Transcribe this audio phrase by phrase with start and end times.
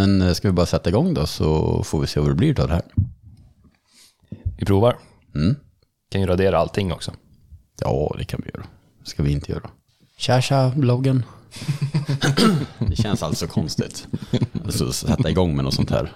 [0.00, 2.60] Men eh, ska vi bara sätta igång då så får vi se vad det blir
[2.60, 2.82] av det här.
[4.58, 4.96] Vi provar.
[5.34, 5.56] Mm.
[6.10, 7.12] Kan ju radera allting också.
[7.80, 8.66] Ja, det kan vi göra.
[9.04, 9.70] ska vi inte göra.
[10.16, 11.24] Tja, tja, bloggen.
[12.78, 14.06] det känns alltså konstigt.
[14.64, 16.12] Alltså, sätta igång med något sånt här.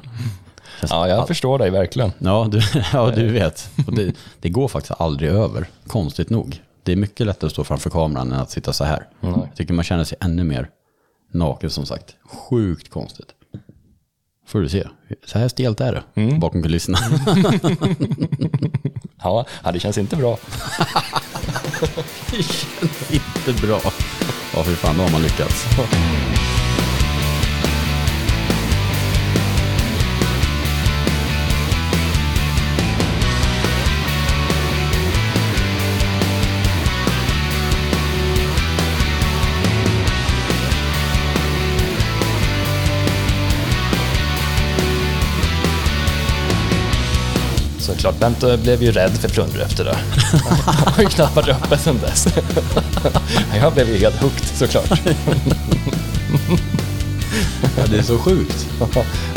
[0.90, 2.12] Ja, jag förstår dig verkligen.
[2.18, 2.60] Ja, du,
[2.92, 3.70] ja, du vet.
[3.92, 6.62] Det, det går faktiskt aldrig över, konstigt nog.
[6.82, 9.08] Det är mycket lättare att stå framför kameran än att sitta så här.
[9.20, 10.68] Jag tycker man känner sig ännu mer
[11.32, 12.16] naken som sagt.
[12.22, 13.34] Sjukt konstigt.
[14.46, 14.86] Får du se.
[15.24, 16.98] Så här stelt är det bakom kulisserna.
[19.24, 20.38] Ja, ja, det känns inte bra.
[22.30, 23.10] det känns
[23.48, 23.80] inte bra.
[24.54, 25.66] Ja, fy fan, då har man lyckats.
[48.04, 49.96] Såklart, Bente blev ju rädd för plunder efter det.
[50.66, 52.26] Han har ju knappt varit öppen sedan dess.
[53.60, 55.00] Jag blev ju helt hooked såklart.
[57.76, 58.66] Ja, det är så sjukt.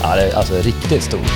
[0.02, 1.32] Ja, det är alltså riktigt stort.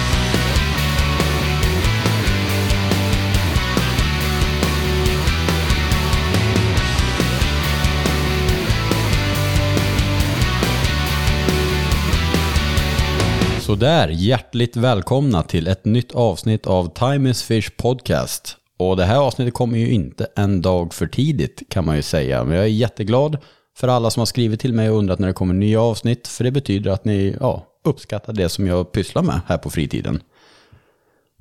[13.72, 18.58] Sådär, hjärtligt välkomna till ett nytt avsnitt av Time is Fish Podcast.
[18.77, 22.44] Och det här avsnittet kommer ju inte en dag för tidigt kan man ju säga.
[22.44, 23.38] Men jag är jätteglad
[23.77, 26.27] för alla som har skrivit till mig och undrat när det kommer nya avsnitt.
[26.27, 30.23] För det betyder att ni ja, uppskattar det som jag pysslar med här på fritiden.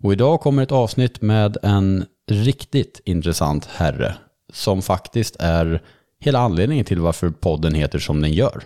[0.03, 4.15] Och idag kommer ett avsnitt med en riktigt intressant herre.
[4.53, 5.83] Som faktiskt är
[6.21, 8.63] hela anledningen till varför podden heter som den gör.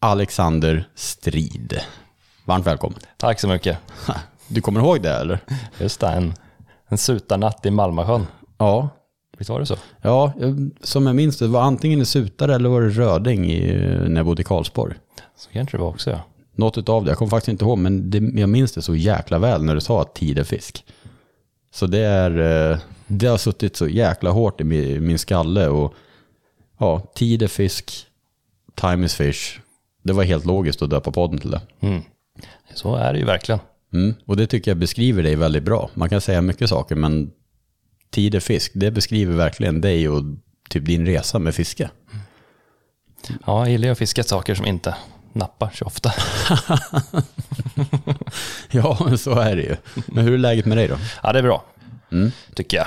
[0.00, 1.80] Alexander Strid.
[2.50, 2.98] Varmt välkommen.
[3.16, 3.78] Tack så mycket.
[4.48, 5.38] Du kommer ihåg det eller?
[5.80, 6.34] Just det, en,
[6.88, 8.26] en sutarnatt i Malmasjön.
[8.58, 8.88] Ja.
[9.38, 9.76] Visst var det så?
[10.02, 10.32] Ja,
[10.80, 13.74] som jag minns det, det var antingen i Sutare eller var det Röding i,
[14.08, 14.94] när jag bodde i Karlsborg.
[15.36, 16.20] Så kanske det var också, ja.
[16.54, 19.38] Något utav det, jag kommer faktiskt inte ihåg, men det, jag minns det så jäkla
[19.38, 20.84] väl när du sa att tid är fisk.
[21.74, 25.94] Så det är, eh, det har suttit så jäkla hårt i min, min skalle och
[26.78, 28.06] ja, tid är fisk,
[28.74, 29.60] time is fish.
[30.02, 31.60] Det var helt logiskt att döpa podden till det.
[31.80, 32.02] Mm.
[32.74, 33.60] Så är det ju verkligen.
[33.92, 34.14] Mm.
[34.26, 35.90] Och det tycker jag beskriver dig väldigt bra.
[35.94, 37.30] Man kan säga mycket saker, men
[38.10, 40.22] tid är fisk, det beskriver verkligen dig och
[40.68, 41.90] typ din resa med fiske.
[43.28, 44.94] Ja, jag gillar ju att fiska saker som inte
[45.32, 46.12] nappar så ofta.
[48.70, 49.76] Ja, så är det ju.
[50.06, 50.96] Men hur är läget med dig då?
[51.22, 51.64] Ja, det är bra.
[52.54, 52.86] Tycker jag.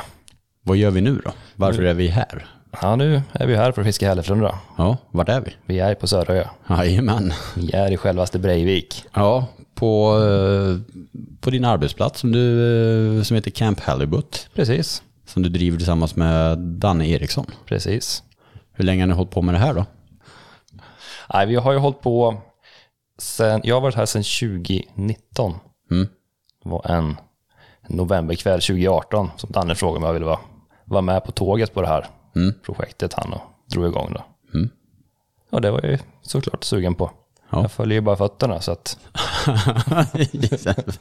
[0.61, 1.31] Vad gör vi nu då?
[1.55, 2.45] Varför är vi här?
[2.81, 4.59] Ja, nu är vi här för att fiska hälleflundra.
[4.77, 5.55] Ja, vart är vi?
[5.65, 6.47] Vi är på Sörö.
[6.69, 7.33] Jajamän.
[7.55, 9.05] Vi är i självaste Breivik.
[9.13, 9.47] Ja,
[9.83, 10.77] på, eh,
[11.41, 14.49] på din arbetsplats som, du, eh, som heter Camp Halibut.
[14.55, 17.45] Precis, Som du driver tillsammans med Danne Eriksson.
[17.65, 18.23] precis.
[18.73, 19.85] Hur länge har ni hållit på med det här då?
[21.33, 22.41] Nej, vi har ju hållit på
[23.17, 25.53] sen, jag har varit här sedan 2019.
[25.91, 26.07] Mm.
[26.63, 27.15] Det var en
[27.89, 30.39] novemberkväll 2018 som Danne frågade om jag ville vara,
[30.85, 32.07] vara med på tåget på det här
[32.65, 34.25] projektet han och drog igång då.
[34.57, 34.69] Mm.
[35.49, 37.11] Och det var jag ju såklart sugen på.
[37.53, 37.61] Ja.
[37.61, 38.97] Jag följer ju bara fötterna så att,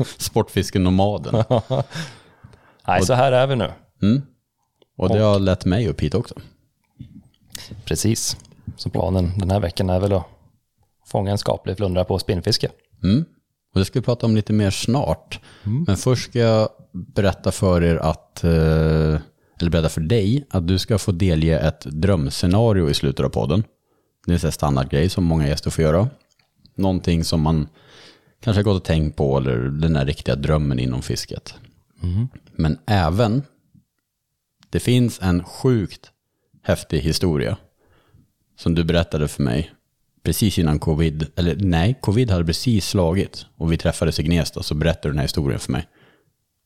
[0.18, 1.44] Sportfiskenomaden.
[2.86, 3.72] nej så här är vi nu.
[4.02, 4.22] Mm.
[4.96, 6.34] Och det har lett mig upp hit också.
[7.84, 8.36] Precis.
[8.76, 10.26] Så planen den här veckan är väl att
[11.06, 12.68] fånga en skaplig flundra på spinnfiske.
[13.02, 13.24] Mm.
[13.74, 15.40] Och det ska vi prata om lite mer snart.
[15.86, 19.20] Men först ska jag berätta för er att, eh,
[19.60, 23.64] eller berätta för dig, att du ska få delge ett drömscenario i slutet av podden.
[24.26, 26.08] Det är en standardgrej som många gäster får göra.
[26.74, 27.68] Någonting som man
[28.40, 31.54] kanske har gått och tänkt på, eller den här riktiga drömmen inom fisket.
[32.56, 33.42] Men även,
[34.70, 36.10] det finns en sjukt
[36.62, 37.56] häftig historia
[38.58, 39.70] som du berättade för mig
[40.22, 44.74] precis innan covid, eller nej, covid hade precis slagit och vi träffades i Gnesta så
[44.74, 45.88] berättade du den här historien för mig.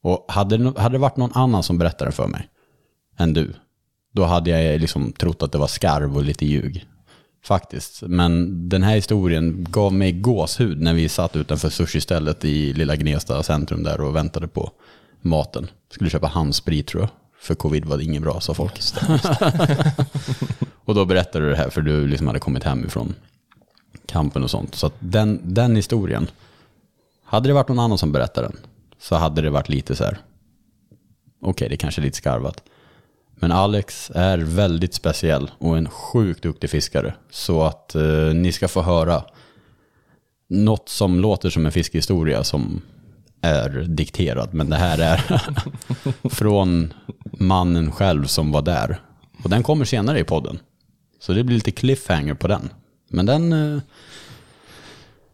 [0.03, 2.49] Och hade, det- hade det varit någon annan som berättade den för mig
[3.19, 3.53] än du,
[4.13, 6.87] då hade jag liksom trott att det var skarv och lite ljug.
[7.47, 8.03] Faktiskt.
[8.03, 13.43] Men den här historien gav mig gåshud när vi satt utanför sushi-stället i lilla Gnesta
[13.43, 14.71] centrum där och väntade på
[15.21, 15.69] maten.
[15.91, 17.11] Skulle köpa handsprit tror jag.
[17.41, 18.81] För covid var det inget bra sa folk.
[20.85, 23.15] och då berättade du det här för du liksom hade kommit hem ifrån
[24.07, 24.75] kampen och sånt.
[24.75, 26.27] Så att den, den historien,
[27.25, 28.57] hade det varit någon annan som berättade den
[28.99, 30.19] så hade det varit lite så här,
[31.43, 32.63] okej det kanske är lite skarvat.
[33.39, 37.15] Men Alex är väldigt speciell och en sjukt duktig fiskare.
[37.31, 39.25] Så att eh, ni ska få höra
[40.49, 42.83] något som låter som en fiskhistoria som
[43.41, 45.43] är dikterad, men det här är
[46.29, 46.93] från
[47.33, 49.01] mannen själv som var där.
[49.45, 50.59] Och den kommer senare i podden.
[51.21, 52.69] Så det blir lite cliffhanger på den.
[53.09, 53.83] Men den eh,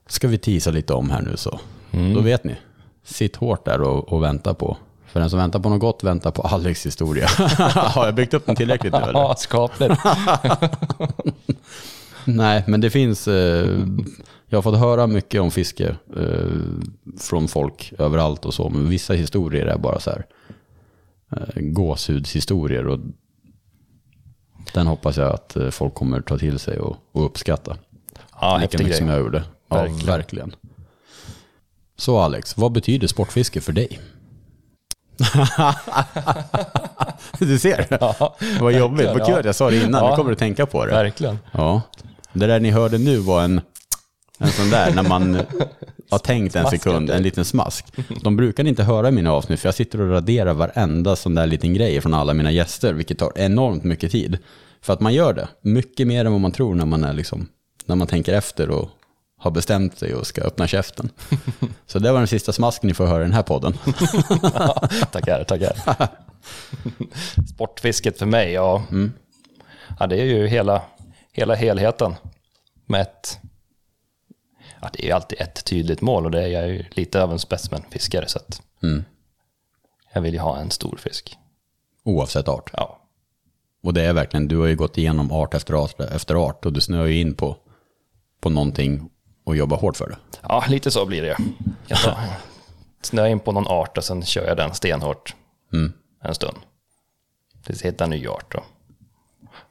[0.07, 1.61] ska vi tisa lite om här nu så.
[2.15, 2.57] Då vet ni.
[3.05, 4.77] Sitt hårt där och, och vänta på.
[5.13, 7.27] För den som väntar på något gott väntar på Alex historia.
[7.75, 9.13] Har jag byggt upp den tillräckligt nu eller?
[9.13, 9.95] Ja, skapligt.
[12.25, 13.29] Nej, men det finns...
[13.29, 13.79] Eh,
[14.47, 16.51] jag har fått höra mycket om fiske eh,
[17.19, 20.27] från folk överallt och så, men vissa historier är bara så här
[21.33, 22.99] eh, gåshudshistorier och
[24.75, 27.77] den hoppas jag att folk kommer ta till sig och, och uppskatta.
[28.41, 29.45] Ja, Lika mycket som jag gjorde.
[29.69, 30.07] Ja, Verkligen.
[30.07, 30.55] verkligen.
[31.97, 34.01] Så Alex, vad betyder sportfiske för dig?
[37.39, 39.07] du ser, Ja, vad jobbigt.
[39.07, 40.17] Vad kul att jag sa det innan, nu Ja.
[40.17, 40.93] kommer du tänka på det.
[40.93, 41.39] verkligen.
[41.53, 41.83] Ja,
[42.33, 43.61] det där ni hörde nu var en,
[44.39, 45.39] en sån där när man
[46.11, 47.87] har tänkt en sekund, en liten smask.
[48.23, 51.75] De brukar inte höra mina avsnitt för jag sitter och raderar varenda sån där liten
[51.75, 54.39] grej från alla mina gäster, vilket tar enormt mycket tid.
[54.83, 57.49] För att man gör det, mycket mer än vad man tror när man, är liksom,
[57.87, 58.89] när man tänker efter och
[59.43, 61.11] har bestämt sig och ska öppna käften.
[61.87, 63.73] Så det var den sista smasken ni får höra i den här podden.
[65.13, 65.77] tackar, tackar.
[67.55, 68.83] Sportfisket för mig, ja.
[69.99, 70.83] ja det är ju hela,
[71.33, 72.15] hela helheten
[72.87, 73.39] med ett...
[74.81, 77.33] Ja, det är ju alltid ett tydligt mål och det är jag ju lite av
[77.33, 79.05] en specimenfiskare så att Mm.
[80.15, 81.37] jag vill ju ha en stor fisk.
[82.05, 82.71] Oavsett art.
[82.73, 82.99] Ja,
[83.83, 86.73] Och det är verkligen, du har ju gått igenom art efter art efter art och
[86.73, 87.57] du snöar ju in på,
[88.41, 89.11] på någonting
[89.45, 90.17] och jobbar hårt för det.
[90.49, 91.37] ja lite så blir det.
[91.87, 92.21] Jag kan ta,
[93.03, 95.35] snöa in på någon art och sen kör jag den stenhårt
[95.73, 95.93] Mm.
[96.25, 96.57] en stund.
[97.67, 98.65] Tills jag hittar en ny art och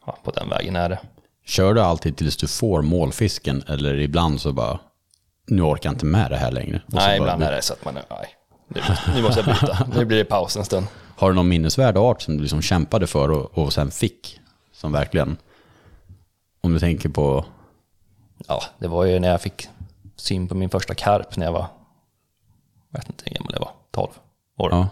[0.06, 1.00] ja, på den vägen är det.
[1.46, 4.80] Kör du alltid tills du får målfisken eller ibland så bara,
[5.48, 6.82] nu orkar jag inte med det här längre.
[6.88, 8.36] Och Nej, bara, ibland är det så att man, nej,
[8.68, 8.82] nu,
[9.16, 9.88] nu måste jag byta.
[9.98, 10.88] Nu blir det paus en stund.
[11.18, 14.40] Har du någon minnesvärd art som du liksom kämpade för och, och sen fick?
[14.74, 15.38] Som verkligen,
[16.62, 17.46] om du tänker på,
[18.48, 19.68] Ja, det var ju när jag fick
[20.16, 21.68] syn på min första karp när jag var,
[22.92, 24.10] jag vet inte hur gammal jag var, 12
[24.58, 24.70] år.
[24.72, 24.90] ja.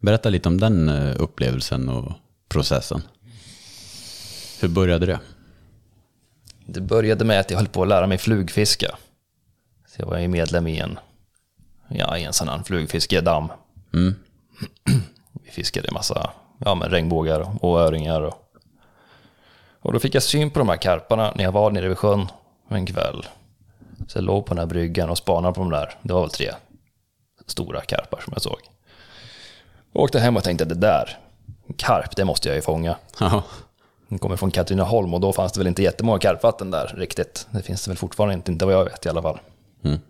[0.00, 2.12] Berätta lite om den eh, upplevelsen och
[2.48, 3.02] processen.
[4.60, 5.20] Hur började det?
[6.66, 8.96] Det började med att jag höll på att lära mig flugfiska.
[9.86, 10.98] Så jag var ju medlem i en,
[11.88, 13.48] ja, i en sån här flugfiskedamm.
[13.94, 14.14] Mm.
[15.44, 18.22] Vi fiskade en massa ja, men regnbågar och öringar.
[18.22, 18.34] Och,
[19.80, 22.26] och då fick jag syn på de här karparna när jag var nere vid sjön
[22.74, 23.26] en kväll.
[24.08, 25.94] Så jag låg på den här bryggan och spanade på de där.
[26.02, 26.50] Det var väl tre
[27.46, 28.60] stora karpar som jag såg.
[29.92, 31.18] Och åkte hem och tänkte det där,
[31.66, 32.96] en karp, det måste jag ju fånga.
[33.20, 33.42] Ja.
[34.08, 37.46] Den kommer från Katrineholm och då fanns det väl inte jättemånga karpvatten där riktigt.
[37.50, 39.40] Det finns det väl fortfarande inte, inte vad jag vet i alla fall.
[39.82, 40.00] Mm.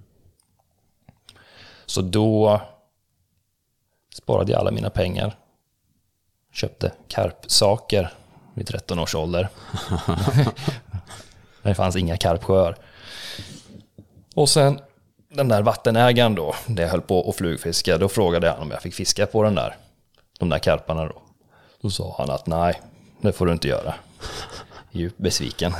[1.86, 2.60] Så då
[4.14, 5.36] sparade jag alla mina pengar.
[6.52, 8.12] Köpte karpsaker
[8.54, 9.48] vid 13 års ålder.
[11.62, 12.76] det fanns inga karpsjöar.
[14.34, 14.80] Och sen
[15.28, 18.82] den där vattenägaren då, där jag höll på och flugfiska, då frågade jag om jag
[18.82, 19.76] fick fiska på den där,
[20.38, 21.22] de där karparna då.
[21.80, 22.80] Då sa han att nej,
[23.20, 23.94] det får du inte göra.
[24.90, 25.72] Djupt besviken.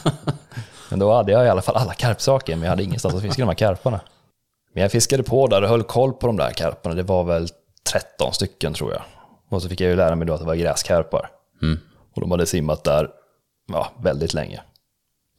[0.90, 3.42] men då hade jag i alla fall alla karpsaker, men jag hade ingenstans att fiska
[3.42, 4.00] de här karparna.
[4.74, 6.94] Men jag fiskade på där och höll koll på de där karparna.
[6.94, 7.48] Det var väl
[7.92, 9.02] 13 stycken tror jag.
[9.48, 11.30] Och så fick jag ju lära mig då att det var gräskarpar.
[12.14, 13.08] Och de hade simmat där
[13.68, 14.60] ja, väldigt länge.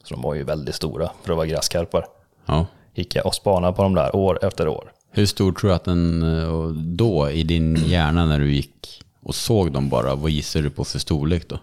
[0.04, 2.06] Så de var ju väldigt stora för att vara gräskarpar.
[2.46, 2.66] ja.
[2.96, 4.92] Gick jag och spanade på dem där år efter år.
[5.10, 9.34] Hur stor tror du att den, eh, då i din hjärna när du gick och
[9.34, 11.58] såg dem bara, vad gissar du på för storlek då?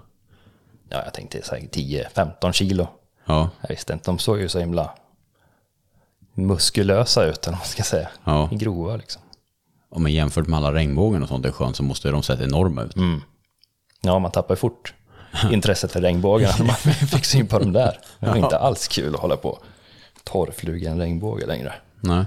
[0.89, 2.87] Ja, jag tänkte här 10-15 kilo.
[3.25, 4.91] Ja, Jag visste inte, de såg ju så himla
[6.33, 8.09] muskulösa ut, eller vad man ska säga.
[8.23, 8.49] Ja.
[8.51, 9.21] Grova liksom.
[9.89, 12.81] om man jämfört med alla regnbågen och sånt i sjön så måste de sett enorma
[12.83, 12.95] ut.
[14.01, 14.93] Ja, man tappar ju fort
[15.51, 17.99] intresset för regnbågar när man fick syn på dem där.
[18.19, 19.59] Det var inte alls kul att hålla på
[20.23, 21.73] torrfluga en regnbåge längre.
[21.99, 22.25] Nej.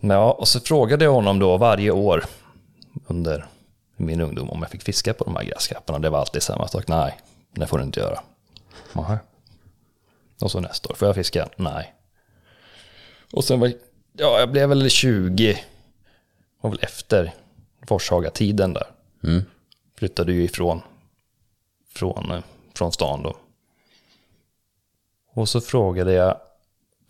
[0.00, 2.24] Ja, och så frågade jag honom då varje år
[3.06, 3.46] under
[3.96, 5.98] min ungdom om jag fick fiska på de här gräskarparna.
[5.98, 6.88] Det var alltid samma sak.
[6.88, 7.18] Nej,
[7.52, 8.20] det får du inte göra.
[8.92, 9.18] Nej.
[10.40, 11.48] Och så nästa år, får jag fiska?
[11.56, 11.94] Nej.
[13.32, 13.72] Och sen var
[14.12, 15.58] ja, jag blev väl 20,
[16.60, 17.32] var väl efter
[17.86, 18.86] Forshaga-tiden där.
[19.24, 19.44] Mm.
[20.02, 20.80] Flyttade ju ifrån
[21.94, 22.42] från, eh,
[22.74, 23.36] från stan då.
[25.34, 26.36] Och så frågade jag,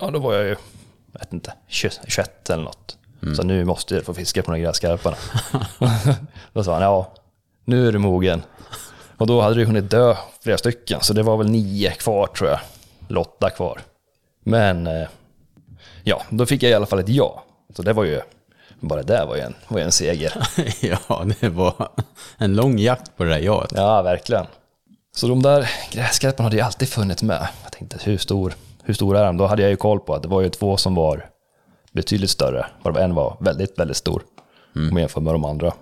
[0.00, 0.56] ja då var jag ju,
[1.12, 2.96] vet inte, 20 21 eller något.
[3.36, 5.16] Så nu måste jag få fiska på de gräskarparna.
[6.52, 7.14] då sa han, ja,
[7.64, 8.42] nu är du mogen.
[9.16, 12.50] Och då hade det hunnit dö flera stycken, så det var väl nio kvar tror
[12.50, 12.60] jag.
[13.20, 13.80] Åtta kvar.
[14.40, 15.08] Men eh,
[16.04, 17.44] ja, då fick jag i alla fall ett ja.
[17.76, 18.20] Så det var ju,
[18.82, 20.48] bara det var ju en, var ju en seger.
[20.80, 21.88] ja, det var
[22.38, 23.72] en lång jakt på det där jaet.
[23.74, 24.46] Ja, verkligen.
[25.14, 27.48] Så de där gräskarparna hade ju alltid funnits med.
[27.62, 29.36] Jag tänkte, hur stor, hur stor är de?
[29.36, 31.26] Då hade jag ju koll på att det var ju två som var
[31.92, 32.66] betydligt större.
[32.82, 34.22] Varav en var väldigt, väldigt stor.
[34.74, 35.72] Om jag jämför med de andra.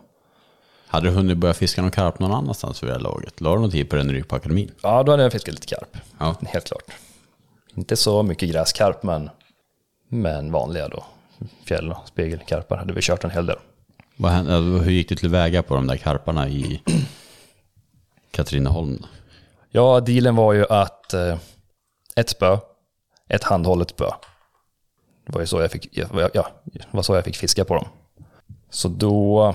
[0.87, 3.41] Hade du hunnit börja fiska någon karp någon annanstans vid det här laget?
[3.41, 4.71] La du någon tid på den på akademin?
[4.83, 5.97] Ja, då hade jag fiskat lite karp.
[6.19, 6.35] Ja.
[6.47, 6.85] Helt klart.
[7.75, 9.31] Inte så mycket gräskarp, men,
[10.09, 11.05] men vanliga då.
[11.65, 13.59] Fjäll och spegelkarpar hade vi kört en hel del.
[14.17, 16.83] Vad hände, alltså, hur gick du tillväga på de där karparna i
[18.31, 19.07] Katrineholm?
[19.71, 21.39] Ja, dealen var ju att eh,
[22.17, 22.59] ett spö,
[23.29, 24.11] ett handhållet spö.
[25.27, 25.99] Det var ju så jag fick,
[26.35, 26.51] ja,
[26.91, 27.89] var så jag fick fiska på dem.
[28.71, 29.55] Så då,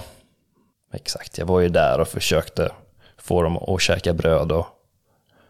[0.94, 2.72] exakt, jag var ju där och försökte
[3.18, 4.68] få dem att käka bröd och,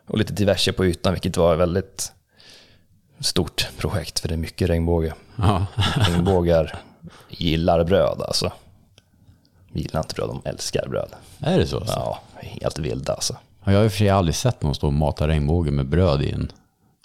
[0.08, 2.12] och lite diverse på ytan, vilket var väldigt
[3.20, 5.14] stort projekt, för det är mycket regnbåge.
[5.36, 5.66] Ja.
[5.96, 6.76] Regnbågar
[7.30, 8.52] gillar bröd alltså.
[9.74, 11.10] Gillar inte bröd, de älskar bröd.
[11.40, 11.78] Är det så?
[11.78, 11.94] alltså?
[11.94, 13.38] Ja, helt vilda alltså.
[13.64, 15.86] Ja, Jag har i och för sig aldrig sett någon stå och mata regnbåge med
[15.86, 16.52] bröd i en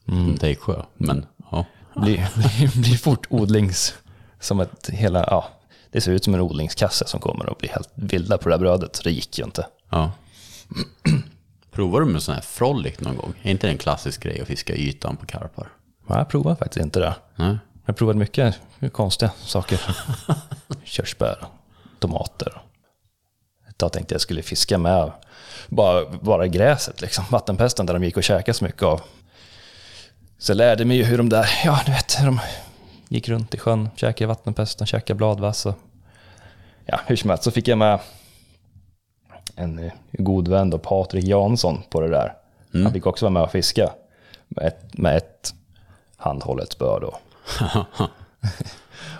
[0.08, 0.36] mm.
[0.36, 0.82] tejksjö.
[0.96, 1.64] Men ja.
[1.94, 3.94] blir, blir, blir fort odlings...
[4.40, 5.24] Som ett hela...
[5.26, 5.48] Ja,
[5.90, 8.58] det ser ut som en odlingskasse som kommer och blir helt vilda på det där
[8.60, 8.96] brödet.
[8.96, 9.66] Så det gick ju inte.
[9.90, 10.12] ja.
[11.70, 13.34] Provar du med sån här frolic någon gång?
[13.42, 15.68] Är inte det en klassisk grej att fiska ytan på karpar?
[16.10, 17.14] Men jag provar faktiskt inte det.
[17.36, 17.48] Nej.
[17.48, 18.54] Jag har provat mycket
[18.92, 19.80] konstiga saker.
[20.84, 21.38] Körsbär,
[21.98, 22.62] tomater.
[23.68, 25.12] Ett tag tänkte jag skulle fiska med
[25.68, 27.24] bara, bara gräset, liksom.
[27.30, 29.00] vattenpesten där de gick och käkade så mycket av.
[30.38, 32.40] Så jag lärde mig ju hur de där, ja du vet, de
[33.08, 35.74] gick runt i sjön, käkade vattenpesten, käkade bladvass och
[36.86, 37.98] ja, hur som helst så fick jag med
[39.56, 42.34] en eh, god vän då, Patrik Jansson på det där.
[42.72, 43.90] Han fick också vara med och fiska
[44.48, 45.54] med ett, med ett
[46.20, 47.18] handhållet spö då.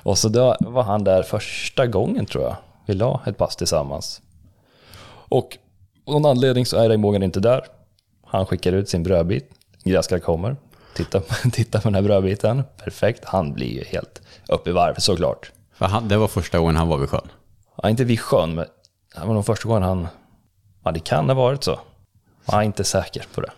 [0.03, 2.57] och så då var han där första gången tror jag.
[2.87, 4.23] Vi la ett pass tillsammans.
[5.29, 5.59] Och
[6.07, 7.65] av någon anledning så är regnbågen inte där.
[8.27, 9.51] Han skickar ut sin brödbit.
[9.85, 10.57] Gräskar kommer.
[10.95, 11.21] Titta,
[11.53, 12.63] titta på den här brödbiten.
[12.85, 13.25] Perfekt.
[13.25, 15.53] Han blir ju helt upp i varv såklart.
[15.75, 17.29] För han, det var första gången han var vid sjön.
[17.83, 18.67] Ja, inte vid sjön, men
[19.15, 20.09] det var nog första gången han...
[20.85, 21.81] Ja, det kan ha varit så.
[22.47, 23.51] Jag är inte säker på det.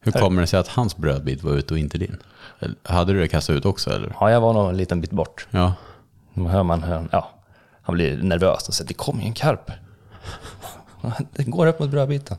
[0.00, 2.16] Hur kommer det sig att hans brödbit var ute och inte din?
[2.82, 4.16] Hade du det kastat ut också eller?
[4.20, 5.46] Ja, jag var nog en liten bit bort.
[5.50, 5.74] Ja.
[6.34, 7.30] Då hör man hur ja,
[7.82, 9.70] han blir nervös och säger det kommer ju en karp.
[11.32, 12.36] Den går upp mot brödbiten.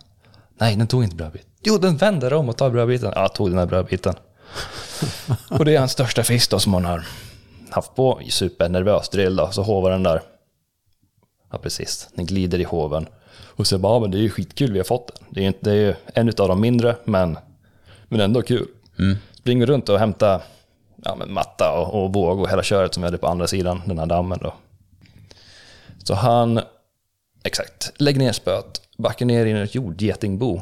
[0.58, 1.50] Nej, den tog inte brödbiten.
[1.64, 3.12] Jo, den vänder om och tar brödbiten.
[3.16, 4.16] Ja, tog den här brödbiten.
[5.50, 7.08] och det är hans största fisk då som han har
[7.70, 9.52] haft på supernervös drill då.
[9.52, 10.22] Så hovar den där.
[11.52, 12.10] Ja, precis.
[12.16, 13.08] Den glider i hoven.
[13.56, 15.26] Och så bara, ja, men det är ju skitkul vi har fått den.
[15.30, 17.38] Det är, inte, det är ju en av de mindre, men,
[18.08, 18.68] men ändå kul.
[19.46, 20.42] Springer runt och hämtar
[21.04, 23.82] ja, men matta och, och våg och hela köret som vi hade på andra sidan
[23.86, 24.54] den här dammen då.
[26.04, 26.62] Så han,
[27.44, 30.62] exakt, lägger ner spöet, backar ner i ett jordgetingbo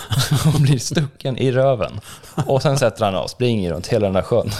[0.54, 2.00] och blir stucken i röven.
[2.46, 4.50] Och sen sätter han av, springer runt hela den här sjön.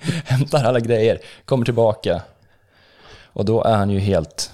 [0.24, 2.22] Hämtar alla grejer, kommer tillbaka.
[3.24, 4.50] Och då är han ju helt...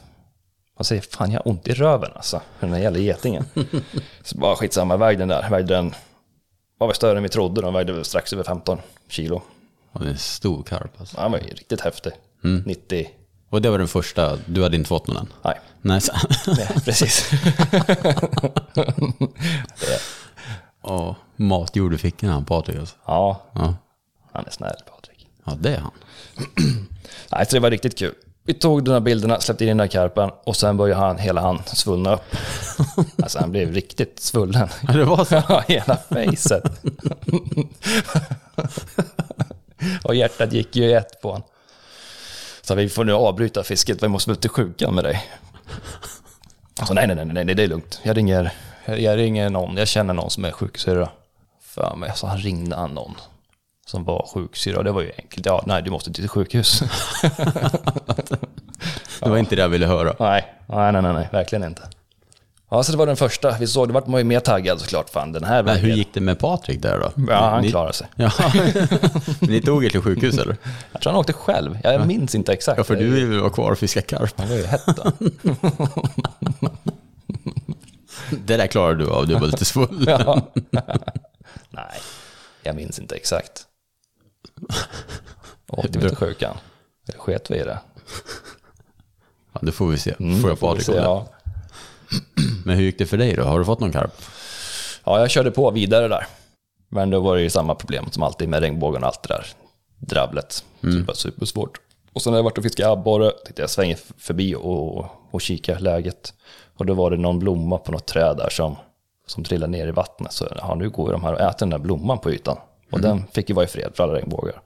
[0.77, 3.45] Han säger fan jag har ont i röven alltså, När den gäller jävla getingen.
[4.23, 5.51] Så bara skitsamma, väg den där.
[5.51, 5.95] Vägde den,
[6.79, 9.43] var väl större än vi trodde, den vägde väl strax över 15 kilo.
[9.93, 11.21] Och det är en stor karp alltså.
[11.21, 12.13] Han var ju riktigt häftig.
[12.67, 13.11] 90,
[13.51, 15.33] Och det var den första, du hade inte fått någon än?
[15.43, 16.01] nej, Nej.
[16.47, 17.31] nej precis.
[20.83, 22.97] Ja, matjord i fickan han Patrik alltså.
[23.07, 23.75] ja, Ja.
[24.33, 25.29] han är snäll Patrik.
[25.45, 25.91] ja, det är han.
[27.33, 28.15] Nej, så det var riktigt kul.
[28.49, 31.41] Vi tog de här bilderna, släppte in den där karpen och sen började han, hela
[31.41, 32.37] han svullna upp.
[33.23, 34.69] Alltså han blev riktigt svullen.
[34.89, 35.35] Ja, det var så.
[35.49, 36.63] Ja, hela facet.
[40.05, 41.49] och hjärtat gick ju i ett på honom.
[42.63, 45.29] Så vi får nu avbryta fisket, vi måste väl till sjukan med dig.
[46.87, 48.01] Så nej, nej, nej, nej, nej, det är lugnt.
[48.03, 48.53] Jag ringer,
[48.85, 51.09] jag ringer någon, jag känner någon som är sjuksyrra.
[51.61, 53.15] För mig, så han ringde han någon
[53.89, 54.83] som var sjuksyrra.
[54.83, 55.47] Det var ju enkelt.
[55.47, 56.83] Ja, nej, du måste till sjukhus.
[59.21, 60.15] Det var inte det jag ville höra.
[60.19, 61.83] nej, nej, nej, nej, verkligen inte.
[62.71, 63.57] Ja, så det var den första.
[63.59, 65.11] Vi såg, det vart man ju mer taggad såklart.
[65.11, 67.13] Fan, den här Men hur gick det med Patrik där då?
[67.33, 68.07] Ja, han Ni- klarade sig.
[68.17, 68.31] Ja.
[69.41, 70.57] Ni tog er till sjukhus eller?
[70.93, 71.79] Jag tror han åkte själv.
[71.83, 72.79] Jag minns inte exakt.
[72.79, 74.35] Ja, för du vill vara kvar och fiska karp?
[74.39, 75.13] Han var ju hett då.
[78.31, 80.05] Det där klarar du av, du var lite full.
[80.09, 80.41] Ja.
[81.71, 81.85] Nej,
[82.63, 83.65] jag minns inte exakt.
[85.69, 86.57] Åkte vi till sjukan?
[87.09, 87.79] Eller sket vi i det?
[89.53, 90.15] Ja, det får vi se.
[90.21, 90.99] Mm, får jag Patrik se, det.
[90.99, 91.27] ja.
[92.65, 93.43] Men hur gick det för dig då?
[93.43, 94.13] Har du fått någon karp?
[95.05, 96.27] ja, jag körde på vidare där.
[96.89, 99.47] Men då var det ju samma problem som alltid med regnbågen och allt det där
[99.99, 100.53] drabblet.
[100.81, 101.81] Så det var supersvårt.
[102.13, 105.79] Och sen när jag varit och fiskat abborre tänkte jag svänga förbi och, och kika
[105.79, 106.35] läget.
[106.77, 108.77] Och då var det någon blomma på något träd där som,
[109.27, 110.33] som trillade ner i vattnet.
[110.33, 112.57] Så ja, nu går de här och äter den där blomman på ytan.
[112.91, 114.61] Och den fick ju vara i fred för alla regnbågar.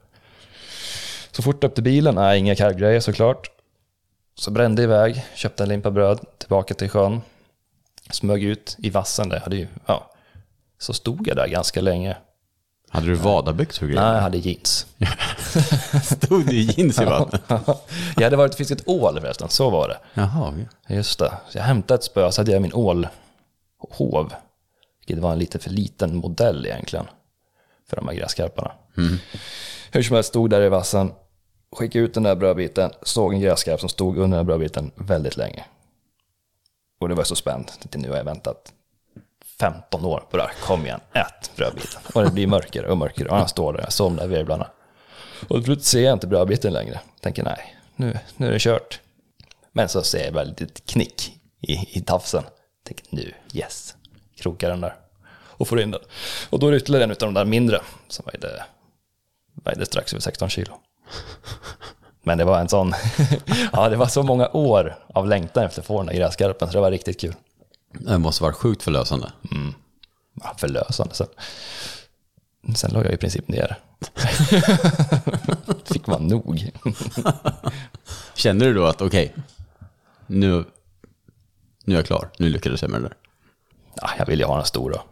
[1.31, 3.49] Så fort upp till bilen, nej inga karvgrejer såklart.
[4.35, 7.21] Så brände iväg, köpte en limpa bröd, tillbaka till sjön.
[8.09, 10.11] Smög ut i vassen där, hade ju, ja.
[10.79, 12.17] Så stod jag där ganska länge.
[12.89, 13.85] Hade du vadarbyxor?
[13.85, 14.87] Nej, jag hade jeans.
[16.03, 17.41] Stod du i jeans i vattnet?
[18.15, 19.97] jag hade varit och fiskat ål förresten, så var det.
[20.13, 20.49] Jaha.
[20.49, 20.67] okej.
[20.97, 21.33] Just det.
[21.49, 24.33] Så jag hämtade ett spö, så hade jag min ålhov.
[24.99, 27.05] Vilket var en lite för liten modell egentligen.
[27.89, 28.71] För de här gräskarparna.
[29.91, 31.11] Hur som helst, stod där i vassen.
[31.71, 32.91] Skickade ut den där brödbiten.
[33.01, 35.65] Såg en gräskarp som stod under den här brödbiten väldigt länge.
[36.99, 37.71] Och det var så spänd.
[37.89, 38.73] Till nu har jag väntat
[39.59, 40.51] 15 år på det här.
[40.61, 42.01] Kom igen, ät brödbiten.
[42.13, 43.29] Och det blir mörkare och mörkare.
[43.29, 44.67] Och han står där, jag de där virvlarna.
[45.47, 46.99] Och till slut ser jag inte brödbiten längre.
[47.21, 48.99] Tänker nej, nu, nu är det kört.
[49.71, 52.43] Men så ser jag litet knick i, i tafsen.
[52.83, 53.95] Tänker nu, yes.
[54.35, 54.95] Krokar den där.
[55.63, 56.01] Och får in den.
[56.49, 57.81] Och då är det ytterligare en av de där mindre.
[58.07, 58.63] Som vägde,
[59.63, 60.73] vägde strax över 16 kilo.
[62.23, 62.93] Men det var en sån,
[63.73, 66.67] ja det var så många år av längtan efter att få den där gräskarpen.
[66.67, 67.35] Så det var riktigt kul.
[67.91, 69.31] Det måste varit sjukt förlösande.
[70.43, 71.15] Ja, förlösande.
[71.15, 71.27] Sen,
[72.75, 73.79] sen la jag i princip ner.
[75.83, 76.71] Fick vara nog.
[78.35, 79.35] Kände du då att okej,
[80.27, 80.65] nu,
[81.85, 83.17] nu är jag klar, nu lyckades jag med det där?
[83.95, 85.03] Ja, jag ville ju ha den stor då.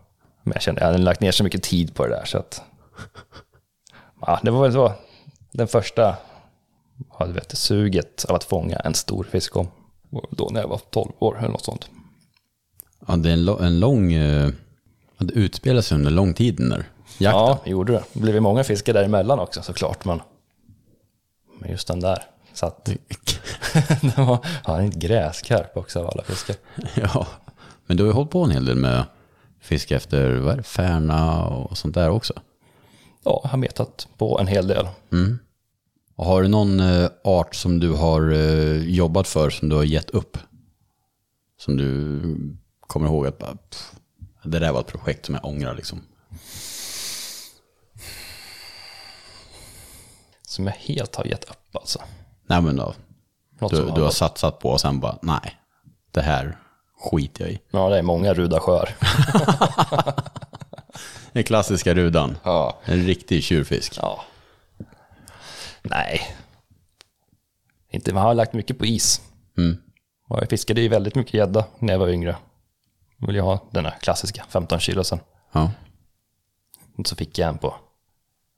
[0.44, 2.62] Men jag kände jag hade lagt ner så mycket tid på det där så att...
[4.22, 4.94] Ja, det var väl så.
[5.52, 6.18] Den första
[7.20, 9.68] ja, du vet, suget av att fånga en stor fisk kom.
[10.10, 11.90] Och Då när jag var 12 år eller något sånt.
[13.08, 14.50] Ja, det är en, en lång, eh,
[15.18, 17.42] ja, det utspelar sig under lång tid den där jakten.
[17.42, 18.04] Ja, det gjorde det.
[18.14, 20.06] Det blev ju många fiskar däremellan också såklart.
[20.06, 20.22] Men,
[21.60, 22.86] men just den där satt...
[24.02, 26.56] den var ja, en gräskarp också av alla fiskar.
[26.96, 27.28] ja,
[27.86, 29.04] men du har ju hållit på en hel del med
[29.62, 32.34] fiske efter vad är det, färna och sånt där också.
[33.24, 34.88] Ja, jag har metat på en hel del.
[36.16, 39.84] Och har du någon eh, art som du har eh, jobbat för som du har
[39.84, 40.38] gett upp?
[41.60, 42.22] Som du
[42.80, 43.92] kommer ihåg att bara, pff,
[44.44, 46.02] det där var ett projekt som jag ångrar liksom.
[50.48, 52.00] Som jag helt har gett upp alltså.
[52.48, 52.94] Nej men då,
[53.60, 55.56] du, du har har varit- satsat på och sen bara, nej,
[56.12, 56.58] det här
[57.02, 57.60] skiter jag i.
[57.72, 58.90] Ja, det är många ruda sjöar.
[61.34, 62.38] Den klassiska rudan.
[62.44, 62.80] Ja.
[62.86, 63.98] En riktig tjurfisk.
[64.02, 64.24] Ja.
[65.82, 66.22] Nej.
[67.90, 69.22] Inte, man har lagt mycket på is.
[69.58, 69.78] Mm.
[70.28, 72.36] Och jag fiskade ju väldigt mycket gädda när jag var yngre.
[73.18, 75.20] Då ville jag ha den här klassiska 15 kilo sen.
[75.52, 75.72] Ja.
[76.98, 77.76] Och så fick jag en på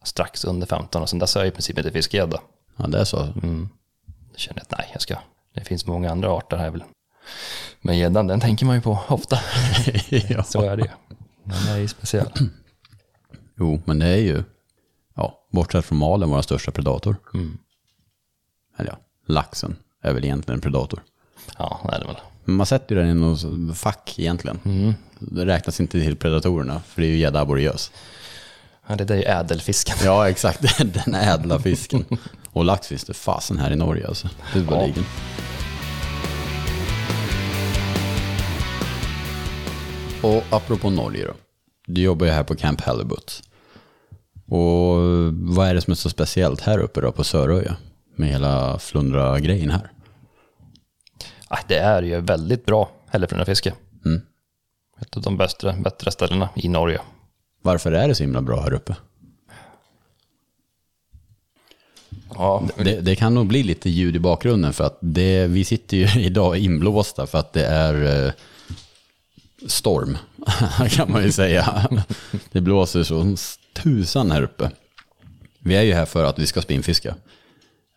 [0.03, 2.41] strax under 15 och sen dess har jag i princip inte fiskat gädda.
[2.77, 3.17] ja, det är så.
[4.32, 5.15] Jag kände att nej, jag ska.
[5.53, 6.84] Det finns många andra arter här väl.
[7.85, 9.39] Men gäddan, den tänker man ju på ofta.
[10.09, 10.43] ja.
[10.43, 10.89] Så är det ju.
[11.43, 12.27] Den är ju speciell.
[13.57, 14.43] Jo, men det är ju,
[15.15, 17.15] ja, bortsett från malen, vår största predator.
[18.77, 18.97] Eller ja,
[19.33, 21.03] laxen är väl egentligen en predator.
[21.57, 22.15] Ja, det är det väl.
[22.45, 24.95] Men man sätter ju den i något fack egentligen.
[25.19, 27.91] Det räknas inte till predatorerna, för det är ju gädda aboriös.
[28.87, 29.95] Ja, det där är ju ädelfisken.
[30.03, 30.77] Ja, exakt.
[31.05, 32.05] Den ädla fisken.
[32.51, 34.29] Och lax finns det fasen här i Norge alltså.
[34.53, 35.05] Huvudligen.
[40.23, 41.33] Och apropå Norge då.
[41.88, 43.43] Du jobbar ju här på Camp Halibut.
[44.45, 44.97] Och
[45.33, 47.75] vad är det som är så speciellt här uppe då på Söröja?
[48.15, 49.91] Med hela flundra-grejen här.
[51.49, 53.73] Ja, det är ju väldigt bra hälleflundrafiske.
[54.05, 54.21] Mm.
[55.01, 57.01] Ett av de bästa, bättre ställena i Norge.
[57.62, 58.95] Varför är det så himla bra här uppe?
[62.36, 65.97] Ja, Det, det kan nog bli lite ljud i bakgrunden för att det, vi sitter
[65.97, 68.33] ju idag inblåsta för att det är eh,
[69.67, 70.17] storm,
[70.89, 71.89] kan man ju säga.
[72.52, 73.36] Det blåser så
[73.73, 74.71] tusan här uppe.
[75.60, 77.15] Vi är ju här för att vi ska spinnfiska.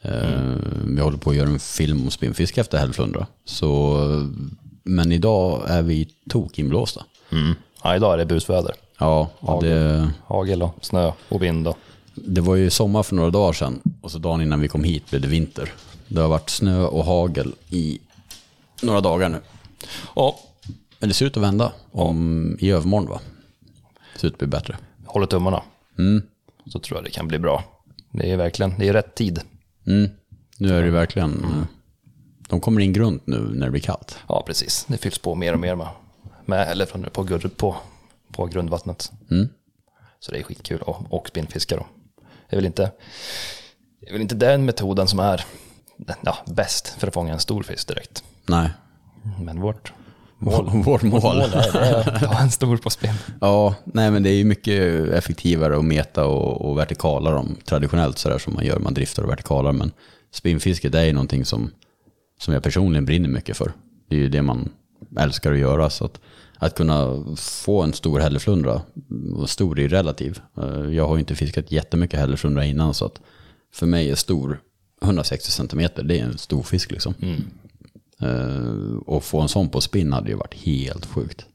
[0.03, 3.27] Eh, Vi håller på att göra en film om spinnfiske efter hällflundra.
[3.45, 3.99] Så,
[4.83, 7.05] men idag är vi tokinblåsta.
[7.33, 7.55] mm.
[7.83, 8.73] ja, idag är det busväder.
[8.99, 11.69] Ja, och det, Hagel och snö och vind.
[11.69, 11.79] Och.
[12.15, 15.11] Det var ju sommar för några dagar sedan och så dagen innan vi kom hit
[15.11, 15.73] blev det vinter.
[16.09, 17.99] Det har varit snö och hagel i
[18.83, 19.41] några dagar nu.
[20.17, 20.39] Ja,
[20.99, 23.21] Men det ser ut att vända om, i övermorgon va?
[24.15, 24.77] Det ser ut att bli bättre.
[25.07, 25.63] håller tummarna.
[25.99, 26.23] Mm.
[26.67, 27.65] Så tror jag det kan bli bra.
[28.13, 29.41] Det är verkligen, det är rätt tid.
[29.87, 30.11] Mm.
[30.59, 31.63] Nu är det verkligen, eh,
[32.49, 34.19] de kommer in grunt nu när det blir kallt.
[34.29, 34.85] Ja, precis.
[34.89, 35.89] Det fylls på mer och mer med,
[36.45, 37.77] med eller från, på, på,
[38.33, 39.13] på grundvattnet.
[39.31, 39.49] Mm.
[40.21, 41.87] Så det är skitkul och, och spinnfiska då.
[42.51, 42.93] Det är väl inte,
[44.01, 45.45] det är väl inte den metoden som är
[46.23, 48.25] ja, bäst för att fånga en stor fisk direkt.
[48.47, 48.71] Nej,
[49.41, 49.93] Men vårt
[50.39, 50.71] mål.
[50.85, 51.23] vårt mål.
[51.23, 53.15] mål är, ha en stor på spinn.
[53.41, 58.19] Ja, nej men det är ju mycket effektivare att meta och, och vertikala dem traditionellt
[58.19, 58.79] sådär som man gör.
[58.79, 59.73] Man driftar och vertikalar.
[59.73, 59.91] Men
[60.33, 61.71] spinnfisket är ju någonting som,
[62.41, 63.73] som jag personligen brinner mycket för.
[64.09, 64.69] Det är ju det man
[65.19, 65.91] älskar att göra.
[65.91, 66.21] Så att,
[66.59, 68.83] att kunna få en stor hälleflundra,
[69.47, 70.41] stor är relativ.
[70.59, 73.21] Eh, Jag har ju inte fiskat jättemycket hälleflundra innan så att
[73.75, 74.61] för mig är stor
[75.03, 77.15] 160 centimeter, det är en stor fisk liksom.
[77.23, 77.37] Eh,
[79.07, 81.47] Och få en sån på spinn hade ju varit helt sjukt.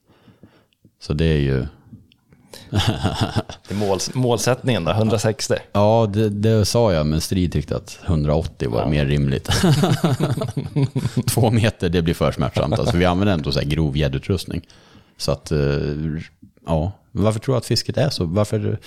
[1.00, 1.66] Så det är ju,
[2.70, 5.54] Det är mål, målsättningen där, 160.
[5.72, 9.50] ja det, det sa jag men Strid tyckte att 180 var mer rimligt.
[11.26, 12.78] Två meter det blir för smärtsamt.
[12.78, 14.66] Alltså, vi använder ändå så här grov gäddutrustning.
[15.16, 15.58] Så att, eh,
[16.66, 18.24] ja, varför tror du att fisket är så?
[18.24, 18.78] Varför,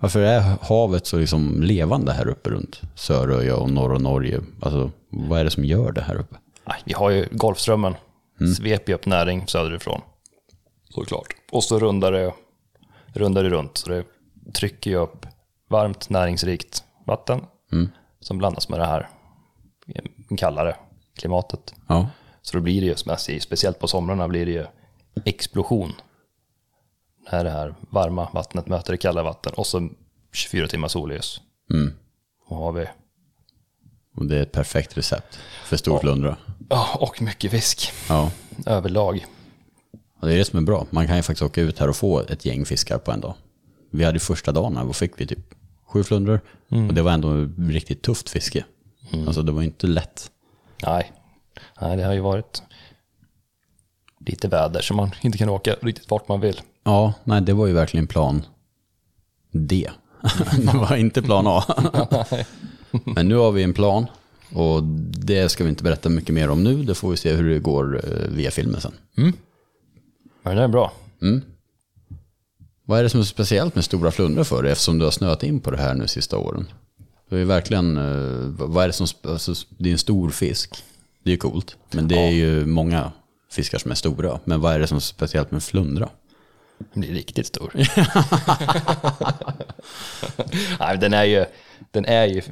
[0.00, 4.40] varför är havet så liksom levande här uppe runt Söröja och norra Norge?
[4.62, 6.36] Alltså, vad är det som gör det här uppe?
[6.84, 7.94] Vi har ju Golfströmmen,
[8.56, 10.00] sveper ju upp näring söderifrån.
[10.88, 11.34] Såklart.
[11.52, 12.32] Och så rundar det,
[13.14, 14.04] rundar det runt, så det
[14.54, 15.26] trycker ju upp
[15.68, 17.40] varmt näringsrikt vatten
[18.20, 19.08] som blandas med det här
[20.36, 20.76] kallare
[21.18, 21.74] klimatet.
[21.88, 22.08] Ja,
[22.42, 24.66] Så då blir det ju, som jag säger, speciellt på somrarna blir det ju
[25.24, 25.92] explosion.
[27.32, 29.88] När det här varma vattnet möter det kalla vatten och så
[30.32, 31.40] 24 timmar solljus.
[31.72, 31.92] Mm.
[32.46, 32.86] Och har vi,
[34.16, 36.36] och det är ett perfekt recept för storflundra.
[36.68, 38.30] ja, och mycket fisk Ja.
[38.66, 39.26] överlag.
[40.20, 40.86] Och det är det som är bra.
[40.90, 43.34] Man kan ju faktiskt åka ut här och få ett gäng fiskar på en dag.
[43.90, 45.54] Vi hade första dagen här, då fick vi typ
[45.86, 46.40] sju flundror.
[46.88, 48.64] Och det var ändå riktigt tufft fiske.
[49.26, 50.30] Alltså det var inte lätt.
[50.82, 51.12] Nej.
[51.80, 52.62] Nej, det har ju varit
[54.26, 56.60] lite väder så man inte kan åka riktigt vart man vill.
[56.84, 58.42] Ja, nej det var ju verkligen plan
[59.52, 59.90] D.
[60.58, 61.64] det var inte plan A.
[63.04, 64.06] Men nu har vi en plan.
[64.54, 64.82] Och
[65.24, 66.82] det ska vi inte berätta mycket mer om nu.
[66.82, 68.92] Det får vi se hur det går eh, via filmen sen.
[70.42, 70.92] Men det är bra.
[72.84, 75.42] Vad är det som är speciellt med stora flundror för dig eftersom du har snöat
[75.42, 76.68] in på det här nu sista åren?
[77.28, 80.84] Det är verkligen, eh, vad är det som, alltså, det är en stor fisk.
[81.24, 81.76] Det är ju coolt.
[81.90, 83.12] Men det är ju många
[83.50, 84.40] fiskar som är stora.
[84.44, 86.08] Men vad är det som är speciellt med flundra?
[86.78, 87.72] Den blir riktigt stor.
[90.80, 91.44] Nej, den är ju,
[91.90, 92.42] den är ju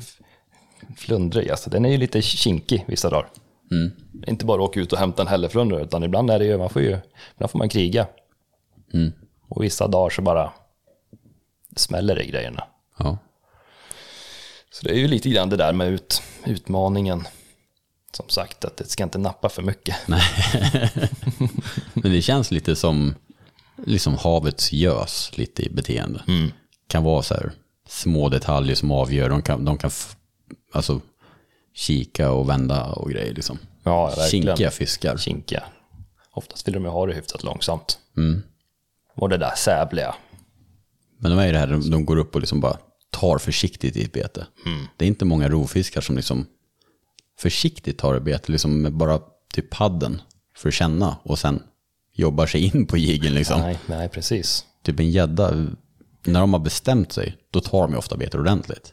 [0.96, 1.50] flundrig.
[1.50, 1.70] Alltså.
[1.70, 3.28] Den är ju lite kinkig vissa dagar.
[4.26, 6.82] Inte bara åka ut och hämta en hälleflundra, utan ibland är det ju, man får
[6.82, 6.98] ju,
[7.34, 8.06] ibland får man kriga.
[9.48, 10.52] Och vissa dagar så bara
[11.76, 12.64] smäller det i grejerna.
[12.98, 13.18] Ja.
[14.70, 17.26] Så det är ju lite grann det där med ut, utmaningen.
[18.12, 19.96] Som sagt, att det ska inte nappa för mycket.
[21.94, 23.14] Men det känns lite som
[23.86, 26.22] liksom havets gös lite i beteende.
[26.86, 27.52] Kan vara så här
[27.88, 29.28] små detaljer som avgör.
[29.28, 29.90] De kan, de kan
[30.72, 31.00] alltså,
[31.74, 33.58] kika och vända och grejer liksom.
[33.82, 34.46] Ja, verkligen.
[34.46, 35.16] Kinkiga fiskar.
[35.16, 35.62] Kinkiga.
[36.32, 37.98] Oftast vill de ju ha det hyfsat långsamt.
[39.14, 40.14] Och det där sävliga.
[41.18, 42.78] Men de är ju det här, de, de går upp och liksom bara
[43.10, 44.46] tar försiktigt i ett bete.
[44.96, 46.46] Det är inte många rovfiskar som liksom
[47.38, 49.20] försiktigt tar ett bete, liksom med bara
[49.54, 50.22] typ padden
[50.56, 51.62] för att känna och sen
[52.12, 53.60] jobbar sig in på jigen liksom.
[53.60, 54.64] Nej, nej, precis.
[54.82, 55.50] Typ en gädda,
[56.24, 58.92] när de har bestämt sig, då tar de ju ofta betet ordentligt.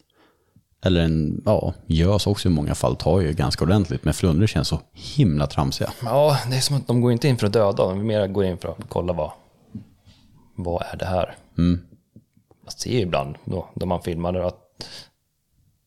[0.83, 4.67] Eller en, ja, gös också i många fall tar ju ganska ordentligt, men flundror känns
[4.67, 5.91] så himla tramsiga.
[6.03, 8.45] Ja, det är som att de går inte in för att döda, de mer går
[8.45, 9.31] in för att kolla vad,
[10.55, 11.35] vad är det här.
[12.63, 14.59] Man ser ju ibland då, då man filmar att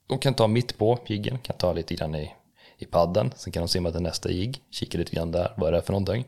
[0.08, 2.32] de kan ta mitt på jiggen, kan ta lite grann i,
[2.78, 5.72] i padden, sen kan de simma till nästa jigg, kika lite grann där, vad är
[5.72, 6.24] det för någonting.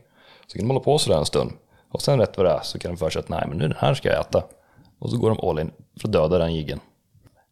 [0.47, 1.51] Så kan de hålla på sådär en stund.
[1.91, 3.67] Och sen rätt vad det är så kan de för sig att nej men nu
[3.67, 4.43] den här ska jag äta.
[4.99, 5.71] Och så går de all in
[6.01, 6.79] för att döda den jiggen.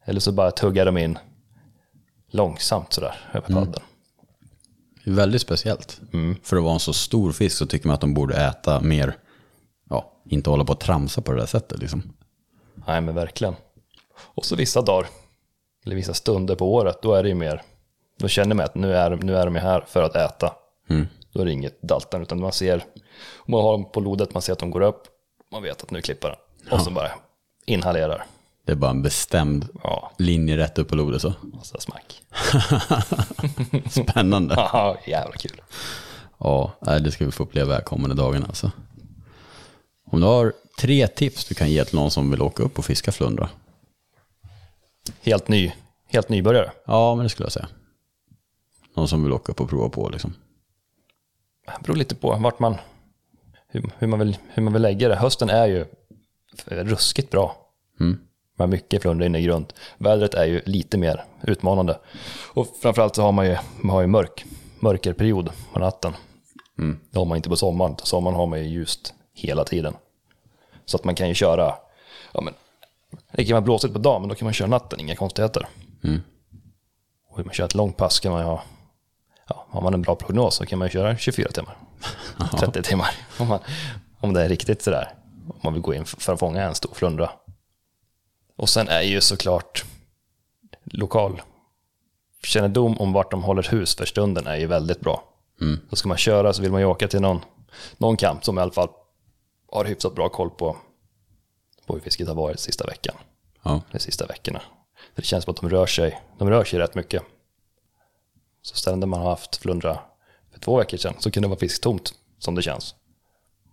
[0.06, 1.18] Eller så bara tuggar de in
[2.32, 3.82] långsamt sådär över padden.
[5.04, 6.02] Det är väldigt speciellt.
[6.44, 9.18] För att vara en så stor fisk så tycker man att de borde äta mer,
[9.90, 12.14] ja, inte hålla på att tramsa på det där sättet liksom.
[12.88, 13.56] Nej men verkligen.
[14.20, 15.08] Och så vissa dagar,
[15.86, 17.62] eller vissa stunder på året, då är det ju mer,
[18.20, 20.54] då känner man att nu är, nu är de här för att äta.
[21.34, 22.84] Då är det inget daltande, utan man ser,
[23.46, 25.04] man har dem på lodet, man ser att de går upp,
[25.52, 26.74] man vet att nu klipper den.
[26.74, 27.12] Och så bara
[27.66, 28.26] inhalerar.
[28.70, 31.34] Det är bara en bestämd Ja, linje rätt upp på lodet så.
[31.54, 32.22] och så smack.
[33.90, 34.56] Spännande.
[34.58, 35.62] Haha, jävla kul.
[36.40, 38.72] Ja, det ska vi få uppleva här kommande dagarna alltså.
[40.06, 42.86] Om du har tre tips du kan ge till någon som vill åka upp och
[42.86, 43.50] fiska flundra.
[45.22, 45.72] Helt ny,
[46.08, 46.72] helt nybörjare.
[46.86, 47.68] Ja, men det skulle jag säga.
[48.96, 50.34] Någon som vill åka upp och prova på liksom.
[51.66, 52.76] Det beror lite på vart man,
[53.68, 55.16] hur, hur, man vill, hur man vill lägga det.
[55.16, 55.86] Hösten är ju
[56.68, 57.58] ruskigt bra
[57.98, 58.29] Man
[58.64, 59.74] har mycket flundra inne i grund.
[59.98, 62.00] Vädret är ju lite mer utmanande.
[62.54, 64.46] Och framförallt så har man ju, man har ju mörk,
[64.80, 66.14] mörkerperiod på natten.
[67.12, 67.96] Det har man inte på sommaren.
[67.96, 69.94] På sommaren har man ju ljust hela tiden.
[70.86, 71.74] Så att man kan ju köra,
[72.34, 72.54] ja men,
[73.32, 75.68] det kan vara blåsigt på dagen, men då kan man köra natten, inga konstigheter.
[77.30, 78.64] Och vill man köra ett långt pass kan man ju ha,
[79.50, 81.78] ja, har man en bra prognos så kan man ju köra 24 timmar.
[82.60, 83.10] 30 timmar.
[83.40, 83.60] Om, man,
[84.20, 85.14] om det är riktigt sådär.
[85.48, 87.30] Om man vill gå in för att fånga en stor flundra.
[88.60, 89.86] Och sen är ju såklart
[90.86, 91.42] lokal
[92.44, 95.24] kännedom om vart de håller hus för stunden är ju väldigt bra.
[95.90, 97.42] Så ska man köra så vill man ju åka till någon,
[97.98, 98.90] någon kamp som i alla fall
[99.72, 100.78] har hyfsat bra koll på,
[101.86, 103.16] på hur fisket har varit sista veckan.
[103.64, 103.82] Ja.
[103.92, 104.62] De sista veckorna.
[105.16, 107.24] För det känns som att de rör sig, de rör sig rätt mycket.
[108.62, 110.00] Så ställen där man har haft flundra
[110.52, 112.96] för två veckor sedan så kunde det vara fisktomt som det känns.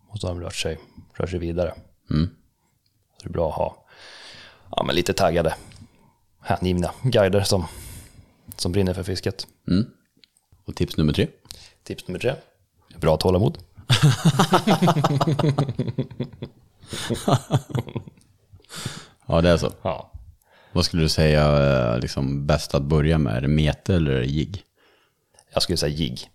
[0.09, 0.79] Och så har de rört sig,
[1.15, 1.75] rört sig vidare.
[2.09, 2.15] Så
[3.23, 3.86] det är bra att ha
[4.71, 5.55] ja, men lite taggade,
[6.41, 7.65] hängivna guider som,
[8.57, 9.47] som brinner för fisket.
[10.65, 11.27] Och tips nummer tre.
[11.83, 12.35] Tips nummer tre.
[12.97, 13.59] Bra tålamod.
[19.27, 19.73] Ja, det är så.
[19.83, 20.13] Ja.
[20.73, 21.45] Vad skulle du säga
[21.93, 23.37] eh, liksom, bäst att börja med?
[23.37, 24.63] Är det mete eller jigg?
[25.53, 26.31] Jag skulle säga jigg.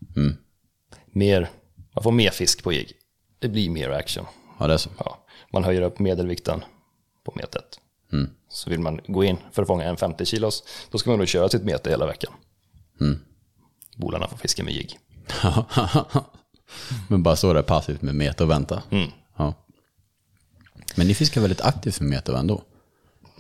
[1.05, 1.49] Mer,
[1.95, 2.91] man får mer fisk på jigg.
[3.39, 4.25] Det blir mer action.
[4.59, 4.89] Ja, det är så.
[4.97, 5.25] Ja.
[5.53, 6.63] Man höjer upp medelvikten
[7.23, 7.79] på metet.
[8.49, 11.27] Så vill man gå in för att fånga en 50 kilos, då ska man nog
[11.27, 12.33] köra sitt mete hela veckan.
[13.95, 14.99] Bolarna får fiska med jigg.
[17.07, 18.83] Men bara stå där passivt med mete och vänta.
[19.37, 19.53] Ja.
[20.95, 22.61] Men ni fiskar väldigt aktivt med mete ändå?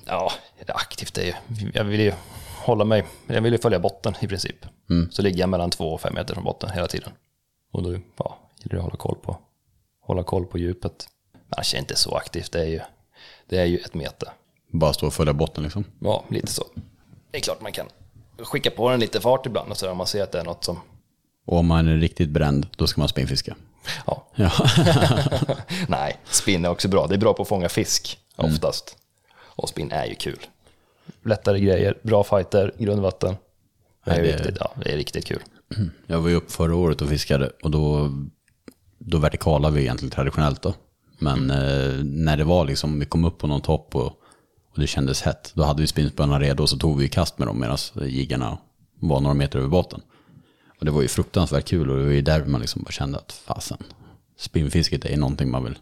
[0.05, 0.31] Ja,
[0.67, 1.71] aktivt det är ju.
[1.73, 2.13] Jag vill ju
[2.57, 4.65] hålla mig, jag vill ju följa botten i princip.
[5.11, 7.11] Så ligger jag mellan två och fem meter från botten hela tiden.
[7.71, 9.37] Och då ja, gäller det att hålla koll på,
[10.01, 11.09] hålla koll på djupet.
[11.31, 12.79] Men Annars är inte så aktivt, det är ju,
[13.47, 14.31] det är ju ett mete.
[14.71, 15.83] Bara stå och följa botten liksom?
[15.99, 16.63] Ja, lite så.
[17.31, 17.85] Det är klart man kan
[18.43, 20.43] skicka på den lite fart ibland och så där, om man ser att det är
[20.43, 20.79] något som,
[21.45, 23.55] Och om man är riktigt bränd, då ska man spinnfiska?
[24.07, 24.27] ja.
[24.35, 24.51] Ja.
[25.87, 27.07] Nej, spinn är också bra.
[27.07, 28.97] Det är bra på att fånga fisk oftast.
[29.37, 30.39] Och spinn är ju kul.
[31.25, 33.35] Lättare grejer, bra fighter, grundvatten.
[34.05, 35.41] Det är, Ja, det är- riktigt, ja, det är riktigt kul.
[36.07, 38.11] Jag var ju upp förra året och fiskade och då,
[38.97, 40.73] då vertikalade vi egentligen traditionellt då.
[41.19, 44.13] Men eh, när det var liksom, vi kom upp på någon topp och,
[44.71, 47.47] och det kändes hett, då hade vi spinnspöna redo och så tog vi kast med
[47.47, 48.57] dem medan jiggarna
[48.99, 50.01] var några meter över botten.
[50.79, 53.17] Och det var ju fruktansvärt kul och det var ju där man liksom bara kände
[53.17, 53.77] att fasen,
[54.37, 55.77] spinnfisket är någonting man vill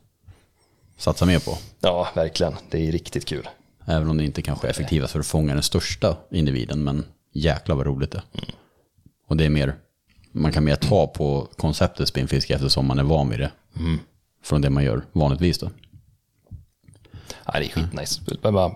[0.97, 1.57] satsa mer på.
[1.79, 2.53] Ja, verkligen.
[2.69, 3.49] Det är riktigt kul.
[3.85, 7.75] Även om det inte kanske är effektivast för att fånga den största individen, men jäklar
[7.75, 8.53] vad roligt det är.
[9.27, 9.75] Och det är mer,
[10.31, 13.51] man kan mer ta på konceptet spinnfiske eftersom man är van vid det.
[14.43, 15.69] Från det man gör vanligtvis då.
[17.53, 18.21] Ja, det är skitnice.
[18.41, 18.71] Bara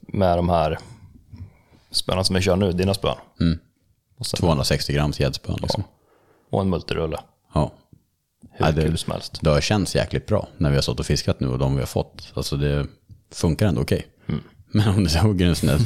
[0.00, 0.78] Med de här
[1.90, 3.16] spöna som jag kör nu, dina spön.
[4.24, 5.84] Sen, 260 grams gäddspön liksom.
[6.50, 7.18] och en multirulle.
[7.54, 7.72] Ja.
[8.52, 9.38] Hur Ja, det- kul som helst.
[9.42, 11.80] Det har känts jäkligt bra när vi har stått och fiskat nu och de vi
[11.80, 12.32] har fått.
[12.34, 12.86] Alltså det
[13.30, 14.06] funkar ändå okej.
[14.72, 15.80] Men om det hugger en sån där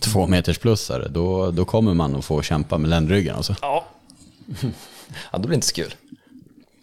[0.00, 3.56] två meters plussare, då, då kommer man att få kämpa med ländryggen alltså.
[3.62, 3.84] Ja.
[5.32, 5.94] ja, då blir det inte så kul.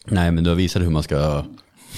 [0.06, 1.46] Nej, men du har visat hur man ska,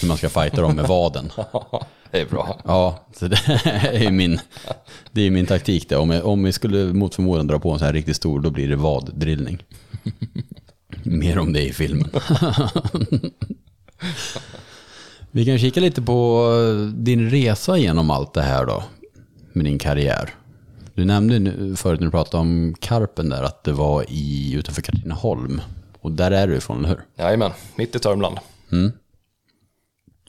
[0.01, 1.31] hur man ska fighta dem med vaden.
[2.11, 2.59] det är bra.
[2.65, 3.35] Ja, så det
[4.05, 4.39] är min,
[5.11, 5.95] det är min taktik det.
[5.97, 8.49] Om, jag, om vi skulle mot förmodan dra på en så här riktigt stor, då
[8.49, 9.63] blir det vaddrillning.
[11.03, 12.09] Mer om det i filmen.
[15.31, 16.47] vi kan kika lite på
[16.95, 18.83] din resa genom allt det här då,
[19.53, 20.29] med din karriär.
[20.95, 24.81] Du nämnde nu- förut när du pratade om Karpen där, att det var i, utanför
[24.81, 25.61] Katrineholm.
[26.01, 27.01] Och där är du ifrån, eller hur?
[27.17, 28.37] Jajamän, mitt i Törnbland.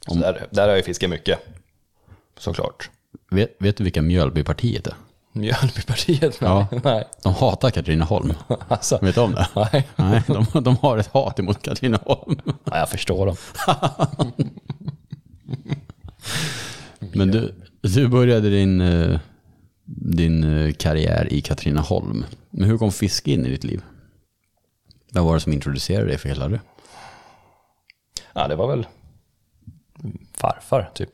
[0.09, 1.39] Så där, där har jag fiskat mycket.
[2.39, 2.91] Såklart.
[3.31, 4.95] Vet, vet du vilka Mjölbypartiet är?
[5.33, 6.39] Mjölbypartiet?
[6.41, 6.67] Ja.
[6.85, 7.05] Nej.
[7.23, 8.33] De hatar Katrineholm.
[8.69, 9.49] Alltså, Vet du om det?
[9.55, 9.89] nej.
[9.97, 12.41] Nej, de, de har ett hat emot Katrineholm.
[12.65, 13.37] Ja, jag förstår dem.
[17.13, 19.19] Men du, du började din, eh,
[19.85, 22.25] din eh, karriär i Katrineholm.
[22.51, 23.83] Men hur kom fiske in i ditt liv?
[25.13, 26.61] Vad var det som introducerade dig för hela det?
[28.33, 28.87] Ja, det var väl
[30.35, 31.11] farfar, typ.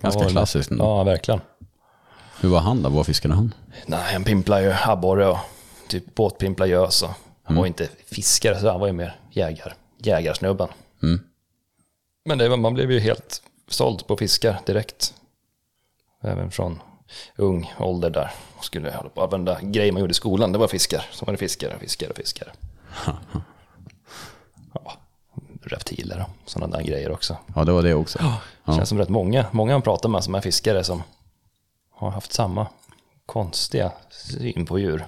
[0.00, 0.70] Ganska Ja, klassiskt.
[0.70, 0.84] ändå.
[0.84, 1.40] Ja, verkligen.
[2.40, 2.88] Hur var han då?
[2.88, 3.54] Vad fiskade han?
[3.86, 5.38] Nej, han pimplar ju abborre och
[5.88, 7.02] typ båtpimplar gös.
[7.02, 7.10] Och
[7.42, 10.68] han var inte fiskare, så han var ju mer jägar, jägarsnubben.
[12.24, 15.14] Men det var, man blev ju helt såld på fiskar direkt.
[16.22, 16.80] Även från
[17.36, 18.30] ung ålder där.
[18.56, 21.04] Och skulle hålla på varenda grej man gjorde i skolan, det var fiskar.
[21.12, 22.52] Så var det fiskare, fiskare, fiskare.
[24.74, 24.92] Ja,
[25.62, 27.36] reptiler och sådana grejer också.
[27.54, 28.18] Ja, det var det också.
[28.64, 31.02] Det känns som rätt många, många man pratar med som är fiskare som
[31.90, 32.68] har haft samma
[33.26, 35.06] konstiga syn på djur.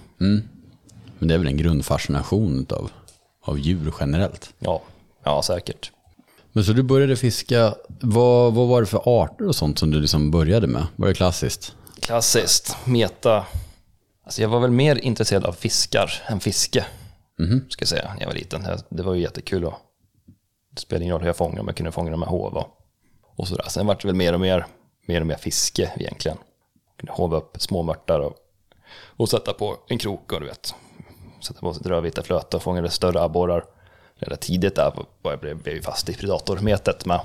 [1.18, 2.90] Men det är väl en grundfascination av,
[3.42, 4.50] av djur generellt.
[4.59, 4.83] Ja,
[5.24, 5.92] ja säkert.
[6.52, 10.00] Men så du började fiska, vad, vad var det för arter och sånt som du
[10.00, 10.87] liksom började med?
[10.96, 11.74] Var det klassiskt?
[12.00, 13.46] Klassiskt, meta.
[14.24, 16.87] Alltså jag var väl mer intresserad av fiskar än fiske.
[17.68, 18.66] Ska jag säga, när jag var liten.
[18.88, 19.64] Det var ju jättekul.
[19.64, 19.74] Och
[20.70, 22.64] det spelade ingen roll hur jag fångade, om jag kunde fånga dem med hov
[23.37, 23.64] och, sådär.
[23.68, 24.66] Sen vart det väl mer och mer,
[25.07, 26.38] mer och mer fiske egentligen.
[26.87, 28.37] Jag kunde hova upp små mörtar och,
[29.16, 30.74] och sätta på en krok och du vet.
[31.40, 33.64] Sätta på rödvita flöte och fångade större abborrar.
[34.14, 37.20] Redan tidigt där var jag blev, ju fast i predatormetet med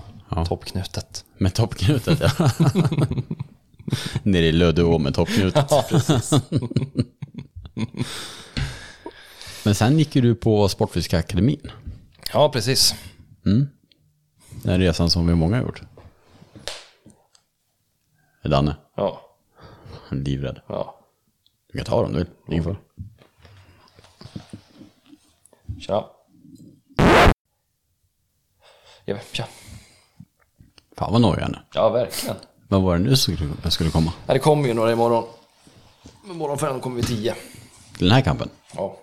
[0.47, 1.25] toppknutet.
[1.37, 2.29] Med toppknutet ja.
[4.23, 5.65] Nere i Löddeå med toppknutet.
[5.69, 6.31] Ja, precis.
[9.63, 11.71] Men sen gick ju du på Sportfiskaakademin.
[12.33, 12.95] Ja, precis.
[13.43, 15.81] Den resan som vi många har gjort.
[18.41, 18.75] Är Danne?
[18.95, 19.21] Ja,
[20.09, 20.61] Han är livrädd.
[20.67, 20.99] ja.
[21.71, 22.27] Du kan ta dem du vill.
[22.47, 22.75] Ingen fara.
[25.79, 26.09] Tja.
[29.05, 29.47] Ja, tja.
[30.97, 31.65] Fan vad nojig han är.
[31.73, 32.35] ja, verkligen.
[32.67, 33.37] Vad var det nu som
[33.71, 34.13] skulle- komma?
[34.27, 35.23] Ja, det kommer ju några imorgon.
[36.29, 37.35] Imorgon fem kommer vi tio.
[37.97, 38.49] Till den här kampen?
[38.75, 38.97] Ja.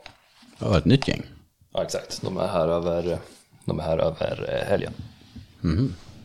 [0.58, 1.22] Det var ett nytt gäng.
[1.72, 2.22] ja, exakt.
[2.22, 3.18] De är här över,
[3.64, 4.92] de är här över eh, helgen.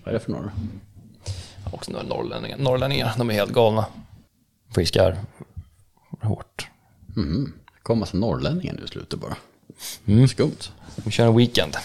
[0.03, 0.51] Vad är det för några?
[1.71, 2.57] Också några norrlänningar.
[2.57, 3.85] Norrlänningar, de är helt galna.
[4.75, 5.17] Fiskar
[6.21, 6.67] hårt.
[7.75, 9.37] Det kom massa norrlänningar nu i slutet bara.
[10.27, 10.71] Skumt.
[10.95, 11.77] De kör en weekend.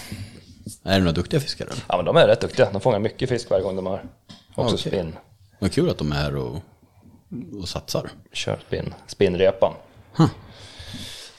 [0.82, 1.68] Är det några duktiga fiskare?
[1.68, 1.84] eller?
[1.88, 2.70] Ja, men de är rätt duktiga.
[2.72, 4.04] De fångar mycket fisk varje gång de har.
[4.54, 4.92] Också Okej.
[4.92, 5.12] spinn.
[5.58, 6.62] Vad kul att de är här och,
[7.60, 8.10] och satsar.
[8.32, 8.94] Kör spinn.
[9.06, 9.72] Spinnrepan.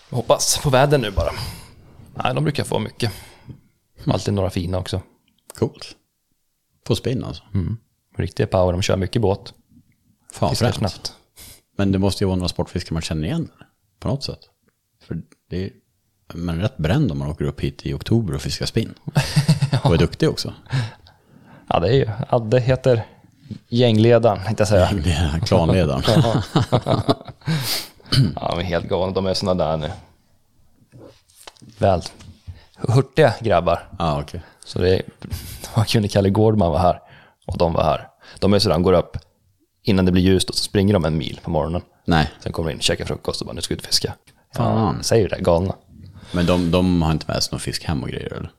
[0.10, 1.32] Hoppas på väder nu bara.
[2.16, 3.12] Nej, de brukar få mycket.
[4.08, 5.02] Alltid några fina också.
[5.60, 5.96] Coolt.
[6.84, 7.44] På spinn alltså.
[8.18, 8.72] Riktiga power.
[8.72, 9.54] De kör mycket båt.
[10.34, 11.14] Fan snabbt.
[11.78, 13.50] Men det måste ju vara några sportfiskare man känner igen
[14.00, 14.40] på något sätt.
[15.04, 15.72] För det är,
[16.34, 18.94] man är rätt bränd om man åker upp hit i oktober och fiskar spinn.
[19.84, 20.54] Och är duktig också.
[21.68, 22.10] Ja, det är ju.
[22.30, 23.06] Ja, det heter
[23.68, 24.88] gängledaren, tänkte jag säga.
[24.88, 26.04] Är klanledaren.
[28.36, 29.14] Ja, men helt galna.
[29.14, 29.92] De är såna där nu.
[31.78, 32.02] Väl
[32.88, 33.90] hurtiga grabbar.
[34.00, 34.42] Ja, okej.
[34.66, 35.02] Så det
[35.76, 37.00] man kunde Kalle Gårdman var här
[37.48, 38.08] och de var här.
[38.40, 39.18] De är sådär, de går upp
[39.84, 41.82] innan det blir ljust och så springer de en mil på morgonen.
[42.06, 44.14] Nej, Sen kommer de in, käkar frukost och bara nu ska vi ut och fiska.
[44.56, 44.96] Fan.
[44.98, 45.76] Ja, säger det, galna.
[46.32, 48.52] men de, de har inte med sig någon fisk hem och grejer eller?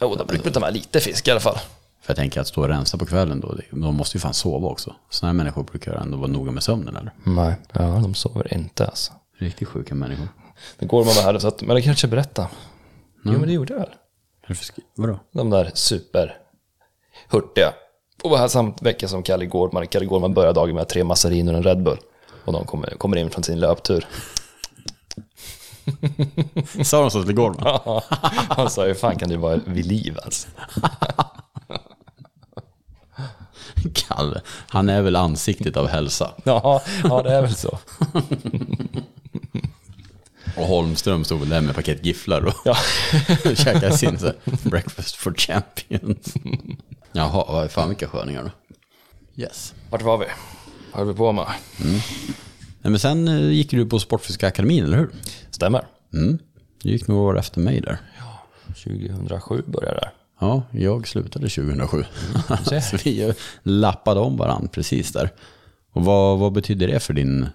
[0.00, 1.54] Jo, de brukar ta med lite fisk i alla fall.
[2.02, 4.34] För jag tänker att stå och rensa på kvällen då, det- de måste ju fan
[4.34, 4.94] sova också.
[5.10, 7.12] Sådana här människor brukar ändå vara noga med sömnen eller?
[7.24, 9.12] Nej, ja, de sover inte alltså.
[9.38, 10.28] Riktigt sjuka människor.
[10.78, 12.48] Men Gårdman var här så att, men det kanske berätta.
[13.22, 13.94] Jo, men det gjorde jag väl.
[14.94, 15.18] Vadå?
[15.32, 16.38] De där super
[17.28, 17.72] hurtiga.
[18.22, 19.86] Och var här samma vecka som Kalle Gårdman.
[19.86, 21.98] Kalle Gårdman började dagen med tre massariner och en Red Bull.
[22.44, 24.06] Och de kommer, kommer in från sin löptur.
[26.84, 28.00] Sa de så till Gårdman?
[28.48, 30.48] Han sa hur fan kan du vara vid liv alltså?
[33.94, 36.30] Kalle, han är väl ansiktet av hälsa.
[36.44, 37.78] Ja, ja, det är väl så.
[40.56, 42.76] Och Holmström stod väl där med paket gifflar och Ja.
[43.54, 46.34] käkade sin så breakfast for champions.
[47.12, 48.50] Jaha, vad fan vilka sköningar då.
[49.42, 49.74] Yes.
[49.90, 50.26] Vart var vi?
[50.92, 51.46] Vad höll vi på med?
[52.82, 55.10] Nej, men sen eh, gick du på Sportfiskaakademin, eller hur?
[55.50, 55.86] Stämmer.
[56.14, 56.38] Mm.
[56.82, 57.98] Du gick några år efter mig där.
[58.84, 60.10] 2007 började det.
[60.40, 62.04] Ja, jag slutade 2007.
[62.68, 62.80] ser.
[62.90, 65.30] så vi lappade om varandra precis där.
[65.92, 67.46] Och vad, vad betyder det för din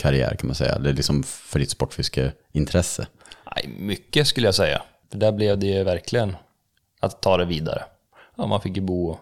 [0.00, 0.74] sportfiskekarriär kan man säga?
[0.74, 3.06] Eller liksom för ditt sportfiskeintresse?
[3.56, 4.82] Nej, mycket skulle jag säga.
[5.10, 6.36] För där blev det ju verkligen
[7.00, 7.84] att ta det vidare.
[8.36, 9.18] Ja, man fick ju bo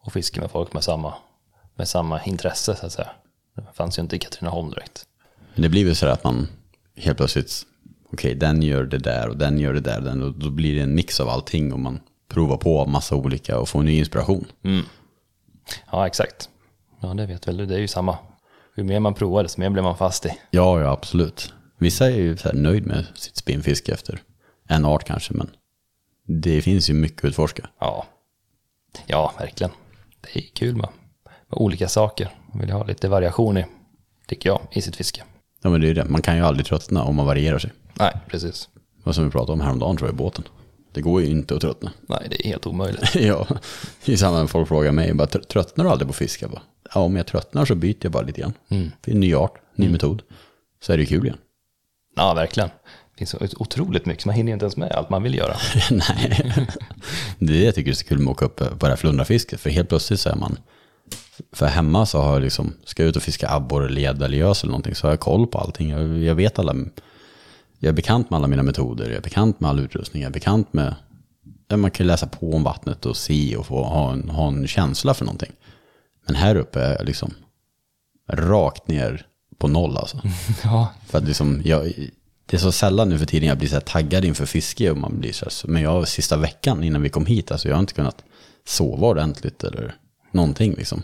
[0.00, 1.14] och fiska med folk med samma,
[1.76, 3.10] med samma intresse så att säga.
[3.54, 5.06] Det fanns ju inte i Katrineholm direkt.
[5.54, 6.48] Men det blir väl så att man
[6.96, 7.66] helt plötsligt,
[8.12, 10.00] okej den gör det där och den gör det där.
[10.00, 13.58] Den, och då blir det en mix av allting och man provar på massa olika
[13.58, 14.46] och får ny inspiration.
[15.90, 16.48] Ja, exakt.
[17.00, 17.66] Ja, det vet väl du.
[17.66, 18.18] Det är ju samma.
[18.76, 20.28] Ju mer man provar, desto mer blir man fast i.
[20.50, 21.52] Ja, ja absolut.
[21.78, 24.22] Vissa är ju nöjd med sitt spinnfiske efter
[24.68, 25.50] en art kanske, men
[26.26, 27.68] det finns ju mycket att utforska.
[27.80, 28.06] Ja,
[29.06, 29.70] ja verkligen.
[30.20, 30.88] Det är kul med,
[31.24, 32.30] med olika saker.
[32.52, 33.64] Man vill ha lite variation i,
[34.26, 35.22] tycker jag, i sitt fiske.
[35.62, 36.04] Ja, men det är ju det.
[36.04, 37.72] Man kan ju aldrig tröttna om man varierar sig.
[37.94, 38.68] Nej, precis.
[39.04, 40.44] Vad som vi pratade om häromdagen tror jag i båten.
[40.92, 41.92] Det går ju inte att tröttna.
[42.08, 43.14] Nej, det är helt omöjligt.
[43.14, 43.46] ja,
[44.04, 46.42] är samma när folk frågar mig, bara, "Tr- tröttnar du aldrig på fisk?
[46.42, 46.62] Jag bara,
[46.94, 48.52] ja, om jag tröttnar så byter jag bara lite grann.
[49.00, 50.22] Det är en ny art, ny metod.
[50.82, 51.38] Så är det ju kul igen.
[52.16, 52.68] Ja, verkligen.
[52.68, 55.56] Det finns otroligt mycket, man hinner inte ens med allt man vill göra.
[55.90, 56.52] Nej,
[57.38, 58.96] det är det jag tycker är så kul med att åka upp på det här
[58.96, 59.60] flundrafisket.
[59.60, 60.58] För helt plötsligt så är man,
[61.52, 64.62] för hemma så har jag liksom, ska jag ut och fiska abborre, leda eller gös
[64.62, 65.90] eller någonting så har jag koll på allting.
[65.90, 66.74] Jag, jag vet alla,
[67.78, 70.32] jag är bekant med alla mina metoder, jag är bekant med all utrustning, jag är
[70.32, 70.94] bekant med,
[71.76, 75.14] man kan läsa på om vattnet och se och få ha en, ha en känsla
[75.14, 75.52] för någonting.
[76.26, 77.34] Men här uppe är jag liksom
[78.32, 79.26] rakt ner
[79.58, 80.22] på noll alltså.
[80.64, 81.92] Ja, För att liksom, jag,
[82.46, 84.96] det är så sällan nu för tiden jag blir så här taggad inför fiske och
[84.96, 87.80] man blir så här, men jag sista veckan innan vi kom hit, alltså jag har
[87.80, 88.24] inte kunnat
[88.66, 89.94] sova ordentligt eller
[90.32, 91.02] någonting liksom.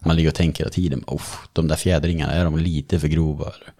[0.00, 1.04] Man ligger och tänker hela tiden,
[1.52, 3.44] de där fjädringarna, är de lite för grova?
[3.44, 3.72] Eller,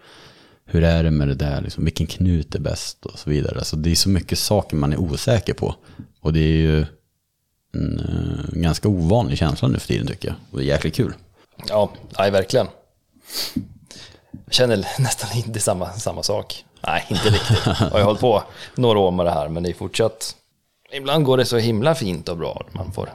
[0.64, 3.58] hur är det med det där, liksom, vilken knut är bäst och så vidare.
[3.58, 5.74] Alltså det är så mycket saker man är osäker på.
[6.20, 6.86] Och det är ju
[7.72, 10.36] en, eh, ganska ovanlig känsla nu för tiden tycker jag.
[10.50, 11.14] Och det är jäkligt kul.
[11.68, 12.66] ja nej, verkligen.
[14.44, 16.64] Jag känner nästan inte samma, samma sak.
[16.86, 17.66] Nej, inte riktigt.
[17.66, 18.42] Jag har hållit på
[18.74, 20.36] några år med det här, men det är fortsatt...
[20.92, 22.66] Ibland går det så himla fint och bra.
[22.72, 23.08] Man får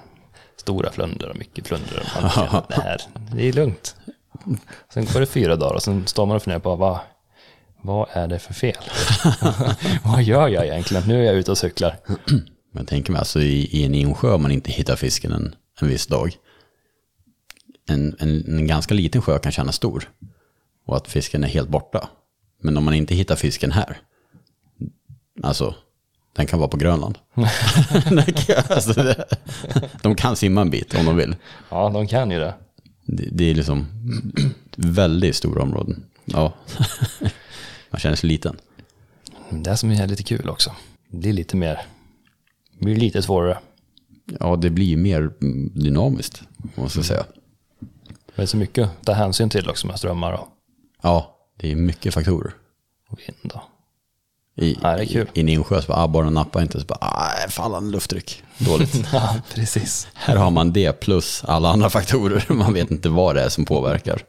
[0.57, 1.99] stora flundor och mycket flundor.
[2.15, 3.01] och Man känner att det, här,
[3.31, 3.95] det är lugnt.
[4.93, 6.99] Sen går det fyra dagar och sen står man och funderar på vad,
[7.81, 8.77] vad är det för fel?
[10.03, 11.03] vad gör jag egentligen?
[11.07, 11.97] Nu är jag ute och cyklar.
[12.75, 15.55] Men jag tänker mig alltså i, i en insjö om man inte hittar fisken en,
[15.81, 16.35] en viss dag.
[17.89, 20.09] En, en, en ganska liten sjö kan kännas stor.
[20.85, 22.09] Och att fisken är helt borta.
[22.61, 23.97] Men om man inte hittar fisken här.
[25.43, 25.75] Alltså,
[26.35, 27.17] den kan vara på Grönland.
[28.69, 29.25] Alltså, det,
[30.01, 31.35] de kan simma en bit om de vill.
[31.69, 32.53] Ja, de kan ju det.
[33.05, 33.87] Det, det är liksom
[34.75, 36.05] väldigt stora områden.
[36.25, 36.53] Ja,
[37.89, 38.57] man känner sig liten.
[39.49, 40.75] Det som är lite kul också.
[41.09, 41.81] Det blir lite mer,
[42.79, 43.57] blir lite svårare.
[44.39, 46.41] Ja, det blir mer mm, dynamiskt,
[46.75, 47.25] måste jag säga.
[48.35, 50.47] Det är så mycket att ta hänsyn till också med strömmar och,
[51.01, 52.53] Ja, det är mycket faktorer.
[53.27, 53.51] vind.
[53.53, 53.61] Och.
[54.63, 55.27] I, Ja, det är kul.
[55.33, 58.43] I, i en insjö så bara, ah, bara nappar inte, så bara, ah, fallande lufttryck.
[58.57, 59.05] Dåligt.
[59.13, 60.07] Ja, precis.
[60.13, 62.45] Här har man det plus alla andra faktorer.
[62.53, 64.21] Man vet inte vad det är som påverkar.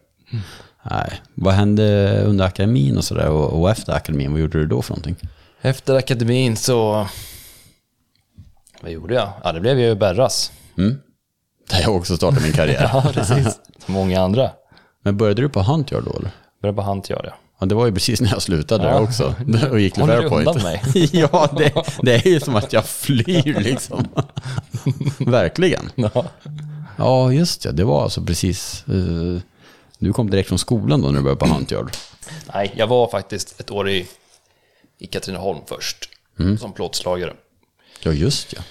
[0.90, 1.20] Nej.
[1.34, 4.32] Vad hände under akademin och sådär och, och efter akademin?
[4.32, 5.16] Vad gjorde du då för någonting?
[5.60, 7.08] Efter akademin så...
[8.80, 9.28] Vad gjorde jag?
[9.44, 10.52] Ja, det blev ju Berras.
[10.78, 10.98] Mm.
[11.70, 12.90] Där jag också startade min karriär.
[12.92, 13.58] Ja, precis.
[13.84, 14.50] Som många andra.
[15.02, 16.30] Men började du på Huntyard då eller?
[16.62, 17.34] Började på Hantgör, ja.
[17.60, 19.00] Ja, det var ju precis när jag slutade Ja.
[19.00, 19.34] också.
[19.70, 20.48] Och gick till Fairpoint.
[20.48, 20.82] undan mig?
[21.12, 21.72] ja, det,
[22.02, 24.08] det är ju som att jag flyr liksom.
[25.18, 25.90] Verkligen.
[25.94, 26.24] Ja.
[26.96, 27.72] Ja, just det.
[27.72, 28.84] Det var alltså precis...
[28.88, 29.40] eh,
[29.98, 31.90] du kom direkt från skolan då när du började på Huntyard.
[32.54, 34.06] Nej, jag var faktiskt ett år i,
[34.98, 36.08] i Katrineholm först.
[36.60, 37.32] Som plåtslagare.
[38.06, 38.62] Ja, just ja.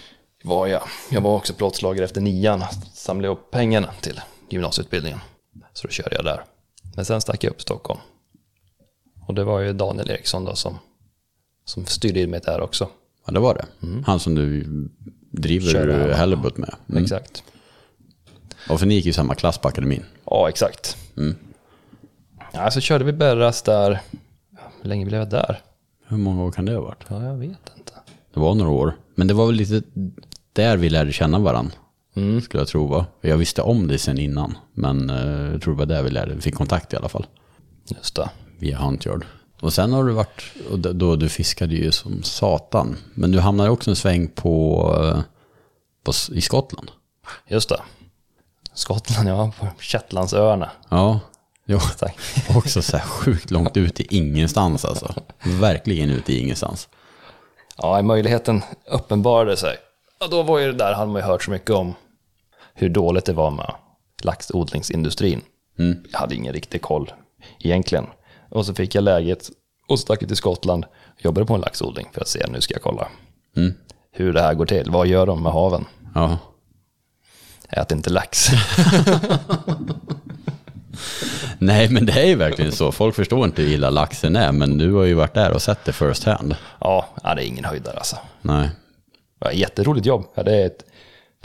[0.44, 0.82] Var jag.
[1.12, 2.64] jag var också plåtslagare efter nian.
[2.94, 5.20] Samlade upp pengarna till gymnasieutbildningen.
[5.74, 6.44] Så då körde jag där.
[6.96, 8.00] Men sen stack jag upp Stockholm.
[9.28, 10.80] Och det var ju Daniel Eriksson då som,
[11.66, 12.90] som styrde in mig där också.
[13.26, 13.66] Ja, det var det.
[14.06, 14.64] Han som du
[15.32, 16.16] driver Körde.
[16.16, 16.76] Halibut med.
[16.90, 17.04] Mm.
[17.04, 17.44] Exakt.
[18.70, 20.06] Och för ni gick ju samma klass på akademin.
[20.26, 20.98] Ja, exakt.
[22.54, 24.02] Ja, så körde vi Berras där.
[24.82, 25.62] Hur länge blev jag där?
[26.08, 27.04] Hur många år kan det ha varit?
[27.08, 27.94] Ja, jag vet inte.
[28.34, 28.96] Det var några år.
[29.16, 29.82] Men det var väl lite
[30.54, 31.74] där vi lärde känna varandra.
[32.44, 33.06] Skulle jag tro va?
[33.22, 34.58] Jag visste om det sen innan.
[34.74, 37.26] Men eh, jag tror det var där vi lärde, fick kontakt i alla fall.
[37.90, 38.30] Just det.
[38.60, 39.26] Via Huntyard.
[39.62, 42.98] Och sen har du varit, och då, du fiskade ju som satan.
[43.14, 45.22] Men du hamnade också en sväng på, eh,
[46.04, 46.92] på i Skottland.
[47.48, 47.82] Just det.
[48.74, 50.72] Skottland, ja, på Shetlandsöarna.
[50.90, 51.20] Ja,
[51.66, 51.80] jo.
[52.00, 52.18] Tack.
[52.56, 55.14] Också så här sjukt långt ut i ingenstans alltså.
[55.44, 56.90] Verkligen ut i ingenstans.
[57.78, 59.78] Ja, möjligheten uppenbarade sig.
[60.20, 61.94] Ja, då var ju det där, hade man ju hört så mycket om
[62.74, 63.72] hur dåligt det var med
[64.24, 65.42] laxodlingsindustrin.
[66.12, 67.12] Jag hade ingen riktig koll
[67.60, 68.06] egentligen.
[68.52, 69.50] Och så fick jag läget
[69.88, 70.86] och stack till Skottland.
[71.18, 73.08] Jobbade på en laxodling för att se, nu ska jag kolla
[74.12, 74.92] hur det här går till.
[74.92, 75.86] Vad gör de med haven?
[76.16, 76.38] Ja.
[77.70, 78.48] Ät inte lax.
[81.60, 82.92] Nej, men det är ju verkligen så.
[82.92, 85.86] Folk förstår inte hur illa laxen är, men du har ju varit där och sett
[85.86, 86.56] det first hand.
[86.80, 88.18] ja, det är ingen höjdare alltså.
[88.42, 88.70] Nej.
[89.40, 90.26] Ja, jätteroligt jobb.
[90.36, 90.86] Ja, det är ett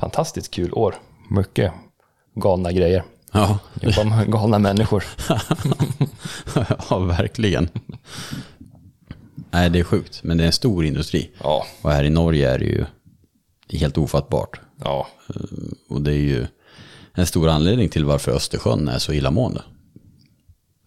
[0.01, 0.95] fantastiskt kul år.
[1.31, 1.73] Mycket
[2.35, 3.05] galna grejer.
[3.33, 5.05] Ja, Jobba med galna människor.
[6.91, 7.69] ja verkligen.
[9.51, 11.31] Nej, det är sjukt, men det är en stor industri.
[11.43, 12.85] Ja, Och här i Norge är det ju
[13.79, 14.61] helt ofattbart.
[14.85, 15.07] ja,
[15.89, 16.47] Och det är ju
[17.15, 19.63] en stor anledning till varför Östersjön är så illamående.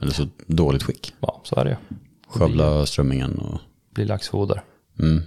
[0.03, 1.13] Eller så dåligt skick.
[1.19, 1.75] ja, så är det ju.
[2.27, 3.59] Skövla strömmingen och...
[3.93, 4.63] Blir laxfoder.
[4.99, 5.23] Mm.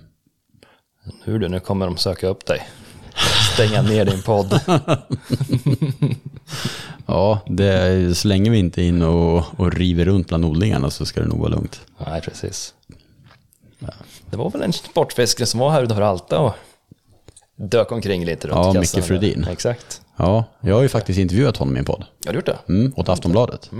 [1.25, 2.69] Hur du, nu kommer de söka upp dig.
[3.55, 4.61] Stänga ner din podd.
[7.07, 10.91] Ja, det är, så länge vi inte är inne och, och river runt bland odlingarna
[10.91, 11.81] så ska det nog vara lugnt.
[12.07, 12.75] Nej, precis.
[14.31, 16.53] Det var väl en sportfiskare som var här utanför Alta och
[17.57, 19.03] dök omkring lite runt Ja, kassan Micke där.
[19.03, 19.47] Fredin.
[19.51, 20.03] Exakt.
[20.17, 22.05] Ja, jag har ju faktiskt intervjuat honom i en podd.
[22.27, 22.59] Har du gjort det?
[22.69, 23.71] Mm, åt Aftonbladet.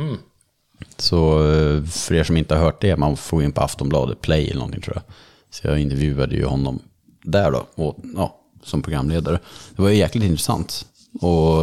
[0.97, 4.45] Så eh, för er som inte har hört det, man får in på Aftonbladet Play
[4.45, 5.15] eller någonting tror jag.
[5.51, 6.79] Så jag intervjuade ju honom
[7.23, 9.39] där då, och, ja, som programledare.
[9.77, 10.87] Det var ju jäkligt intressant.
[11.21, 11.63] Och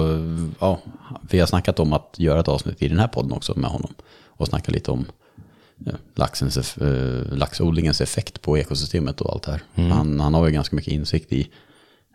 [0.59, 0.79] ja,
[1.29, 3.93] vi har snackat om att göra ett avsnitt i den här podden också med honom.
[4.25, 5.05] Och snacka lite om
[5.77, 9.89] ja, laxens, eh, laxodlingens effekt på ekosystemet och allt det här.
[9.89, 11.49] Han, han har ju ganska mycket insikt i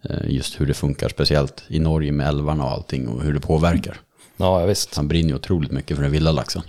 [0.03, 3.41] eh, just hur det funkar, speciellt i Norge med älvarna och allting och hur det
[3.41, 4.01] påverkar.
[4.37, 4.97] Ja, ja, visst.
[4.97, 6.63] Han brinner ju otroligt mycket för den vilda laxen.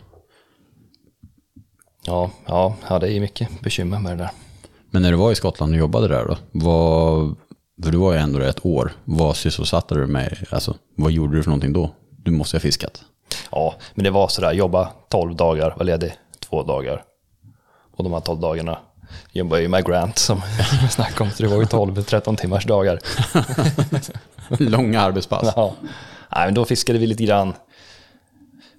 [2.10, 4.32] Ja, ja, ja, det är mycket bekymmer med det där.
[4.92, 7.36] Men när du var i Skottland och jobbade där då, vad,
[7.84, 11.38] för du var ju ändå där ett år, vad sysselsatte du med, alltså vad gjorde
[11.38, 11.92] du för någonting då?
[12.24, 13.02] Du måste ha fiskat.
[13.52, 17.04] Ja, men det var sådär, jobba 12 dagar, var ledig två dagar.
[17.96, 18.78] Och de här 12 dagarna
[19.32, 20.42] jobbade jag ju med Grant som
[20.82, 23.00] vi snackade om, så det var ju 12-13 timmars dagar.
[24.70, 25.54] Långa arbetspass.
[25.56, 25.76] Ja.
[26.36, 27.54] Nej, men då fiskade vi lite grann.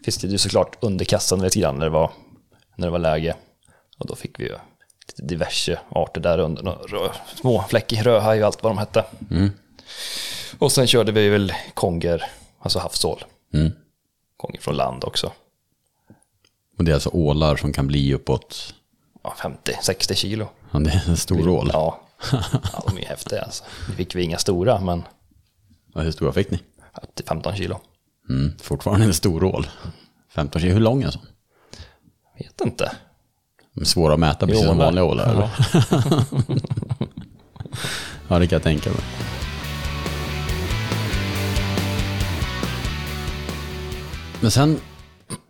[0.05, 2.11] Fiskade ju såklart under kassan lite grann när det var,
[2.81, 3.37] när det var läge.
[3.99, 4.57] Och då fick vi ju
[5.09, 6.62] lite diverse arter där under.
[6.62, 9.05] Rö, små fläckig rödhaj och allt vad de hette.
[10.59, 12.24] Och sen körde vi väl konger,
[12.59, 13.24] alltså havsål.
[13.55, 13.72] Mm.
[14.37, 15.33] Konger från land också.
[16.78, 18.74] Och det är alltså ålar som kan bli uppåt,
[19.22, 20.49] Ja, 50-60 kilo.
[20.72, 21.70] ja, det är en stor ål.
[21.72, 22.01] Ja.
[22.72, 23.64] ja, de är häftiga alltså.
[23.89, 25.03] Nu fick vi inga stora, men
[25.95, 26.59] Ja, hur stora fick ni?
[27.03, 27.81] upp till 15 kilo.
[28.28, 29.66] Mm, fortfarande en stor ål.
[30.28, 31.26] 15 kilo, hur lång är en sån?
[32.41, 32.93] Vet inte.
[33.74, 35.51] De är Svåra att mäta, precis som vanliga ålar eller?
[38.28, 39.01] Ja, det kan jag tänka mig.
[44.41, 44.80] Men sen,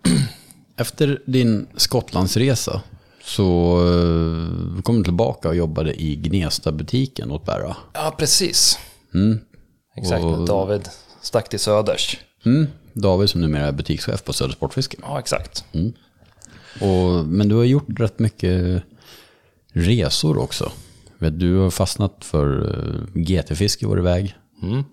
[0.77, 2.83] efter din Skottlandsresa
[3.25, 7.77] så eh, kom du tillbaka och jobbade i Gnesta-butiken åt Berra.
[7.93, 8.79] Ja, precis.
[9.15, 9.39] Mm.
[9.97, 10.89] Exakt, Och- David
[11.23, 12.19] stack till Söders.
[12.45, 12.67] Mm.
[12.93, 14.97] David som numera är butikschef på Södra Sportfiske.
[15.03, 15.65] Ja, exakt.
[16.81, 18.83] Och, men du har gjort rätt mycket
[19.73, 20.73] resor också.
[21.19, 22.75] Vet, Du har fastnat för
[23.15, 24.35] eh, GT-fiske var iväg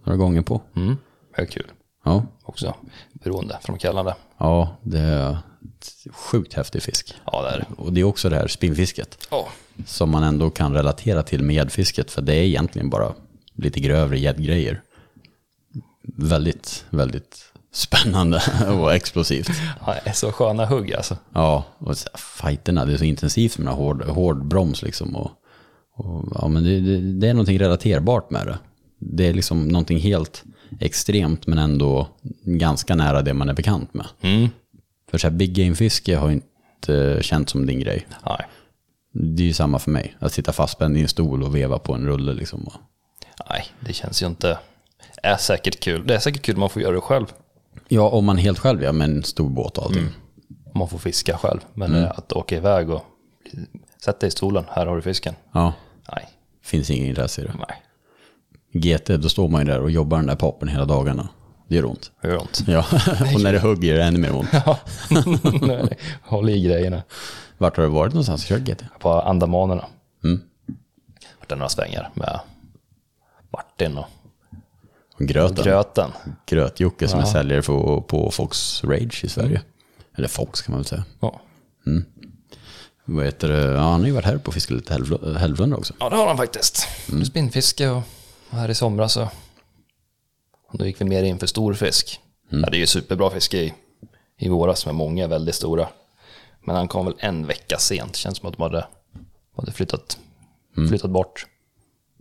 [0.03, 0.61] några gånger på.
[0.75, 0.95] Mm.
[1.36, 1.67] Det är kul
[2.05, 2.25] Ja.
[2.43, 2.75] också.
[3.13, 4.15] Beroendeframkallande.
[4.38, 5.38] ja, det är
[6.13, 7.15] sjukt häftig fisk.
[7.25, 7.65] Ja, det är.
[7.78, 9.47] Och det är också det här spinnfisket Ja,
[9.86, 12.11] som man ändå kan relatera till med gäddfisket.
[12.11, 13.13] För det är egentligen bara
[13.55, 14.82] lite grövre gäddgrejer.
[16.17, 17.46] Väldigt, väldigt
[17.78, 18.41] spännande
[18.80, 19.49] och explosivt.
[19.86, 21.17] Ja, det är så sköna hugg alltså.
[21.34, 22.09] Ja, och så
[22.41, 25.15] fighterna, det är så intensivt med hård, hård broms liksom.
[25.15, 25.32] Och,
[25.95, 28.57] och, ja, men det, det, det är någonting relaterbart med det.
[28.99, 30.43] Det är liksom någonting helt
[30.80, 32.07] extremt men ändå
[32.43, 34.05] ganska nära det man är bekant med.
[34.21, 34.49] Mm.
[35.11, 38.07] För så här big game-fiske har inte känt som din grej.
[38.25, 38.47] Nej.
[39.11, 40.15] Det är ju samma för mig.
[40.19, 42.69] Att sitta fastspänd i en stol och veva på en rulle liksom.
[43.49, 44.57] Nej, det känns ju inte...
[45.23, 46.07] är säkert kul.
[46.07, 47.25] Det är säkert kul man får göra det själv.
[47.88, 50.07] Ja, om man helt själv ja, med en stor båt och allting.
[50.73, 51.59] Om man får fiska själv.
[51.73, 53.05] Men eh, att åka iväg och
[54.03, 55.35] sätta dig i stolen, här har du fisken.
[55.51, 55.73] Ja,
[56.15, 56.27] Nej,
[56.63, 57.53] finns ingen intresse i det.
[57.67, 57.81] nej.
[58.97, 61.29] GT, då står man ju där och jobbar den där poppen hela dagarna.
[61.67, 62.11] Det gör ont.
[62.21, 62.63] Det gör ont.
[62.67, 62.79] Ja,
[63.35, 64.49] och när det hugger är det ännu mer ont.
[64.51, 64.79] Ja,
[65.61, 67.03] Nej, håll i grejerna.
[67.57, 68.83] Vart har du varit någonstans och kört GT?
[68.99, 69.85] På andamanerna.
[70.23, 70.41] Mm.
[71.39, 72.39] Vart det några svängar med
[73.51, 74.05] Martin Och
[75.18, 75.63] gröten.
[75.63, 76.11] gröten.
[76.45, 79.61] Gröt-Jocke som är säljare på, på Fox Rage i Sverige.
[80.15, 81.05] Eller Fox kan man väl säga.
[81.20, 81.41] Ja.
[83.05, 83.63] Vad heter det?
[83.63, 84.93] Ja, han har ju varit här på fiske lite
[85.38, 85.93] Hälvlunda också.
[85.99, 86.88] ja, det har han faktiskt.
[87.26, 88.03] Spinnfiske och
[88.49, 89.30] här i somras så
[90.72, 92.20] och då gick vi mer in för stor fisk.
[92.49, 93.74] Ja, det är ju superbra fiske i,
[94.38, 95.88] i våras med många väldigt stora.
[96.63, 98.15] Men han kom väl en vecka sent.
[98.15, 98.88] Känns som att de hade,
[99.57, 100.18] hade flyttat,
[100.89, 101.45] flyttat bort.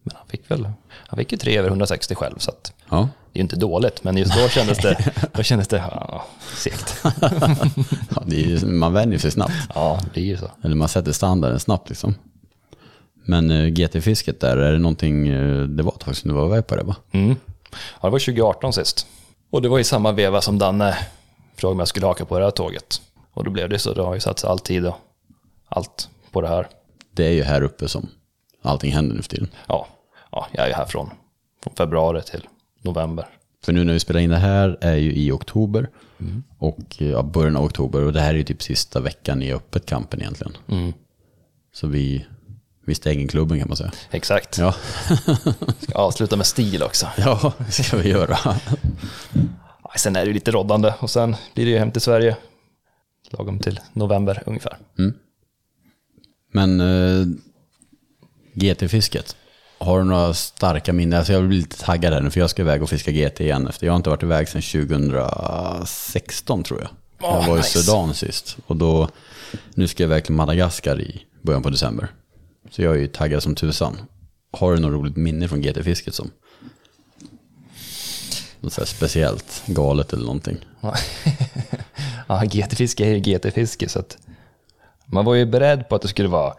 [0.02, 3.08] Men han fick väl, han fick ju 3 över 160 själv så att Ja.
[3.32, 4.04] det är ju inte dåligt.
[4.04, 6.24] Men just då kändes det, då kändes det ja,
[6.54, 7.00] segt.
[8.14, 9.52] ja det ju- man vänjer sig snabbt.
[9.74, 10.50] Ja, det är ju så.
[10.62, 12.14] Eller man sätter standarden snabbt liksom.
[13.24, 16.46] Men eh, GT-fisket där, är det någonting, eh, det var ett tag sedan du var
[16.46, 16.96] iväg på det va?
[17.12, 17.36] Mm.
[17.70, 19.06] Ja, det var 2018 sist.
[19.50, 20.98] Och det var i samma veva som Danne
[21.56, 23.00] frågade om jag skulle haka på det här tåget.
[23.34, 23.94] Och då blev det så.
[23.94, 24.96] Det har ju satt all tid och
[25.68, 26.68] allt på det här.
[27.12, 28.08] Det är ju här uppe som
[28.62, 29.48] allting händer nu för tiden.
[29.66, 29.86] Ja,
[30.30, 31.10] ja jag är ju här från,
[31.62, 32.46] från februari till
[32.86, 33.26] november.
[33.64, 35.88] För nu när vi spelar in det här är ju i oktober.
[36.58, 38.02] Och eh, ja, början av oktober.
[38.04, 40.52] Och det här är ju typ sista veckan i öppet kampen egentligen.
[41.74, 42.26] Så vi,
[42.86, 43.92] vi stänger klubben kan man säga.
[44.10, 44.58] Exakt.
[44.58, 44.74] Ja,
[45.80, 47.06] Ska avsluta med stil också.
[47.16, 48.38] ja det ska vi göra.
[49.96, 52.36] Sen är det lite roddande och sen blir det ju hem till Sverige.
[53.30, 54.76] Lagom till november ungefär.
[56.52, 57.26] Men eh,
[58.54, 59.36] GT-fisket.
[59.78, 61.18] Har du några starka minnen?
[61.18, 63.68] Alltså jag blir lite taggad här nu för jag ska iväg och fiska GT igen.
[63.68, 66.88] Efter jag har inte varit iväg sedan 2016 tror jag.
[67.20, 67.82] Åh, jag var i nice.
[67.82, 68.56] Sudan sist.
[68.66, 69.08] Och då,
[69.74, 72.08] nu ska jag iväg till Madagaskar i början på december.
[72.70, 73.96] Så jag är ju taggad som tusan.
[74.52, 76.30] Har du något roligt minne från GT-fisket som?
[78.60, 80.56] Något så speciellt, galet eller någonting?
[82.26, 84.18] ja, GT-fiske är ju GT-fiske så att
[85.06, 86.54] man var ju beredd på att det skulle vara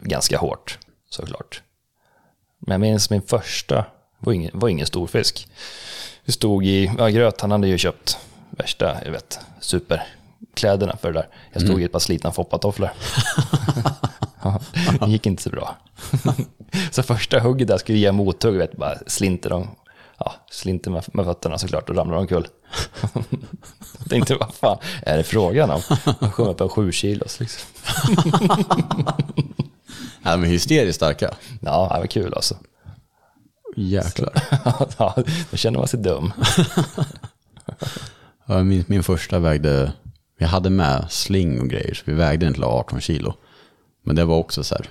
[0.00, 0.78] ganska hårt
[1.10, 1.62] såklart.
[2.66, 3.84] Men jag minns min första
[4.18, 5.48] var ingen, var ingen stor fisk.
[6.24, 8.18] Vi stod i, ja, Gröt han hade ju köpt
[8.50, 11.28] värsta, jag vet, superkläderna för det där.
[11.52, 12.90] Jag stod i ett par slitna foppatofflor.
[15.00, 15.76] Det gick inte så bra.
[16.90, 19.68] så första hugget där skulle ge mothugg, vet, bara slinter de,
[20.18, 22.46] ja, slinter med, med fötterna såklart och ramlar omkull.
[23.98, 25.80] jag tänkte, vad fan är det frågan om?
[26.20, 27.68] Jag kom upp en sju kilos liksom.
[30.24, 31.34] Ja, men hysteriskt starka.
[31.60, 32.56] Ja, det var kul alltså.
[33.76, 34.32] Jäklar.
[34.98, 35.14] ja,
[35.50, 36.32] då känner man sig dum.
[38.46, 39.92] Ja, minns min första vägde,
[40.38, 43.34] jag hade med sling och grejer, så vi vägde till 18 kilo.
[44.04, 44.90] Men det var också så här,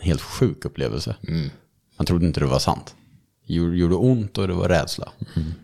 [0.00, 1.16] helt sjuk upplevelse.
[1.96, 2.94] Man trodde inte det var sant.
[3.46, 5.08] Det gjorde ont och det var rädsla.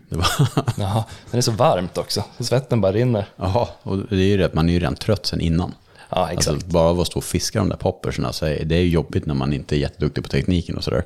[0.09, 0.27] Det var,
[0.77, 3.25] Jaha, det är så varmt också, så svetten bara rinner.
[3.35, 5.73] Jaha, och det är ju det, att man är ju redan trött sen innan.
[6.15, 6.47] Ja, exakt.
[6.47, 8.89] Alltså, bara av att stå och fiska de där poppersarna, så är det är ju
[8.89, 11.03] jobbigt när man inte är jätteduktig på tekniken och sådär.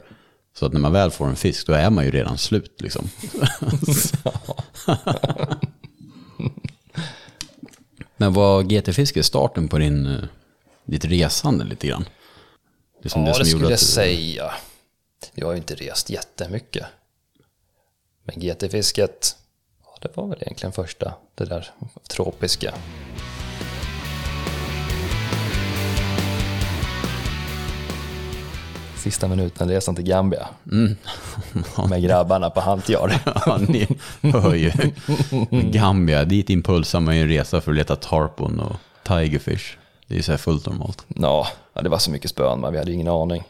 [0.60, 3.10] Så att när man väl får en fisk, då är man ju redan slut liksom.
[8.18, 10.24] Men var GT-fiske starten på din, eh,
[10.86, 12.04] ditt resande lite grann?
[12.04, 14.52] Det ja, det, som gjorde skulle jag du- säga.
[15.34, 16.86] Jag har ju inte rest jättemycket.
[18.24, 19.36] Men GT-fisket,
[19.84, 21.70] ja, det var väl egentligen första, det där
[22.10, 22.74] tropiska.
[29.08, 30.48] Sista minuten resan till Gambia.
[31.90, 33.22] Med grabbarna på Hantjar.
[33.46, 33.88] Ja, ni
[34.22, 34.72] hör ju.
[35.72, 39.78] Gambia, dit impulsar man ju en resa för att leta tarpon och tigerfish.
[40.08, 41.06] Det är ju så här fullt normalt.
[41.08, 43.44] Ja, det var så mycket spön, men vi hade ju ingen aning.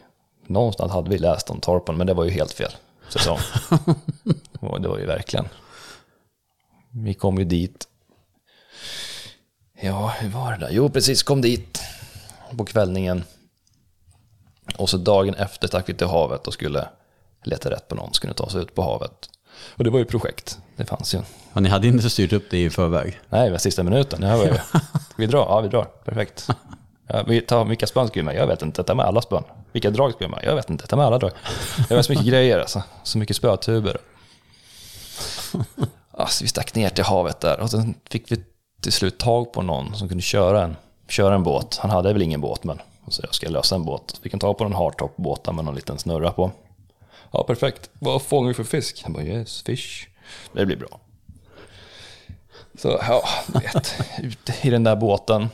[0.46, 2.72] Någonstans hade vi läst om torpen, men det var ju helt fel
[3.08, 3.38] säsong.
[4.60, 5.48] Och det var ju verkligen.
[6.90, 7.88] Vi kom ju dit.
[9.80, 10.70] Ja, hur var det där?
[10.70, 11.80] Jo, precis, kom dit
[12.56, 13.24] på kvällningen.
[14.76, 16.88] Och så dagen efter stack vi till havet och skulle
[17.44, 19.30] leta rätt på någon som skulle ta sig ut på havet.
[19.76, 21.20] Och det var ju projekt, det fanns ju.
[21.52, 23.20] Ja, ni hade inte styrt upp det i förväg?
[23.28, 24.20] Nej, det sista minuten.
[24.20, 24.54] Det här var ju,
[25.16, 25.38] vi dra?
[25.38, 25.84] Ja, vi drar.
[25.84, 26.48] Perfekt.
[27.06, 28.36] Ja, vi tar, vilka spön ska vi med?
[28.36, 28.82] Jag vet inte.
[28.82, 29.44] Ta med alla spön.
[29.72, 30.40] Vilka drag ska vi med?
[30.42, 30.86] Jag vet inte.
[30.86, 31.30] Ta med alla drag.
[31.88, 32.82] Det var så mycket grejer alltså.
[33.02, 33.98] Så mycket spötuber.
[36.10, 38.44] Alltså, vi stack ner till havet där och sen fick vi
[38.80, 40.76] till slut tag på någon som kunde köra en,
[41.08, 41.78] köra en båt.
[41.80, 42.80] Han hade väl ingen båt, men
[43.10, 44.20] så jag ska lösa en båt.
[44.22, 46.50] Vi kan ta på en hardtop-båt med någon liten snurra på.
[47.32, 47.90] Ja, perfekt.
[47.98, 49.02] Vad fångar vi för fisk?
[49.02, 50.06] Han bara, yes, fish.
[50.52, 51.00] Det blir bra.
[52.78, 55.48] Så ja, du vet, ute i den där båten.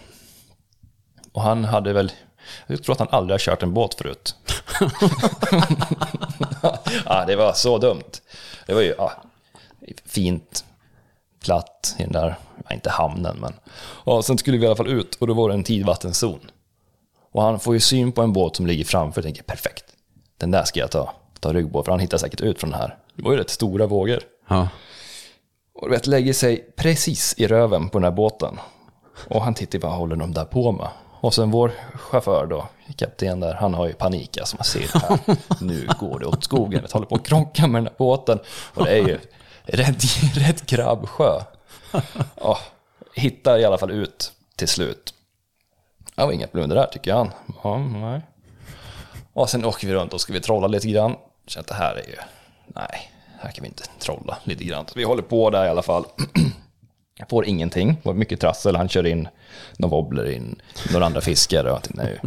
[1.33, 2.13] Och han hade väl,
[2.67, 4.37] jag tror att han aldrig har kört en båt förut.
[7.05, 8.21] ja, det var så dumt.
[8.67, 9.13] Det var ju ja,
[10.05, 10.65] fint,
[11.45, 13.55] platt i den där, ja, inte hamnen men.
[14.07, 16.51] Ja, sen skulle vi i alla fall ut och då var det en tidvattenzon.
[17.35, 19.85] Och han får ju syn på en båt som ligger framför och tänker perfekt,
[20.37, 22.81] den där ska jag ta, ta rygg på för han hittar säkert ut från den
[22.81, 22.97] här.
[23.17, 24.21] Det var ju rätt stora vågor.
[24.49, 24.69] Ja.
[25.75, 28.59] Och du vet, lägger sig precis i röven på den här båten.
[29.29, 30.89] Och han tittar vad håller de där på med?
[31.21, 34.39] Och sen vår chaufför då, kapten där, han har ju panik.
[34.39, 35.19] Alltså man ser det här,
[35.61, 36.83] nu går det åt skogen.
[36.83, 38.39] Vi håller på att krocka med den här båten.
[38.75, 39.19] Och det är ju
[39.65, 40.03] rätt,
[40.37, 41.41] rätt grabbsjö.
[42.37, 42.59] Ja,
[43.15, 45.14] hittar i alla fall ut till slut.
[46.15, 47.31] Det var inga problem det där tycker han.
[47.63, 48.21] Ja, nej.
[49.33, 51.17] Och sen åker vi runt och ska vi trolla lite grann.
[51.47, 52.17] Känner att det här är ju,
[52.67, 53.11] nej,
[53.41, 54.87] här kan vi inte trolla lite grann.
[54.87, 56.05] Så vi håller på där i alla fall.
[57.19, 58.77] Jag får ingenting, det var mycket trassel.
[58.77, 59.29] Han kör in
[59.77, 60.61] någon wobbler in,
[60.93, 61.73] några andra fiskare.
[61.73, 62.21] Och tänkte, nej,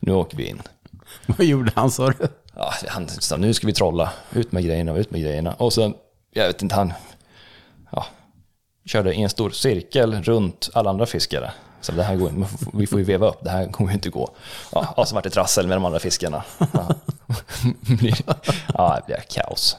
[0.00, 0.62] nu åker vi in.
[1.26, 2.28] Vad gjorde han sa du?
[2.56, 5.54] Ja, han sa, nu ska vi trolla, ut med grejerna, ut med grejerna.
[5.54, 5.94] Och sen,
[6.30, 6.92] jag vet inte, han
[7.92, 8.06] ja,
[8.86, 11.52] körde i en stor cirkel runt alla andra fiskare.
[11.80, 12.32] Så det här går
[12.72, 14.30] vi får ju veva upp, det här kommer ju inte gå.
[14.72, 16.44] Ja, och så vart det trassel med de andra fiskarna.
[16.58, 16.66] Ja,
[18.74, 19.76] ja det blir kaos.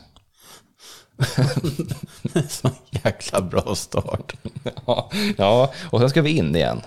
[2.49, 4.33] Så jäkla bra start.
[4.85, 6.81] Ja, ja, och sen ska vi in igen.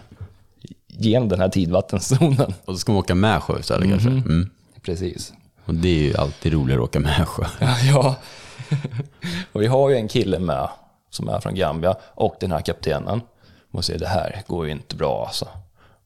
[0.86, 2.54] Genom den här tidvattenzonen.
[2.64, 4.08] Och så ska man åka med sjö istället kanske.
[4.08, 4.50] Mm.
[4.82, 5.32] Precis.
[5.64, 7.44] Och det är ju alltid roligare att åka med sjö.
[7.60, 8.16] Ja, ja.
[9.52, 10.68] och vi har ju en kille med
[11.10, 13.20] som är från Gambia och den här kaptenen.
[13.74, 15.48] Och säger det här går ju inte bra alltså.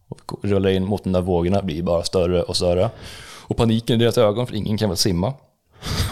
[0.08, 2.90] Och vi rullar in mot de där vågorna, blir bara större och större.
[3.48, 5.34] Och paniken i deras ögon, för ingen kan väl simma.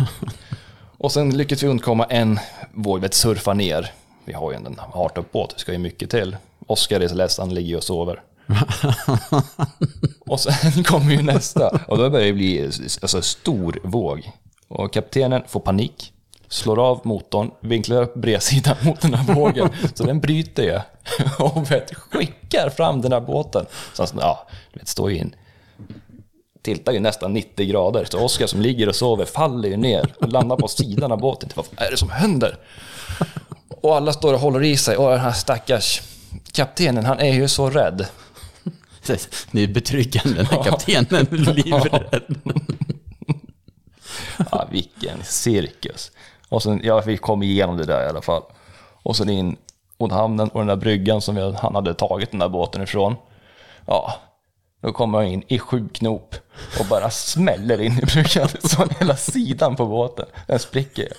[0.98, 2.38] och sen lyckades vi undkomma en
[2.72, 3.92] våg, vet, surfa ner.
[4.24, 6.36] Vi har ju en hartuppbåt, det ska ju mycket till.
[6.66, 8.22] Oskar är så ledsen, han ligger och sover.
[10.26, 11.68] och sen kommer ju nästa.
[11.88, 12.64] Och då börjar det bli
[13.02, 14.30] alltså, stor våg.
[14.68, 16.12] Och kaptenen får panik,
[16.48, 19.68] slår av motorn, vinklar upp bredsidan mot den här vågen.
[19.94, 20.80] så den bryter ju.
[21.44, 23.66] Och vet, skickar fram den här båten.
[23.92, 25.34] Så han ja, vet, står ju in.
[26.62, 28.04] Tiltar ju nästan 90 grader.
[28.10, 31.50] Så Oskar som ligger och sover faller ju ner och landar på sidan av båten.
[31.54, 32.58] Vad är det som händer?
[33.68, 34.96] Och alla står och håller i sig.
[34.96, 36.02] Och den här stackars
[36.52, 38.06] kaptenen, han är ju så rädd.
[39.50, 42.22] Det är betryggande när kaptenen är livrädd.
[44.50, 46.12] ja, vilken cirkus.
[46.48, 48.42] Och sen, ja, vi kom igenom det där i alla fall.
[49.02, 49.56] Och sen in
[49.98, 53.14] mot hamnen och den där bryggan som vi, han hade tagit den där båten ifrån.
[53.86, 54.14] Ja,
[54.82, 56.34] då kommer han in i sju knop
[56.80, 58.48] och bara smäller in i bryggan.
[58.62, 61.08] Så hela sidan på båten, den spricker.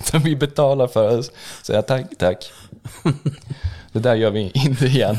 [0.00, 1.30] Så vi betalar för oss.
[1.62, 2.52] Så jag tack, tack.
[3.92, 5.16] Det där gör vi inte igen.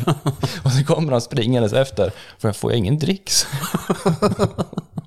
[0.64, 3.48] Och så kommer han springandes efter, för jag får ingen dricks.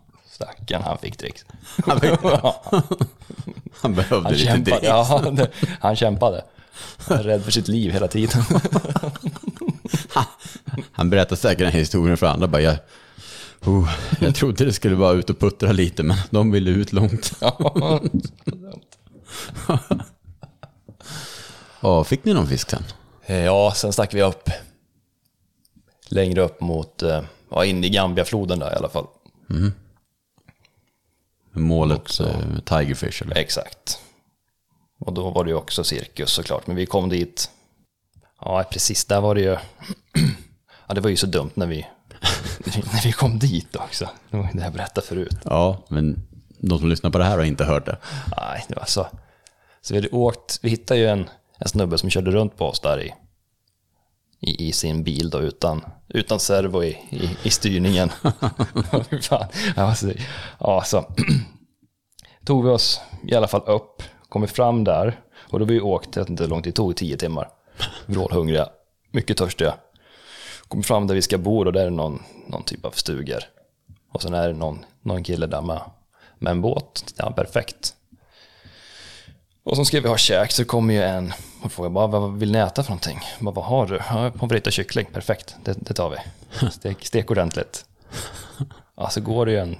[0.42, 1.44] Stackarn, han fick dricks.
[1.86, 2.00] Han,
[3.80, 4.76] han behövde Han lite kämpade.
[4.76, 4.86] dricks.
[4.88, 5.48] Ja, det,
[5.80, 6.44] han kämpade.
[6.98, 8.42] Han är rädd för sitt liv hela tiden.
[10.92, 12.46] Han berättar säkert den här historien för andra.
[12.48, 12.76] Bara, jag,
[13.64, 13.90] oh,
[14.20, 17.32] jag trodde det skulle vara ut och puttra lite, men de ville ut långt.
[17.40, 18.00] Ja,
[21.80, 22.82] Ja, fick ni någon fisk sen?
[23.26, 24.50] ja sen stack vi upp
[26.08, 27.20] längre upp mot, eh,
[27.50, 29.06] ja, in i Gambiafloden där i alla fall.
[31.52, 33.36] Målet eh, Tigerfish eller?
[33.36, 33.98] Exakt.
[34.98, 37.50] Och då var det ju också cirkus såklart, men vi kom dit.
[38.40, 39.56] Ja, precis där var det ju.
[40.86, 41.86] Ja, det var ju så dumt när vi,
[42.92, 44.08] när vi kom dit också.
[44.30, 45.36] Det var ju det jag berättade förut.
[45.44, 46.26] Ja, men
[46.58, 47.96] de som lyssnar på det här har inte hört det.
[48.36, 49.06] Nej, det var så.
[49.80, 52.80] Så vi hade åkt, vi hittade ju en, en snubbe som körde runt på oss
[52.80, 53.14] där i,
[54.42, 58.08] i, i sin bil då utan, utan servo i, i, i styrningen.
[59.22, 60.12] Fan, jag var så,
[60.58, 61.04] ja, så
[62.44, 66.16] tog vi oss i alla fall upp, kom vi fram där och då vi åkt,
[66.16, 67.48] jag vet inte hur långt det tog, tio timmar.
[68.06, 68.68] Vrålhungriga,
[69.10, 69.74] mycket törstiga.
[70.68, 73.42] Kom fram där vi ska bo och där är någon, någon typ av stugor.
[74.12, 75.80] Och sen är det någon, någon kille där med,
[76.38, 77.14] med en båt.
[77.16, 77.94] Ja, perfekt.
[79.64, 81.32] Och så ska vi ha käk så kommer ju en
[81.62, 83.20] och frågar bara vad vill ni äta för någonting?
[83.40, 84.00] Bara, vad har du?
[84.08, 86.16] Ja, pommes frites och kyckling, perfekt, det, det tar vi.
[86.70, 87.84] Stek, stek ordentligt.
[88.96, 89.76] Ja, så går det ju en,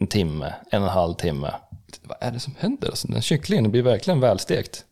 [0.00, 1.54] en timme, en och en halv timme.
[2.02, 2.88] Vad är det som händer?
[2.88, 4.84] Alltså, den kycklingen blir verkligen välstekt.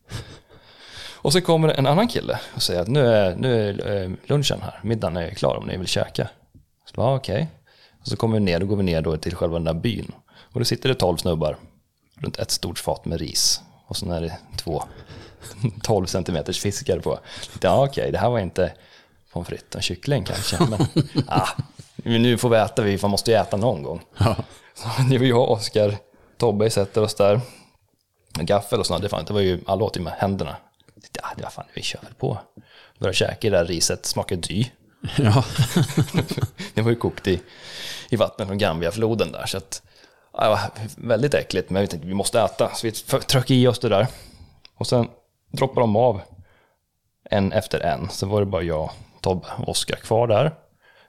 [1.13, 4.63] Och så kommer en annan kille och säger att nu är, nu är eh, lunchen
[4.63, 6.29] här, middagen är klar om ni vill käka.
[6.85, 7.49] Så bara, okej.
[8.01, 10.13] Och så kommer vi ner, då går vi ner då till själva den där byn.
[10.53, 11.57] Och då sitter det tolv snubbar
[12.17, 13.61] runt ett stort fat med ris.
[13.87, 14.85] Och så är det två
[15.83, 17.19] 12 centimeters fiskar på.
[17.61, 18.73] Ja, okej, det här var inte
[19.33, 20.59] pommes frites och kyckling kanske.
[20.65, 20.87] Men
[21.27, 21.49] ah,
[21.97, 24.03] nu får vi äta, vi man måste ju äta någon gång.
[24.19, 24.37] Ja.
[24.75, 25.97] Så det var jag Oskar,
[26.37, 27.41] Tobbe sätter oss där.
[28.41, 30.57] Gaffel och sånt, det, fan, det var ju, alla åt ju med händerna.
[31.13, 32.39] Ja, det var fan, vi kör väl på.
[32.99, 34.65] Började käka det där riset, smakade dy.
[35.17, 35.45] Ja.
[36.75, 37.41] det var ju kokt i,
[38.09, 39.47] i vattnet från Gambiafloden där.
[39.47, 39.83] Så att,
[40.39, 40.59] det var
[40.97, 42.71] väldigt äckligt, men vi tänkte vi måste äta.
[42.75, 44.07] Så vi tröck i oss det där.
[44.77, 45.09] Och sen
[45.53, 46.21] droppade de av
[47.31, 48.09] en efter en.
[48.11, 50.55] Så var det bara jag, Tobbe och Oskar kvar där.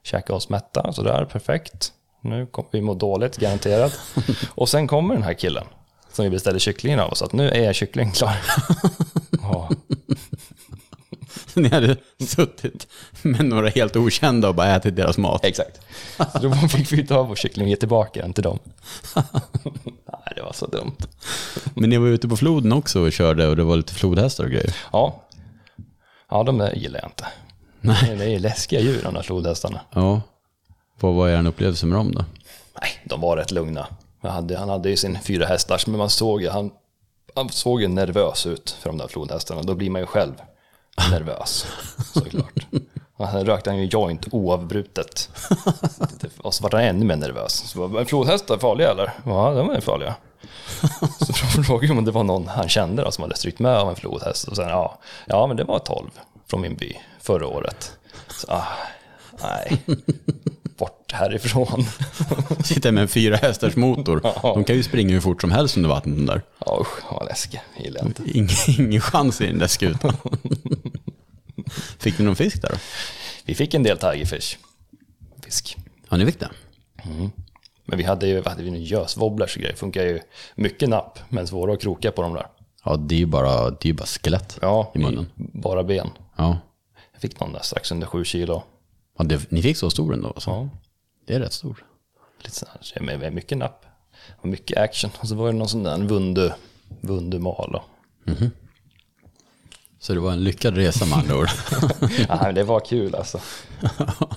[0.03, 1.93] Käkade oss mätta, sådär, perfekt.
[2.21, 3.99] Nu kommer vi må dåligt, garanterat.
[4.55, 5.65] Och sen kommer den här killen
[6.11, 7.21] som vi beställde kycklingen av oss.
[7.21, 8.35] Att nu är kycklingen klar.
[9.41, 9.69] Ja.
[11.59, 12.87] Ni hade suttit
[13.21, 15.45] med några helt okända och bara ätit deras mat.
[15.45, 15.81] Exakt.
[16.17, 18.59] Så då fick vi ta vår kyckling och ge tillbaka den till dem.
[19.85, 20.97] Nej, det var så dumt.
[21.73, 24.49] Men ni var ute på floden också och körde och det var lite flodhästar och
[24.49, 24.75] grejer.
[24.91, 25.23] Ja,
[26.29, 27.27] ja de där gillar jag inte.
[27.81, 28.15] Nej.
[28.17, 29.79] Det är läskiga djur de där flodhästarna.
[29.93, 30.21] Ja.
[30.99, 32.25] Vad var er upplevelse med dem då?
[32.81, 33.87] Nej, de var rätt lugna.
[34.21, 36.71] Hade, han hade ju sin fyra hästar, men man såg ju, han,
[37.35, 39.61] han såg ju nervös ut för de där flodhästarna.
[39.61, 40.33] Då blir man ju själv
[41.11, 41.65] nervös,
[42.13, 42.67] såklart.
[43.17, 45.29] Och sen rökte han ju joint oavbrutet.
[46.37, 47.53] Och så var han ännu mer nervös.
[47.53, 49.13] Så bara, är flodhästar farliga eller?
[49.25, 50.15] Ja, de är farliga.
[51.19, 51.33] Så
[51.63, 53.95] frågade jag om det var någon han kände då, som hade strykt med av en
[53.95, 54.47] flodhäst.
[54.47, 56.09] Och sen, ja, ja, men det var 12
[56.47, 57.97] från min by förra året.
[58.29, 58.67] Så, ah,
[59.43, 59.83] nej,
[60.77, 61.85] bort härifrån.
[62.63, 64.21] Sitter med en fyra hästars motor.
[64.41, 66.41] De kan ju springa hur fort som helst under vattnet där.
[66.65, 67.59] Ja, usch, vad läskigt.
[67.75, 68.23] Jag gillar inte.
[68.25, 68.49] Ingen,
[68.79, 70.13] ingen chans i den där skutan.
[71.99, 72.75] Fick ni någon fisk där då?
[73.45, 74.57] Vi fick en del tigerfish.
[75.43, 75.77] Fisk.
[76.09, 76.49] Ja, ni fick det?
[77.85, 79.75] Men vi hade ju, vad hade vi nu, göswobblers och grejer.
[79.75, 80.19] Funkar ju
[80.55, 82.47] mycket napp, men svåra att kroka på de där.
[82.83, 85.25] Ja, det är ju bara, det är bara skelett Ja, i munnen.
[85.35, 86.09] bara ben.
[86.37, 86.57] Ja.
[87.13, 88.63] Jag fick någon där strax under sju kilo.
[89.17, 90.27] Ja det, ni fick så stor ändå?
[90.27, 90.49] Alltså.
[90.49, 90.69] Ja,
[91.25, 91.85] Det är rätt stor.
[92.43, 93.85] lite så här, mycket napp.
[94.37, 95.11] Och mycket action.
[95.19, 96.51] Och så var det någon sån där vundu,
[97.01, 97.75] vundumal.
[97.75, 97.83] Och,
[99.99, 101.49] Så det var en lyckad resa med andra ord.
[102.29, 103.39] ja, men det var kul alltså.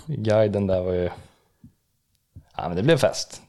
[0.06, 1.10] Guiden där var ju...
[2.56, 3.42] Ja, men det blev fest.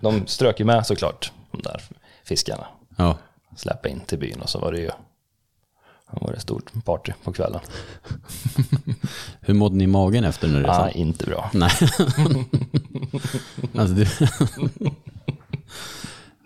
[0.00, 1.82] De strök ju med såklart, de där
[2.24, 2.66] fiskarna.
[2.96, 3.18] ja.
[3.56, 4.90] Släppa in till byn och så var det ju...
[6.10, 7.60] Det var det stort party på kvällen.
[9.40, 10.74] Hur mådde ni i magen efter den resan?
[10.74, 11.50] Ja, inte bra.
[11.54, 11.70] Nej.
[13.78, 14.08] alltså det...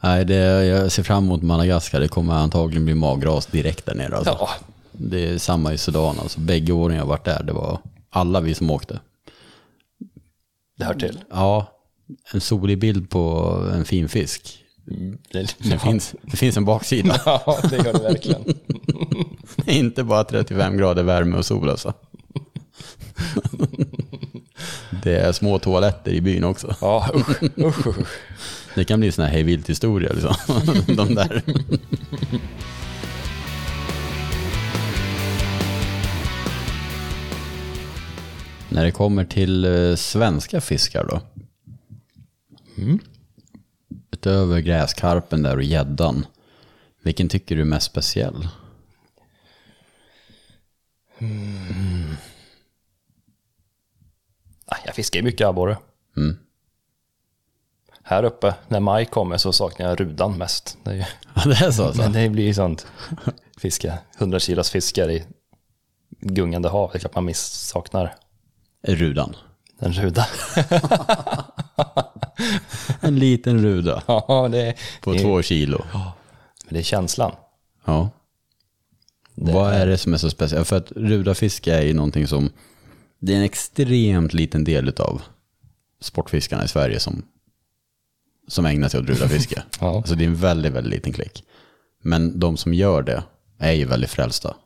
[0.01, 0.35] Nej, det,
[0.65, 2.01] jag ser fram emot Madagaskar.
[2.01, 4.17] Det kommer antagligen bli magras direkt där nere.
[4.17, 4.37] Alltså.
[4.41, 4.49] Ja,
[4.93, 6.19] Det är samma i Sudan.
[6.19, 6.41] Alltså.
[6.41, 7.79] Bägge åren jag varit där, det var
[8.11, 9.01] alla vi som åkte.
[10.79, 11.19] det hör till.
[11.31, 11.67] Ja,
[12.33, 14.65] en solig bild på en fin fisk.
[15.33, 17.21] Det, Det, finns, det finns en baksida.
[17.27, 18.45] ja, det gör det verkligen.
[19.57, 21.93] Det är inte bara 35 grader värme och sol alltså.
[25.03, 26.77] Det är små toaletter i byn också.
[26.81, 28.07] Ja, usch, usch, usch.
[28.75, 30.35] Det kan bli såna här hej historia liksom.
[30.97, 31.43] De där.
[38.69, 41.21] När det kommer till eh, svenska fiskar då?
[44.19, 46.27] Utöver gräskarpen där och gäddan.
[47.03, 48.49] Vilken tycker du är mest speciell?
[54.71, 55.77] Ja, Jag fiskar ju mycket abborre.
[56.17, 56.39] Mm.
[58.03, 60.79] Här uppe, när maj kommer så saknar jag rudan mest.
[60.85, 61.05] Det är ju,
[61.35, 62.87] Ja, det är så men det blir ju sånt.
[63.59, 65.25] Fiska, 100 kilos fiskar i
[66.21, 66.91] gungande hav.
[66.93, 68.15] Det är klart man miss saknar
[68.83, 69.37] Rudan.
[69.79, 70.27] en ruda.
[73.01, 75.85] En liten ruda Ja, det på det två kilo.
[76.65, 77.33] men det är känslan.
[77.85, 78.11] Ja.
[79.35, 80.69] Vad är det som är så speciellt?
[80.69, 82.51] För att rudafiske är ju någonting som,
[83.19, 85.23] det är en extremt liten del av
[86.01, 87.23] sportfiskarna i Sverige som,
[88.49, 89.63] som ägnar sig åt rudafiske.
[89.81, 89.97] Ja.
[89.97, 91.45] Alltså det är en väldigt, väldigt liten klick.
[92.03, 93.23] Men de som gör det
[93.59, 94.57] är ju väldigt frälsta.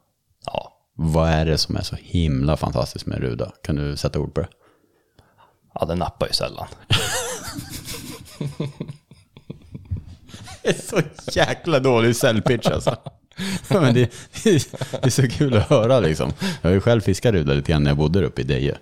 [0.46, 3.52] Ja, Vad är det som är så himla fantastiskt med ruda?
[3.62, 4.48] Kan du sätta ord på det?
[5.74, 6.66] ja den nappar ju sällan.
[10.62, 12.96] Det är så jäkla dålig säljpitch alltså.
[13.68, 14.12] Men det,
[14.44, 14.50] det
[15.02, 16.32] är så kul att höra liksom.
[16.62, 18.78] Jag har ju själv fiskat ruda lite grann när jag bodde där uppe i Deje.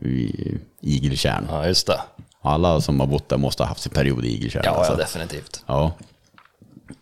[0.00, 1.46] I Igeltjärn.
[1.48, 2.00] Ja, just det.
[2.42, 4.62] Alla som har bott där måste ha haft sin period i Igeltjärn.
[4.66, 4.92] Ja, alltså.
[4.92, 5.64] ja definitivt.
[5.66, 5.92] ja.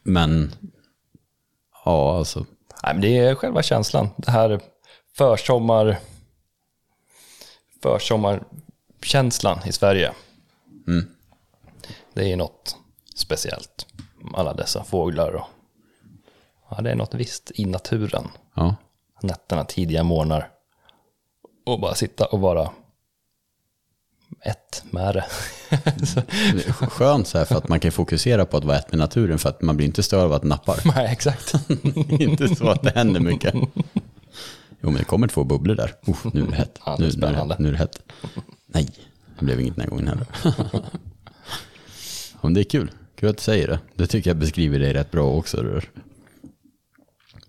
[0.03, 0.53] Men,
[1.85, 2.47] ja alltså.
[2.83, 4.09] Nej, men det är själva känslan.
[4.17, 4.61] Det här
[5.17, 5.99] försommar...
[7.83, 10.13] Försommarkänslan i Sverige.
[12.19, 12.77] Det är något
[13.15, 13.87] speciellt.
[14.35, 15.45] Alla dessa fåglar och...
[16.71, 18.29] Ja, det är något visst i naturen.
[18.55, 18.77] Ja.
[19.23, 20.51] Nätterna, tidiga morgnar.
[21.67, 22.71] Och bara sitta och vara
[24.41, 25.25] ett med det.
[26.55, 28.99] Det är skönt så här för att man kan fokusera på att vara ett med
[28.99, 30.81] naturen för att man blir inte störd av att nappar.
[30.85, 31.55] nej, exakt.
[32.11, 33.55] inte så att det händer mycket.
[33.55, 35.95] Jo, men det kommer två bubblor där.
[36.07, 36.79] Oh, nu är det hett.
[36.87, 37.57] Ja, det är nu, nu, är det, spännande.
[37.59, 38.03] nu är det hett.
[38.67, 38.89] Nej,
[39.39, 40.27] det blev inget den här gången heller.
[42.43, 42.91] Men det är kul.
[43.17, 43.79] Kul att du säger det.
[43.95, 45.81] Det tycker jag beskriver dig rätt bra också.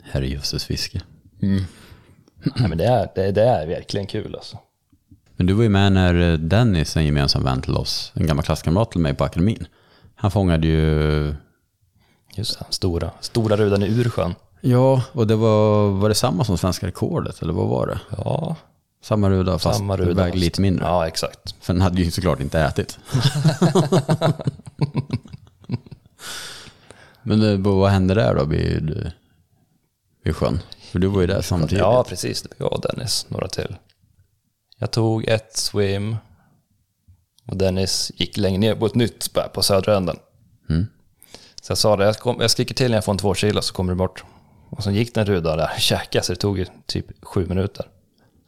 [0.02, 1.02] Herrejösses fiske.
[1.40, 4.58] nej, men det är, det, det är verkligen kul alltså.
[5.36, 8.46] Men du var ju med när eh, Dennis, en gemensam vän till oss, en gammal
[8.46, 9.68] klasskamrat till mig på akademin.
[10.16, 11.36] Han fångade ju...
[12.36, 14.36] Just det, stora, stora rudan i Ursjön.
[14.62, 18.00] Ja, och det var, var det samma som svenska rekordet, eller vad var det?
[18.18, 18.56] Ja,
[19.02, 20.24] Samma ruda fast samma ruda.
[20.24, 20.86] vägde lite mindre.
[20.86, 21.56] Ja, exakt.
[21.62, 23.00] För den hade ju såklart inte ätit.
[27.24, 29.12] Men det, vad hände där då vid,
[30.24, 30.60] vid sjön?
[30.92, 31.78] För du var ju där samtidigt.
[31.78, 32.42] Ja, precis.
[32.42, 33.76] Det var jag och Dennis, några till.
[34.78, 36.18] Jag tog ett swim
[37.48, 40.18] och Dennis gick längre ner på ett nytt spö på södra änden.
[40.70, 40.88] Mm.
[41.62, 43.62] Så jag sa det, jag, kom, jag skriker till när jag får en två kilo
[43.62, 44.24] så kommer du bort.
[44.70, 47.86] Och så gick den ruda där, käkade så det tog ju typ sju minuter.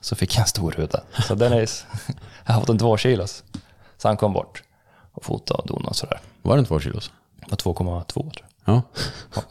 [0.01, 1.03] Så fick jag en stor ruda.
[1.27, 1.85] Så Dennis,
[2.45, 3.43] jag har fått en två kilos.
[3.97, 4.63] Så han kom bort
[5.11, 6.19] och fotade och donade och sådär.
[6.41, 7.11] Var den två kilos?
[7.51, 8.45] Och 2,2 tror jag.
[8.65, 8.81] Ja.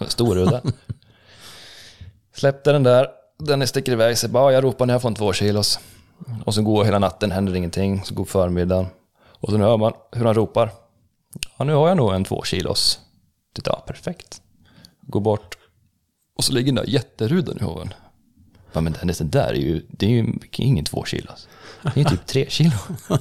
[0.07, 0.63] Stor udde.
[2.35, 3.09] Släppte den där.
[3.39, 4.29] Den sticker iväg sig.
[4.29, 5.81] Bara, jag ropar när jag får en två kilos.
[6.45, 8.05] Och så går hela natten, händer ingenting.
[8.05, 8.87] Så går förmiddagen.
[9.41, 10.71] Och så nu hör man hur han ropar.
[11.57, 13.01] Ja, nu har jag nog en två kilos.
[13.55, 14.43] Titta, perfekt.
[15.01, 15.59] Går bort.
[16.37, 17.95] Och så ligger den där jätterudan i hoven.
[18.73, 21.49] Ja, men Dennis, det där är ju, det är ju ingen två kilos.
[21.95, 22.77] Det är typ tre kilo.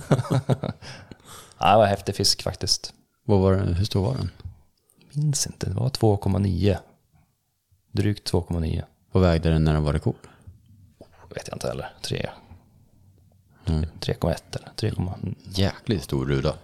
[1.61, 2.93] Ja, det var häftig fisk faktiskt.
[3.25, 4.31] Vad var det, hur stor var den?
[5.13, 6.77] Minns inte, det var 2,9.
[7.91, 8.83] Drygt 2,9.
[9.11, 10.15] Vad vägde den när den var rekord?
[11.29, 11.93] Vet jag inte heller.
[12.01, 12.29] 3.
[13.65, 14.91] 3,1 eller 3,
[15.49, 16.55] Jäkligt stor ruda.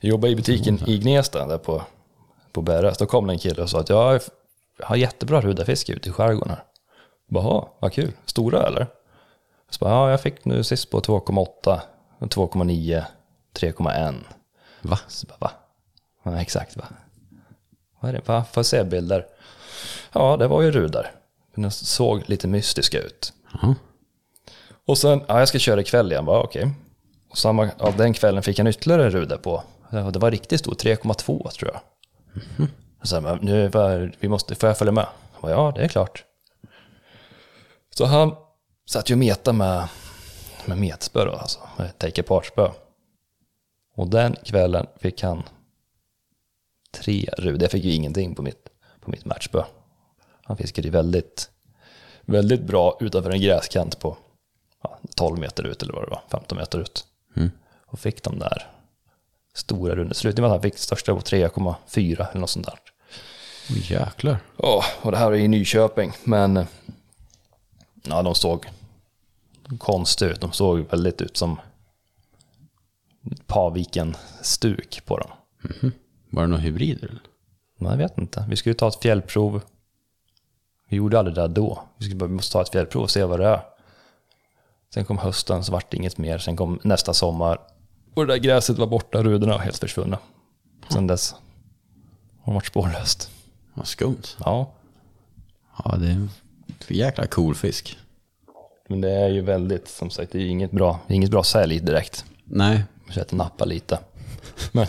[0.00, 1.82] Jag jobbade i butiken i Gnesta där på,
[2.52, 2.98] på Bärös.
[2.98, 4.20] Då kom det en kille och sa att jag
[4.80, 6.56] har jättebra rudafiske ute i skärgården.
[7.28, 8.12] Jaha, vad kul.
[8.24, 8.86] Stora eller?
[9.70, 11.80] Så bara, ja, jag fick nu sist på 2,8,
[12.20, 13.04] 2,9,
[13.54, 14.14] 3,1.
[14.82, 14.98] Va?
[15.08, 15.50] Så bara, va?
[16.22, 16.84] Ja, exakt va?
[18.00, 18.28] Vad är det?
[18.28, 18.44] Va?
[18.52, 19.26] Får jag se bilder?
[20.12, 21.12] Ja, det var ju rudar.
[21.54, 23.32] Men de såg lite mystiska ut.
[23.52, 23.74] Jaha.
[24.86, 26.70] Och sen, ja jag ska köra ikväll igen, bara okej.
[27.30, 29.62] Och samma, av den kvällen fick en ytterligare ruda på.
[29.90, 31.80] Ja, Det var riktigt stor, 3,2 tror jag.
[32.58, 32.68] Och
[33.08, 35.06] sen, men nu, var, vi måste, får jag följa med?
[35.32, 36.24] Jag bara, ja, det är klart.
[37.90, 38.36] Så han
[38.86, 39.88] satt ju och meta med,
[40.64, 42.70] med metspö då, alltså, med take apart-spö.
[43.96, 45.42] Och den kvällen fick han
[46.94, 47.62] tre rudor.
[47.62, 48.68] Jag fick ju ingenting på mitt,
[49.00, 49.64] på mitt matchspö.
[50.44, 51.50] Han fiskade ju väldigt,
[52.20, 54.16] väldigt bra utanför en gräskant på
[54.82, 57.06] ja, 12 meter ut eller vad det var, 15 meter ut.
[57.86, 58.70] Och fick de där
[59.54, 60.14] stora rundor.
[60.14, 62.78] Slutligen var att han fick största på 3,4 eller något sånt där.
[63.70, 64.38] Oh, jäklar.
[64.56, 66.66] Ja, och det här är i Nyköping, men
[68.02, 68.66] ja, de såg
[69.78, 70.40] konstiga ut.
[70.40, 71.60] De såg väldigt ut som
[73.46, 75.30] Paviken-stuk på dem.
[76.30, 77.08] Var det några hybrider?
[77.08, 77.22] Eller?
[77.78, 78.46] Men jag vet inte.
[78.48, 79.62] Vi skulle ta ett fjällprov.
[80.88, 81.82] Vi gjorde aldrig det där då.
[81.98, 83.60] Vi, skulle vi måste ta ett fjällprov och se vad det är.
[84.94, 86.38] Sen kom hösten så vart det inget mer.
[86.38, 87.60] Sen kom nästa sommar.
[88.14, 90.18] Och det där gräset var borta, rudorna var helt försvunna.
[90.88, 91.34] Sen dess
[92.42, 93.30] har det varit spårlöst.
[93.74, 94.22] Vad skumt.
[94.44, 94.70] Ja,
[95.84, 96.30] Ja, det är en
[96.88, 97.98] jäkla cool fisk.
[98.88, 101.80] men det är ju väldigt, som sagt, det är ju inget bra, inget bra sälj
[101.80, 102.24] direkt.
[102.44, 103.98] Nej, Så att nappa lite.
[104.72, 104.86] Men,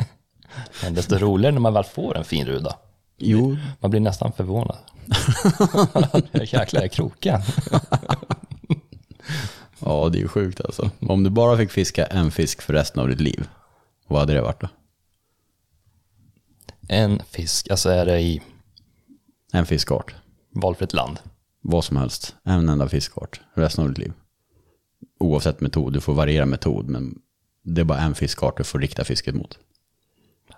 [0.82, 2.76] men desto roligare när man väl får en fin ruda.
[3.18, 4.76] jo, Man blir nästan förvånad.
[6.32, 7.40] Jäklar, är kroken.
[9.78, 10.90] ja det är ju sjukt alltså.
[11.00, 13.48] Om du bara fick fiska en fisk för resten av ditt liv,
[14.08, 14.68] vad hade det varit då?
[16.88, 18.42] En fisk, alltså är det i
[19.52, 20.14] En fiskart.
[20.54, 21.18] valfritt land.
[21.60, 22.36] Vad som helst.
[22.44, 23.40] En enda fiskart.
[23.54, 24.12] Resten av ditt liv.
[25.20, 25.92] Oavsett metod.
[25.92, 27.18] Du får variera metod, men
[27.64, 29.58] det är bara en fiskart du får rikta fisket mot.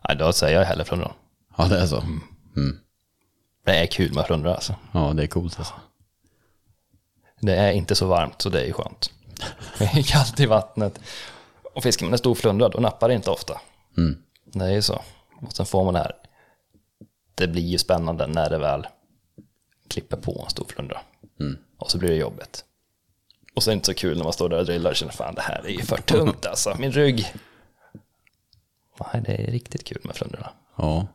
[0.08, 1.12] Nej, då säger jag hellre flundra.
[1.56, 2.02] Ja, det är så.
[3.64, 4.74] Det är kul med flundra alltså.
[4.92, 5.74] Ja, det är coolt alltså.
[7.40, 9.10] Det är inte så varmt så det är ju skönt.
[9.78, 11.00] Det är kallt i vattnet.
[11.74, 13.60] Och fiskar man en stor flundra då nappar det inte ofta.
[13.96, 14.16] Mm.
[14.44, 15.02] Det är ju så.
[15.46, 16.12] Och sen får man det här.
[17.34, 18.86] Det blir ju spännande när det väl
[19.88, 21.00] klipper på en stor flundra.
[21.78, 22.64] Och så blir det jobbigt.
[23.54, 25.12] Och så är det inte så kul när man står där och drillar och känner
[25.12, 27.32] fan det här är ju för tungt alltså, min rygg.
[29.12, 30.50] Nej, det är riktigt kul med flundrorna.
[30.76, 31.06] Ja.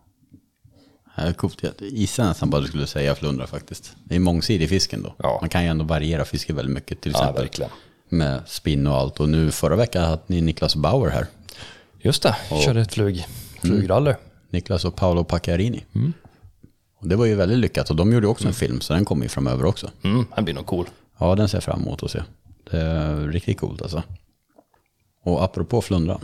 [1.16, 1.36] Jag
[1.80, 3.96] gissar nästan bara du skulle säga flundra faktiskt.
[4.04, 5.16] Det är mångsidig fisken då.
[5.18, 5.38] Ja.
[5.42, 7.02] Man kan ju ändå variera fisket väldigt mycket.
[7.02, 7.72] Till Ja, exempel verkligen.
[8.10, 9.20] med spinn och allt.
[9.20, 11.28] Och nu förra veckan hade ni Niklas Bauer här.
[12.02, 13.26] Just det, körde ett flug,
[13.60, 14.14] flugrally.
[14.49, 15.86] Niklas och Paolo Pacchiarini.
[16.99, 19.24] Och det var ju väldigt lyckat och de gjorde också en film så den kommer
[19.24, 19.91] ju framöver också.
[20.03, 20.89] Mm, den blir nog cool.
[21.18, 22.24] Ja, den ser jag fram emot att se.
[22.72, 24.03] Det är riktigt coolt alltså.
[25.24, 26.22] Och apropå flundran.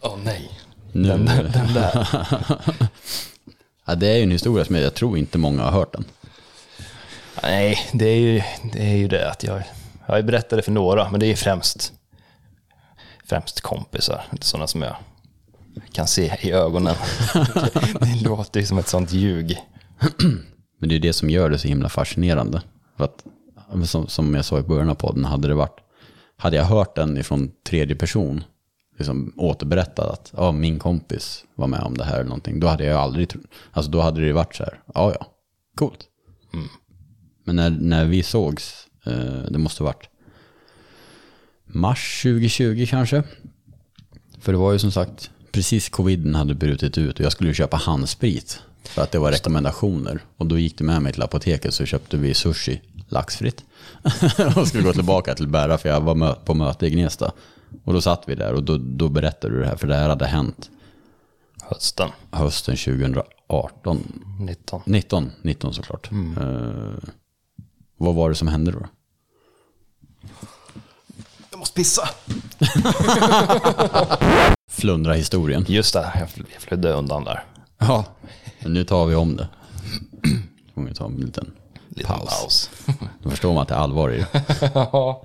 [0.00, 0.50] Åh nej.
[0.92, 2.08] Nu, Den, den där.
[3.86, 6.04] ja, det är ju en historia som jag tror inte många har hört den.
[7.42, 8.42] Nej, det är ju
[8.72, 9.62] det, är ju det att jag,
[10.06, 11.92] jag har berättat det för några, men det är främst,
[13.24, 14.96] främst kompisar, inte sådana som jag
[15.92, 16.94] kan se i ögonen.
[18.00, 19.58] det, låter ju som ett sånt ljug.
[20.78, 22.62] Men det är det som gör det så himla fascinerande.
[22.96, 23.24] För att,
[23.88, 25.80] som, som jag sa i början av podden, hade det varit,
[26.36, 28.44] hade jag hört den ifrån tredje person,
[28.98, 32.84] liksom återberättat att ja, min kompis var med om det här eller någonting, då hade
[32.84, 33.32] jag aldrig,
[33.72, 35.26] alltså då hade det varit så här, ja ja,
[35.74, 36.08] coolt.
[37.46, 40.08] Men när, när vi sågs, eh, det måste ha varit
[41.64, 43.22] mars 2020 kanske.
[44.40, 47.76] För det var ju som sagt, precis coviden hade brutit ut och jag skulle köpa
[47.76, 48.62] handsprit.
[48.84, 50.20] För att det var rekommendationer.
[50.36, 53.64] Och då gick det med mig till apoteket så köpte vi sushi laxfritt.
[54.56, 57.32] och skulle gå tillbaka till Bära för jag var på möte i Gnesta.
[57.84, 59.76] Och då satt vi där och då, då berättade du det här.
[59.76, 60.70] För det här hade hänt
[61.62, 64.22] Hösten hösten 2018.
[64.40, 64.82] 19.
[64.86, 66.10] 19, 19 såklart.
[66.12, 67.10] Eh,
[67.96, 68.86] vad var det som hände då?
[71.66, 72.08] Måste pissa.
[74.68, 75.64] Flundra historien.
[75.68, 77.44] Just det, jag fl- jag flydde undan där.
[77.78, 78.04] Ja.
[78.62, 79.48] Men nu tar vi om det.
[80.74, 81.52] Får vi ta en liten
[81.88, 82.40] Liten paus.
[82.42, 82.70] paus.
[83.22, 84.26] Då förstår man att det är allvar i det.
[84.74, 85.24] Ja.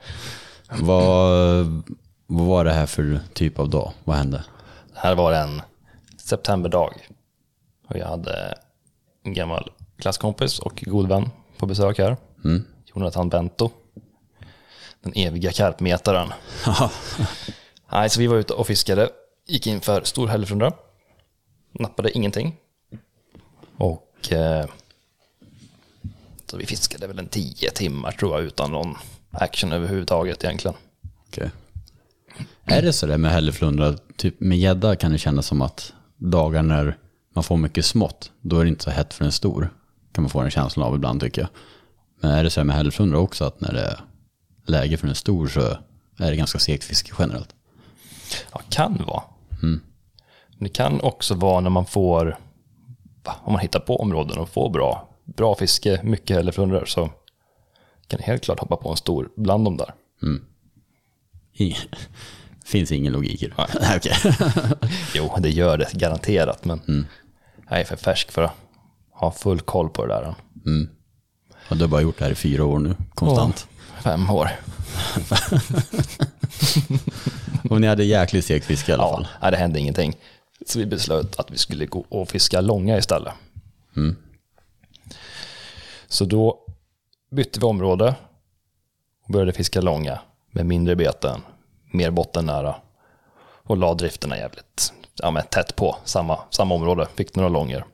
[0.80, 1.84] Vad,
[2.28, 3.92] vad var det här för typ av dag?
[4.04, 4.44] Vad hände?
[4.94, 5.62] Det här var en
[6.18, 6.94] septemberdag.
[7.90, 8.54] Och jag hade
[9.24, 12.18] en gammal klasskompis och god vän på besök här.
[12.44, 12.66] Mm.
[12.96, 13.70] Jonathan Bento.
[15.04, 16.34] Den eviga karpmetaren.
[17.92, 19.10] Nej, så vi var ute och fiskade.
[19.48, 20.72] Gick in för stor hälleflundra.
[21.72, 22.56] Nappade ingenting.
[23.78, 24.66] Och eh,
[26.46, 28.96] så vi fiskade väl en tio timmar tror jag utan någon
[29.32, 30.78] action överhuvudtaget egentligen.
[31.28, 31.52] Okej.
[32.66, 36.64] Är det så där med hälleflundra, typ med gädda kan det kännas som att dagar
[36.64, 36.98] när
[37.34, 39.74] man får mycket smått, då är det inte så hett för en stor.
[40.12, 41.50] Kan man få en känsla av ibland tycker jag.
[42.22, 44.00] Men är det så här med hälleflundra också, att när det är
[44.66, 45.62] läge för en stor så
[46.18, 47.56] är det ganska segt fiske generellt?
[48.52, 49.24] Ja, kan vara.
[50.58, 52.38] Men det kan också vara när man får,
[53.24, 57.10] om man hittar på områden och får bra, bra fiske, mycket hälleflundror, så
[58.08, 59.94] kan det helt klart hoppa på en stor bland dem där.
[61.54, 61.76] I,
[62.66, 63.54] finns ingen logik i det.
[63.82, 64.36] Nej, okej.
[65.16, 67.08] Jo, det gör det garanterat, men
[67.70, 68.54] jag är för färsk för att
[69.12, 70.36] ha full koll på det där.
[71.70, 73.68] Och du har bara gjort det här i fyra år nu, konstant.
[74.04, 74.50] Fem år.
[77.70, 79.28] Och ni hade jäkligt segt fiske i alla Ja, fall.
[79.42, 80.18] nej, det hände ingenting.
[80.66, 83.34] Så vi beslöt att vi skulle gå och fiska långa istället.
[86.08, 86.58] Så då
[87.32, 88.16] bytte vi område
[89.26, 90.20] och började fiska långa
[90.52, 91.42] med mindre beten,
[91.92, 92.76] mer bottennära
[93.64, 97.08] och la drifterna jävligt ja, men tätt på samma, samma område.
[97.16, 97.86] Fick några långor.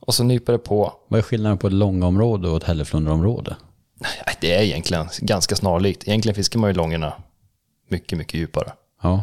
[0.00, 0.92] Och så nyper det på.
[1.08, 3.56] Vad är skillnaden på ett långområde och ett hälleflundraområde?
[4.02, 6.08] Nej, Det är egentligen ganska snarlikt.
[6.08, 7.12] Egentligen fiskar man ju långorna
[7.88, 8.72] mycket, mycket djupare.
[9.02, 9.22] Ja,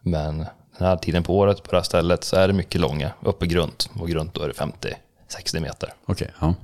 [0.00, 0.38] Men
[0.78, 3.46] den här tiden på året på det här stället så är det mycket långa, uppe
[3.46, 3.90] grunt.
[4.00, 4.54] Och grunt då är det
[5.28, 5.92] 50-60 meter.
[6.06, 6.30] okej.
[6.40, 6.54] ja.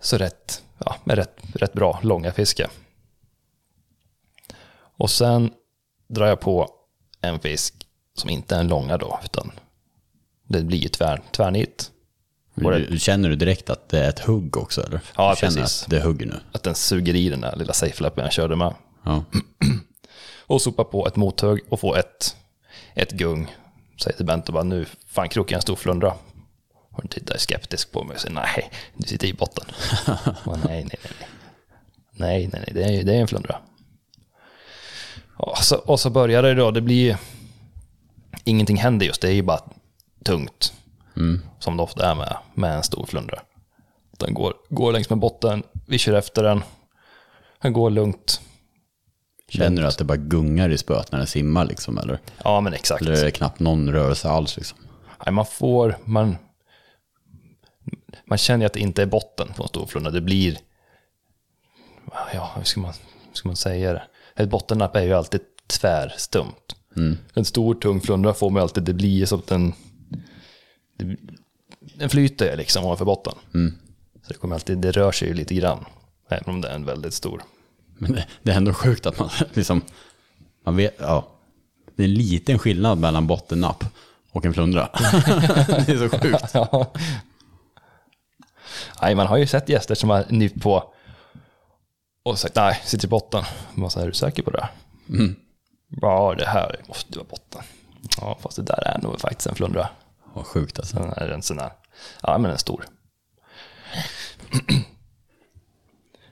[0.00, 2.68] Så rätt, ja, med rätt, rätt bra långa fiske.
[4.96, 5.52] Och sen
[6.08, 6.70] drar jag på
[7.20, 9.52] en fisk som inte är en långa då, utan
[10.48, 11.91] det blir ju tvär, tvärnit.
[12.54, 14.82] Du, känner du direkt att det är ett hugg också?
[14.86, 15.00] Eller?
[15.16, 15.82] Ja, du känner precis.
[15.82, 16.40] att det hugger nu?
[16.52, 18.74] att den suger i den där lilla safe-lappen jag körde med.
[19.04, 19.24] Ja.
[20.46, 22.36] Och sopar på ett mothugg och får ett,
[22.94, 23.56] ett gung.
[24.02, 26.14] Säger till Bent och bara nu, fan krokar jag en stor flundra.
[26.90, 29.64] Och den tittar skeptisk på mig och säger nej, du sitter i botten.
[30.44, 31.28] och nej, nej, nej.
[32.14, 33.56] Nej, nej, nej, det är, det är en flundra.
[35.36, 37.16] Och så, och så börjar det då, det blir
[38.44, 39.60] ingenting händer just, det är ju bara
[40.24, 40.72] tungt.
[41.58, 43.38] Som det ofta är med, med en stor flundra.
[44.18, 46.62] Den går, går längs med botten, vi kör efter den.
[47.62, 48.40] Den går lugnt.
[49.48, 51.98] Känner du att det bara gungar i spöet när den simmar liksom?
[51.98, 53.02] Eller, Ja, men exakt.
[53.02, 54.56] eller är det knappt någon rörelse alls?
[54.56, 54.78] Liksom?
[55.26, 56.36] Nej, man får, man,
[58.24, 60.10] man känner att det inte är botten på en stor flundra.
[60.10, 60.58] Det blir,
[62.34, 62.92] ja, hur ska man,
[63.28, 64.02] hur ska man säga det?
[64.36, 66.76] Ett bottennapp är ju alltid tvärstumt.
[67.34, 69.72] En stor tung flundra får man alltid, det blir som att den,
[71.02, 71.16] det,
[71.94, 73.34] den flyter ju liksom ovanför botten.
[74.22, 75.84] Så det, kommer alltid, det rör sig ju lite grann,
[76.28, 77.42] även om det är en väldigt stor.
[77.98, 79.82] Men det, det är ändå sjukt att man liksom,
[80.64, 81.28] man vet, ja.
[81.96, 83.84] Det är en liten skillnad mellan bottennapp
[84.30, 84.88] och en flundra.
[85.86, 86.44] det är så sjukt.
[86.54, 86.92] Ja.
[89.02, 90.92] Nej, man har ju sett gäster som har nypt på
[92.22, 93.44] och sagt nej, sitter i botten.
[93.74, 94.68] Man säger, är du säker på det?
[95.88, 97.62] Ja, det här måste vara botten.
[98.20, 99.88] Ja, fast det där är nog faktiskt en flundra.
[100.34, 100.96] Vad sjukt alltså.
[100.96, 101.72] Den är en sån här,
[102.22, 102.84] ja men en stor.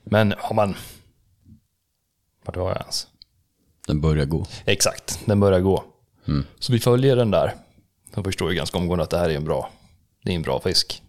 [0.05, 0.75] Men har man,
[2.45, 3.07] vart var jag ens?
[3.87, 4.47] Den börjar gå.
[4.65, 5.85] Exakt, den börjar gå.
[6.59, 7.55] Så vi följer den där.
[8.15, 9.71] Då förstår ju ganska omgående att det här är en bra,
[10.25, 11.03] det är en bra fisk.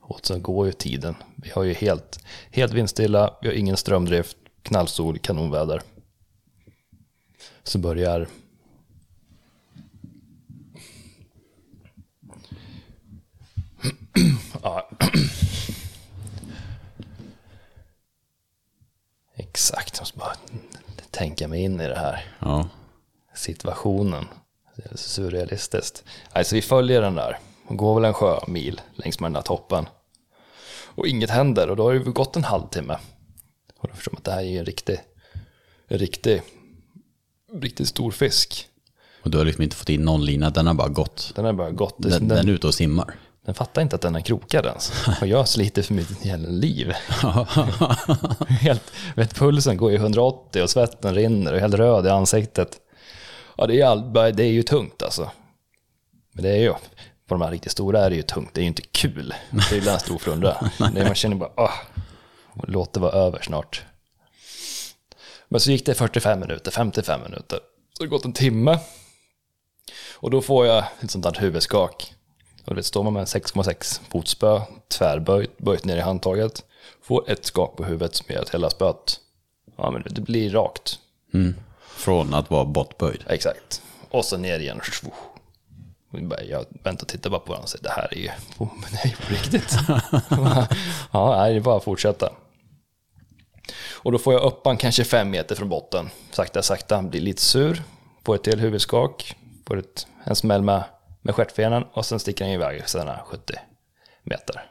[0.00, 1.14] Och så går ju tiden.
[1.36, 5.82] Vi har ju helt, helt vindstilla, vi har ingen strömdrift, knallsol, kanonväder.
[7.62, 8.28] Så börjar
[14.62, 14.88] Ja.
[19.36, 20.34] Exakt, jag måste bara
[21.10, 22.68] tänka mig in i det här Ja.
[23.34, 24.24] situationen.
[24.76, 26.04] Det är surrealistiskt.
[26.32, 27.38] Alltså vi följer den där.
[27.66, 29.86] och går väl en sjömil längs med den där toppen.
[30.94, 32.98] Och inget händer och då har det gått en halvtimme.
[33.78, 35.00] Och då förstår man att det här är en riktig,
[35.88, 36.42] en riktig,
[37.54, 38.68] riktigt stor fisk.
[39.22, 41.32] Och du har liksom inte fått in någon lina, den har bara gått.
[41.34, 41.94] Den har bara gått.
[41.98, 43.14] Den, den, den är ute och simmar.
[43.54, 44.92] Fattar inte att den är krokad ens.
[45.20, 46.92] Och jag sliter för mitt hela liv.
[48.48, 52.80] helt, vet, pulsen går i 180 och svetten rinner och är helt röd i ansiktet.
[53.56, 55.30] Ja, det är, all, det är ju tungt alltså.
[56.32, 56.72] Men det är ju,
[57.26, 58.54] på de här riktigt stora är det ju tungt.
[58.54, 59.34] Det är ju inte kul.
[59.70, 60.56] Det är en stor flundra.
[60.78, 61.74] Man känner bara, ah,
[62.62, 63.82] låt det vara över snart.
[65.48, 67.60] Men så gick det 45 minuter, 55 minuter.
[67.96, 68.78] Så det gått en timme.
[70.14, 72.14] Och då får jag ett sånt där huvudskak.
[72.64, 76.64] Och det står man med en 6,6 fotspö, tvärböjt, böjt ner i handtaget.
[77.02, 79.20] Får ett skak på huvudet som gör att hela spöet,
[79.76, 80.98] ja men det blir rakt.
[81.34, 81.54] Mm.
[81.96, 83.24] Från att vara bortböjd.
[83.28, 83.82] Exakt.
[84.10, 84.80] Och så ner igen.
[86.48, 88.98] Jag väntar och tittar bara på varandra och säger det här är ju på, det
[89.04, 89.76] är ju på riktigt.
[91.10, 92.32] ja, nej, det är bara att fortsätta.
[93.92, 96.10] Och då får jag upp han kanske fem meter från botten.
[96.30, 97.82] Sakta, sakta, blir lite sur.
[98.24, 99.36] Får ett till huvudskak.
[99.66, 100.84] Får ett, en smäll med,
[101.22, 103.54] med stjärtfenan och sen sticker han iväg sådana 70
[104.22, 104.62] meter.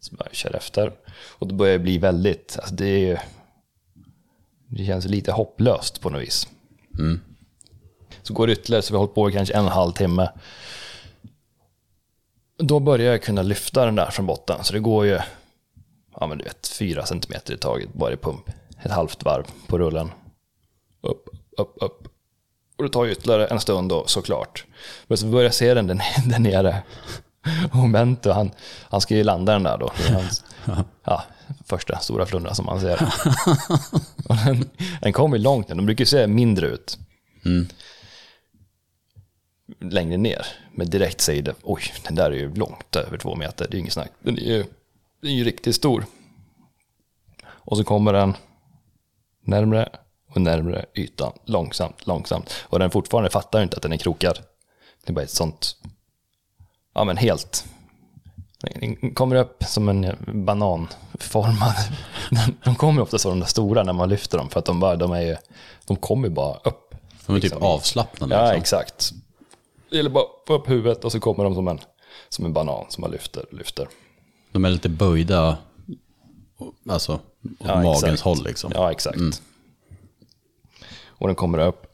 [0.00, 0.92] Så bara kör efter.
[1.38, 3.16] Och då börjar det bli väldigt, alltså det är ju,
[4.66, 6.48] det känns lite hopplöst på något vis.
[6.98, 7.20] Mm.
[8.22, 9.92] Så går det ytterligare, så vi har hållit på i kanske en och en halv
[9.92, 10.30] timme.
[12.58, 15.18] Då börjar jag kunna lyfta den där från botten, så det går ju
[16.20, 18.50] ja, men du vet, fyra centimeter i taget, bara i pump.
[18.82, 20.10] Ett halvt varv på rullen.
[21.00, 21.28] Upp,
[21.58, 22.01] upp, upp.
[22.82, 24.64] Och det tar ytterligare en stund då, såklart.
[25.06, 26.82] Men så börjar jag se den där, nere.
[27.72, 28.50] Och Bento, han,
[28.90, 29.92] han ska ju landa den där då.
[30.12, 30.44] Hans,
[31.04, 31.24] ja,
[31.64, 33.02] första stora flundra som man ser.
[34.28, 36.98] Och den, den kommer ju långt ner, de brukar ju se mindre ut.
[37.44, 37.66] Mm.
[39.80, 40.46] Längre ner.
[40.74, 43.74] Men direkt säger det, oj, den där är ju långt över två meter, det är
[43.74, 44.12] ju inget snack.
[44.22, 44.64] Den är ju,
[45.20, 46.04] den är ju riktigt stor.
[47.44, 48.34] Och så kommer den
[49.44, 49.88] närmre
[50.34, 52.54] och närmre ytan, långsamt, långsamt.
[52.62, 54.38] Och den fortfarande fattar inte att den är krokad.
[55.04, 55.76] Det är bara ett sånt,
[56.94, 57.64] ja men helt.
[58.60, 61.74] Den kommer upp som en bananformad.
[62.64, 64.96] De kommer ofta så de där stora när man lyfter dem för att de, bara,
[64.96, 65.36] de, är ju,
[65.86, 66.94] de kommer bara upp.
[67.26, 68.34] De är typ avslappnade.
[68.34, 68.60] Ja, liksom.
[68.60, 69.12] exakt.
[69.90, 71.80] Det gäller bara att få upp huvudet och så kommer de som en,
[72.28, 73.88] som en banan som man lyfter, lyfter.
[74.52, 75.58] De är lite böjda,
[76.88, 77.20] alltså åt
[77.58, 78.20] Ja, magens exakt.
[78.22, 78.72] håll liksom.
[78.74, 79.18] Ja, exakt.
[81.22, 81.86] Och den kommer upp.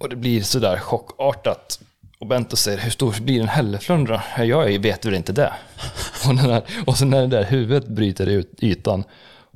[0.00, 1.80] Och det blir sådär chockartat.
[2.18, 4.22] Och Bento säger, hur stor blir en hälleflundra?
[4.38, 5.52] Jag vet väl inte det.
[6.28, 9.04] Och, den där, och så när det där huvudet bryter ut ytan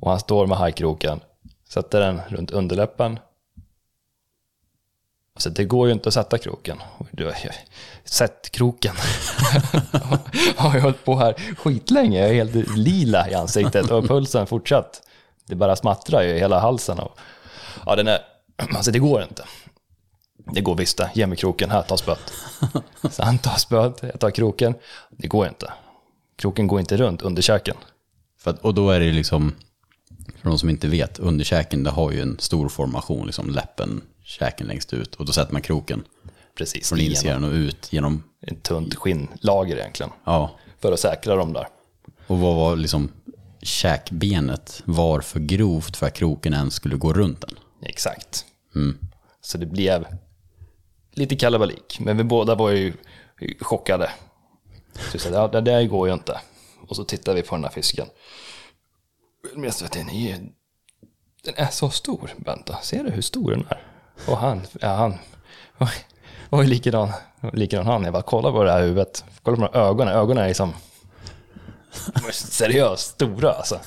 [0.01, 1.20] och han står med hajkroken,
[1.69, 3.19] sätter den runt underläppen.
[5.36, 6.82] Så det går ju inte att sätta kroken.
[8.05, 8.94] Sätt kroken.
[10.56, 12.20] har jag hållit på här skitlänge.
[12.20, 15.02] Jag är helt lila i ansiktet och pulsen fortsatt.
[15.47, 16.98] Det bara smattrar ju i hela halsen.
[16.98, 17.19] Och,
[17.87, 18.19] ja, den är,
[18.57, 19.45] alltså det går inte.
[20.53, 21.11] Det går visst det.
[21.15, 22.33] Ge mig kroken, här, ta spöet.
[23.11, 24.75] Så han tar spöet, jag tar kroken.
[25.11, 25.73] Det går inte.
[26.37, 27.77] Kroken går inte runt underkäken.
[28.45, 29.55] Att, och då är det liksom,
[30.43, 34.67] för de som inte vet, underkäken det har ju en stor formation, liksom läppen, käken
[34.67, 35.15] längst ut.
[35.15, 36.05] Och då sätter man kroken
[36.55, 36.89] Precis.
[36.89, 40.13] från insidan och ut genom, Ett tunt skinnlager egentligen.
[40.25, 40.51] ja.
[40.81, 41.69] För att säkra dem där.
[42.27, 43.09] Och vad var liksom
[43.63, 47.59] käkbenet var för grovt för att kroken ens skulle gå runt den.
[47.83, 48.45] Exakt.
[49.41, 50.07] Så det blev
[51.13, 52.01] lite kalabalik.
[52.01, 52.93] Men vi båda var ju
[53.61, 54.11] chockade.
[54.95, 56.41] Så vi sa, ja, det där går ju inte.
[56.89, 58.07] Och så tittar vi på den här fisken.
[59.55, 60.39] Men jag den är,
[61.45, 62.77] den är så stor, Benta.
[62.83, 63.83] Ser du hur stor den är?
[64.27, 65.19] Och han, ja, han
[66.63, 67.13] ju likadan,
[67.53, 68.05] likadan han.
[68.05, 69.25] Jag bara, kolla på det här huvudet.
[69.43, 70.15] Kolla på de här ögonen.
[70.15, 70.73] Ögonen är liksom
[72.33, 73.81] seriöst stora alltså.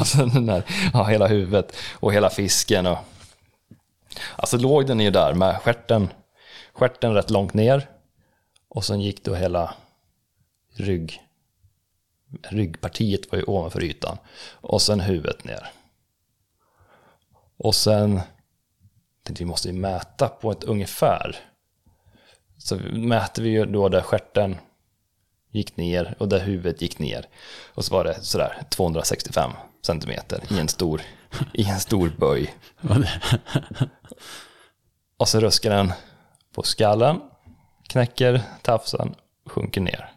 [0.00, 2.86] Och så den där, ja, hela huvudet och hela fisken.
[2.86, 2.98] Och,
[4.36, 6.08] alltså låg den ju där med stjärten,
[6.72, 7.90] skärten rätt långt ner.
[8.68, 9.74] Och sen gick då hela
[10.74, 11.22] rygg,
[12.48, 14.18] ryggpartiet var ju ovanför ytan.
[14.60, 15.70] Och sen huvudet ner.
[17.56, 18.20] Och sen
[19.22, 21.36] tänkte vi måste ju mäta på ett ungefär.
[22.58, 24.56] Så mäter vi ju då där stjärten
[25.50, 27.28] gick ner och där huvudet gick ner.
[27.74, 29.50] Och så var det sådär 265
[29.82, 31.02] centimeter i en stor,
[31.52, 32.54] i en stor böj.
[35.16, 35.92] Och så ruskar den
[36.54, 37.20] på skallen,
[37.88, 39.14] knäcker tafsen,
[39.46, 40.12] sjunker ner.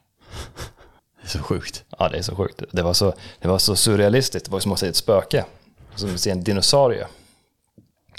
[1.21, 1.83] Det är så sjukt.
[1.99, 2.63] Ja, det är så sjukt.
[2.71, 4.45] Det var så, det var så surrealistiskt.
[4.45, 5.45] Det var som att se ett spöke.
[5.95, 7.07] Som att se en dinosaurie.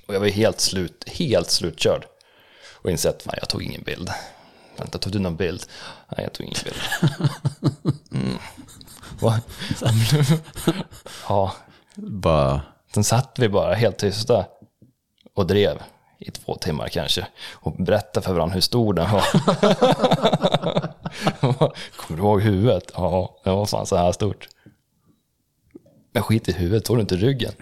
[0.07, 2.07] Och jag var helt slut, helt slutkörd.
[2.73, 4.11] Och insett, fan jag tog ingen bild.
[4.77, 5.67] Vänta, tog du någon bild?
[6.09, 6.81] Nej, jag tog ingen bild.
[8.13, 8.39] Mm.
[11.29, 11.53] Ja,
[11.95, 12.61] Bara,
[12.95, 14.47] sen satt vi bara helt tysta
[15.35, 15.83] och drev
[16.19, 17.27] i två timmar kanske.
[17.53, 19.25] Och berättade för varandra hur stor den var.
[21.97, 22.93] Kommer du ihåg huvudet?
[22.95, 24.49] Ja, det var fan så här stort.
[26.13, 27.53] Men skit i huvudet, tog du inte ryggen?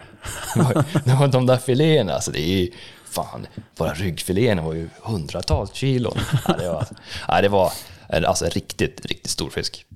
[0.54, 2.70] Det var, det var de där filéerna, alltså det är ju,
[3.04, 3.46] fan,
[3.76, 6.12] bara ryggfiléerna var ju hundratals kilo.
[6.46, 6.86] Ja, det var,
[7.28, 7.72] ja, det var
[8.08, 9.86] alltså riktigt, riktigt stor fisk.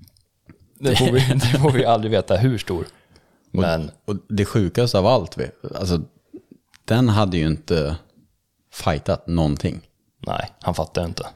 [0.78, 2.86] Det får, vi, det får vi aldrig veta hur stor.
[3.60, 5.38] Men Och det sjukaste av allt,
[5.74, 6.00] alltså
[6.84, 7.96] den hade ju inte
[8.72, 9.80] fightat någonting.
[10.18, 11.26] nej, han fattar inte.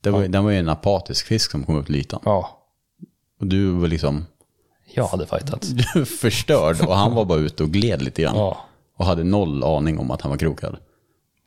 [0.00, 2.20] Det var, Den var ju en apatisk fisk som kom upp till ytan.
[2.24, 2.64] Ja,
[3.40, 4.26] Och du var liksom
[4.94, 5.66] jag hade fightat.
[6.20, 8.36] förstörd och han var bara ute och gled lite grann.
[8.36, 8.64] Ja.
[8.96, 10.76] Och hade noll aning om att han var krokad.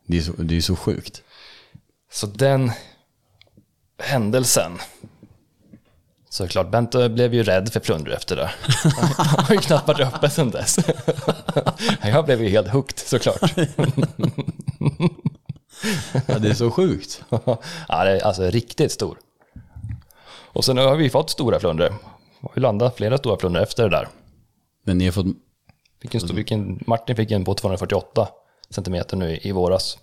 [0.07, 1.23] Det är så, det är så sjukt.
[2.11, 2.71] Så den
[3.97, 4.71] händelsen.
[6.35, 8.51] Såklart, Bente blev ju rädd för flundror efter det.
[9.17, 10.79] Han har ju knappt varit öppen sedan dess.
[12.03, 13.41] Jag blev ju helt hooked såklart.
[16.27, 17.23] Ja, det är så sjukt.
[17.29, 19.17] Ja, det är alltså riktigt stor.
[20.53, 21.93] Och sen har vi fått stora flundror.
[22.55, 24.07] Vi landat flera stora flundror efter det där.
[24.85, 25.27] Men ni har fått,
[26.01, 28.27] Fick en stor, vilken, Martin fick en på 248
[28.69, 29.97] centimeter nu i, i våras.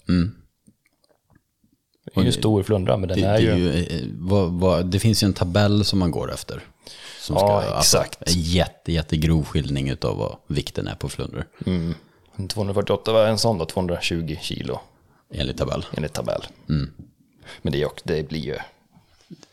[2.05, 3.69] Det är ju en stor flundra, men den det, är det, ju...
[3.71, 6.61] är ju, eh, vad, vad, det finns ju en tabell som man går efter.
[7.21, 8.23] Som Ja, alltså, exakt.
[8.35, 11.45] en jätte, jättegrov skildring av vad vikten är på flundror.
[12.37, 14.81] En 248 var en sån då, 220 kilo
[15.35, 15.85] Enligt tabell.
[15.97, 16.43] enligt tabell.
[17.63, 18.57] Men det, det blir ju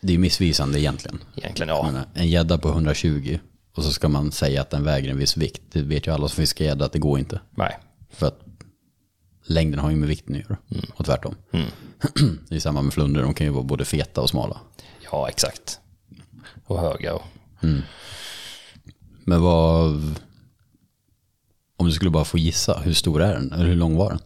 [0.00, 1.18] Det är missvisande egentligen.
[1.36, 1.82] egentligen, ja.
[1.82, 3.38] Menar, En gädda på 120
[3.74, 5.62] och så ska man säga att den väger en viss vikt.
[5.72, 7.40] Det vet ju alla som fiskar gädda att det går inte.
[7.50, 7.78] Nej.
[8.12, 8.40] För att
[9.46, 10.56] längden har ju med vikten att göra.
[10.94, 11.34] Och tvärtom.
[12.48, 14.60] det är samma med flundror, de kan ju vara både feta och smala.
[15.12, 15.80] Ja, exakt.
[16.66, 17.22] Och höga och...
[19.24, 20.14] Men vad...
[21.76, 23.52] Om du skulle bara få gissa, hur stor är den?
[23.52, 24.20] Eller hur lång var den?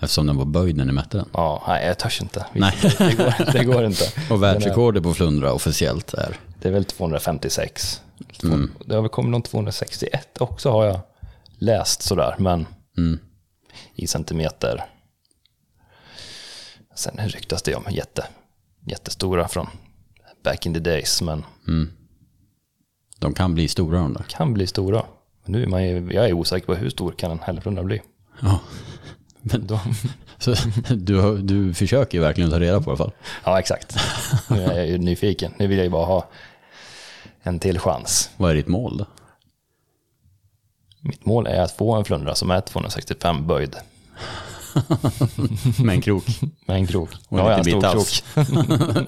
[0.00, 1.28] Eftersom den var böjd när ni mätte den.
[1.32, 2.46] Ja, nej, jag törs inte.
[2.52, 2.74] Nej.
[2.82, 4.04] Det, går, det går inte.
[4.30, 6.36] Och världsrekordet på flundra officiellt är?
[6.60, 8.00] Det är väl 256.
[8.84, 11.00] Det har väl kommit någon 261 också har jag
[11.58, 12.66] läst sådär, men
[13.94, 14.84] i centimeter.
[16.94, 18.26] Sen ryktas det om jätte,
[18.86, 19.66] jättestora från
[20.44, 21.44] back in the days, men
[23.18, 24.22] De kan bli stora de där.
[24.28, 25.04] kan bli stora.
[25.44, 28.02] Nu är man ju, jag är osäker på hur stor kan en hälleflundra bli.
[28.40, 28.60] Ja.
[29.44, 29.68] Men,
[30.38, 30.54] så,
[30.96, 33.12] du, du försöker ju verkligen ta reda på det i alla fall.
[33.44, 33.96] Ja, exakt.
[34.50, 35.52] Nu är jag ju nyfiken.
[35.58, 36.30] Nu vill jag ju bara ha
[37.42, 38.30] en till chans.
[38.36, 39.06] Vad är ditt mål då?
[41.04, 43.76] Mitt mål är att få en flundra som är 265 böjd
[45.84, 46.24] Med en krok.
[46.66, 47.10] med en krok.
[47.28, 48.08] Och Ja, en stor krok.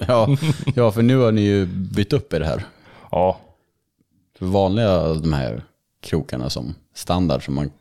[0.07, 0.37] ja,
[0.75, 2.65] ja, för nu har ni ju bytt upp i det här.
[3.11, 3.39] Ja,
[4.39, 5.63] För vanliga de här
[6.01, 7.71] krokarna som standard som man...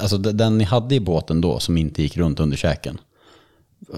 [0.00, 3.00] Alltså de- den ni hade i båten då som inte gick runt under käken.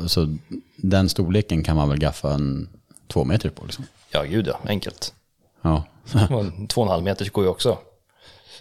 [0.06, 0.36] Så
[0.76, 2.68] den storleken kan man väl gaffa en
[3.08, 3.84] två meter på liksom.
[4.10, 5.14] ja gud ja, enkelt.
[5.62, 5.84] Ja.
[6.68, 7.78] Två och en halv meters går ju också.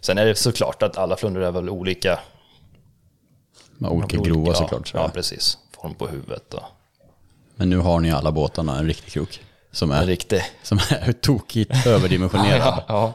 [0.01, 2.19] Sen är det såklart att alla flundror är väl olika.
[3.77, 4.87] Med olika grova ja, såklart.
[4.87, 4.97] Så.
[4.97, 5.57] Ja, precis.
[5.81, 6.63] Form på huvudet och
[7.55, 9.39] Men nu har ni alla båtarna en riktig krok.
[9.71, 10.41] Som en är, riktig.
[10.63, 12.83] som är tokigt överdimensionerad.
[12.87, 13.13] Ja,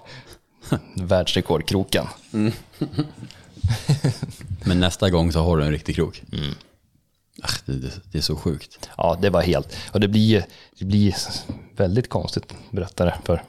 [0.71, 0.79] ja.
[0.97, 2.07] Världsrekordkroken.
[4.65, 6.23] Men nästa gång så har du en riktig krok.
[7.43, 7.79] Ach, det,
[8.13, 8.91] det, är så sjukt.
[8.97, 9.77] Ja, det var helt...
[9.93, 10.47] Och det blir,
[10.79, 11.17] det blir
[11.77, 13.43] väldigt konstigt, berätta det för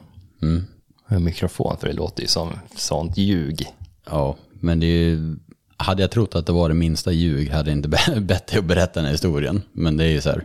[1.08, 3.66] en mikrofon, för det låter ju som sånt ljug.
[4.10, 5.36] Ja, men det är ju,
[5.76, 8.58] hade jag trott att det var det minsta ljug hade jag inte be- bett dig
[8.58, 9.62] att berätta den här historien.
[9.72, 10.44] Men det är ju så här,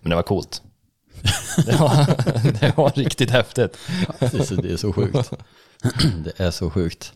[0.00, 0.62] Men det var coolt.
[1.66, 2.06] Det var,
[2.60, 3.78] det var riktigt häftigt.
[4.18, 5.30] det är så, det är så sjukt.
[6.24, 7.12] Det är så sjukt.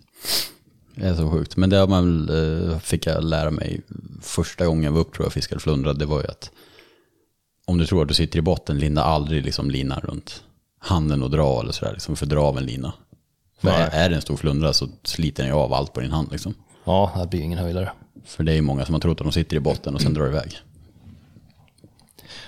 [0.95, 1.57] Det är så sjukt.
[1.57, 3.81] Men det man, eh, fick jag lära mig
[4.23, 5.93] första gången jag var upp tror jag fiskade flundra.
[5.93, 6.51] Det var ju att
[7.67, 10.44] om du tror att du sitter i botten, linda aldrig liksom linan runt
[10.85, 11.93] handen och dra eller sådär.
[11.93, 12.93] Liksom för dra av en lina.
[13.59, 13.89] För Nej.
[13.93, 16.55] är, det en stor flundra så sliter den ju av allt på din hand liksom.
[16.85, 17.93] Ja, det blir ingen höjdare.
[18.25, 20.15] För det är ju många som har trott att de sitter i botten och sen
[20.15, 20.59] drar iväg.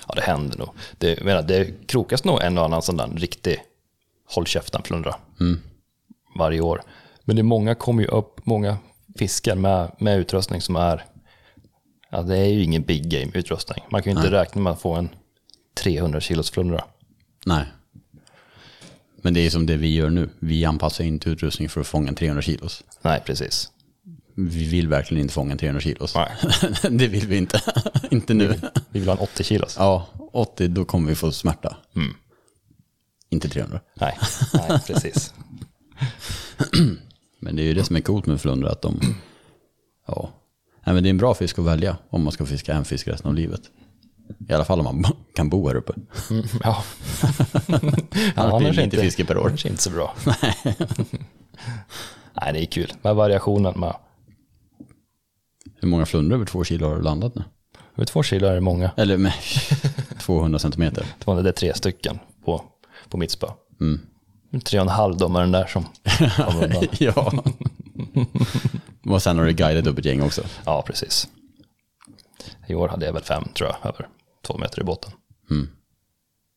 [0.08, 0.68] Ja, det händer nog.
[0.98, 3.62] Det, menar, det krokas nog en och annan sån där riktig
[4.34, 5.14] håll käften flundra
[6.38, 6.82] varje år.
[7.24, 8.78] Men det är många kommer ju upp, många
[9.18, 11.04] fiskar med, med utrustning som är,
[12.10, 13.84] ja det är ju ingen big game utrustning.
[13.90, 15.08] Man kan ju inte räkna med att få en
[15.74, 16.84] 300 kilos flundra.
[17.46, 17.64] Nej.
[19.26, 20.28] Men det är som det vi gör nu.
[20.38, 22.84] Vi anpassar inte utrustning för att fånga en 300 kilos.
[23.02, 23.70] Nej, precis.
[24.34, 26.14] Vi vill verkligen inte fånga en 300 kilos.
[26.14, 26.30] Nej.
[26.98, 27.60] det vill vi inte.
[28.10, 28.60] inte nu.
[28.90, 29.76] Vi vill ha en 80 kilos.
[29.78, 31.76] Ja, 80 då kommer vi få smärta.
[33.30, 33.80] Inte 300.
[33.94, 34.18] Nej,
[34.54, 35.34] nej, precis.
[37.40, 39.00] Men det är ju det som är coolt med flundra att de...
[40.06, 40.30] Ja.
[40.84, 43.08] Nej, men det är en bra fisk att välja om man ska fiska en fisk
[43.08, 43.60] resten av livet.
[44.48, 45.92] I alla fall om man kan bo här uppe.
[46.30, 46.84] Mm, ja.
[48.34, 49.46] Annars blir det lite fiske per år.
[49.48, 50.14] Annars inte så bra.
[52.40, 53.96] nej, det är kul med variationen med.
[55.80, 57.44] Hur många flundror över två kilo har du landat nu?
[57.96, 58.90] Över två kilo är det många.
[58.96, 59.32] Eller med
[60.18, 61.06] 200 centimeter.
[61.24, 62.64] Det det är tre stycken på,
[63.08, 63.46] på mitt spö.
[64.64, 65.84] tre och en halv domaren där som
[66.36, 66.84] kom undan.
[66.98, 67.32] ja.
[69.06, 70.42] Och sen har du guidat upp ett gäng också.
[70.64, 71.28] Ja, precis.
[72.66, 74.08] I år hade jag väl fem, tror jag, över
[74.46, 75.12] två meter i båten.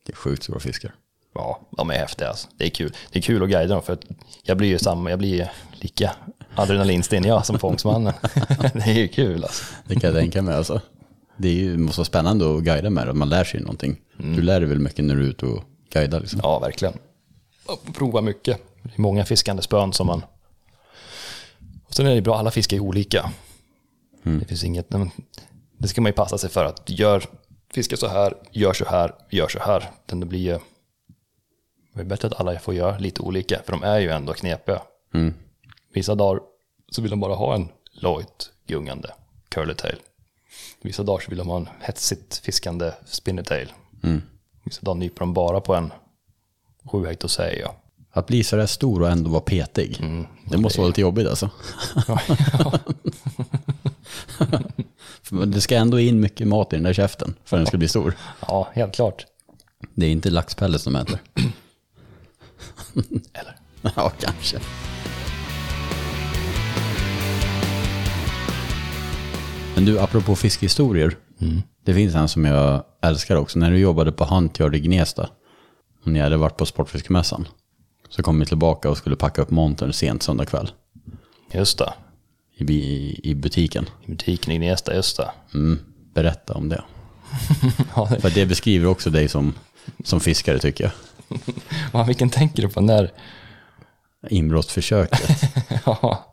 [0.06, 0.96] Det är sjukt stora fiskar.
[1.34, 2.48] Ja, de är häftiga alltså.
[2.58, 2.94] Det är kul.
[3.12, 4.06] Det är kul att guida dem för att
[4.44, 6.16] jag blir ju samma, jag blir ju lika
[6.56, 8.14] adrenalinstinn jag som fångstmannen.
[8.74, 9.66] det är ju kul alltså.
[9.86, 10.82] Det kan jag tänka mig alltså.
[11.38, 13.98] Det är ju, måste vara spännande att guida med det, man lär sig någonting.
[14.18, 15.64] Du lär dig väl mycket när du är ute och
[15.94, 16.40] guidar liksom.
[16.44, 16.94] Ja, verkligen.
[17.94, 18.58] Prova mycket.
[18.84, 20.24] Det är många fiskande spön som man...
[21.88, 23.32] Och sen är det bra, alla fiskar är olika.
[24.24, 24.94] Det finns inget...
[25.80, 27.24] Det ska man ju passa sig för att gör,
[27.74, 29.92] fiska så här, gör så här, gör så här.
[30.06, 30.60] Det blir ju...
[31.94, 34.82] Det är bättre att alla får göra lite olika, för de är ju ändå knepiga.
[35.14, 35.34] Mm.
[35.94, 36.42] Vissa dagar
[36.92, 39.14] så vill de bara ha en lojt gungande
[39.50, 39.96] curlytail.
[40.82, 43.74] Vissa dagar så vill de ha en hetsigt fiskande spinnertail.
[44.04, 44.22] Mm.
[44.64, 45.92] Vissa dagar nyper de bara på en
[46.86, 47.72] sjuhäkt och säger jag.
[48.12, 49.98] Att bli så där stor och ändå vara petig.
[50.46, 51.50] det måste vara lite jobbigt alltså.
[52.06, 52.20] För
[55.30, 57.88] det ska ändå in mycket mat i den där käften för att den ska bli
[57.88, 58.14] stor.
[58.48, 59.26] Ja, helt klart.
[59.96, 61.20] Det är inte laxpellets som äter.
[63.34, 63.56] Eller?
[63.96, 64.60] ja, kanske.
[69.76, 71.16] Men du, apropå fiskehistorier.
[71.86, 73.60] Det finns en som jag älskar också.
[73.60, 75.30] När du jobbade på Huntyard i Gnesta.
[76.04, 77.48] Och ni hade varit på Sportfiskemässan.
[78.10, 80.72] Så kom vi tillbaka och skulle packa upp montern sent söndag kväll.
[81.52, 81.94] Just det.
[82.60, 83.90] I, i butiken.
[84.06, 85.32] I butiken i Gnesta, just det.
[85.54, 85.80] Mm,
[86.14, 86.84] berätta om det.
[87.96, 89.54] Ja, För det beskriver också dig som,
[90.04, 90.94] som fiskare tycker jag.
[91.94, 93.12] Ja, vilken tänker du på när?
[94.30, 95.30] Inbrottsförsöket.
[95.86, 96.26] Ja.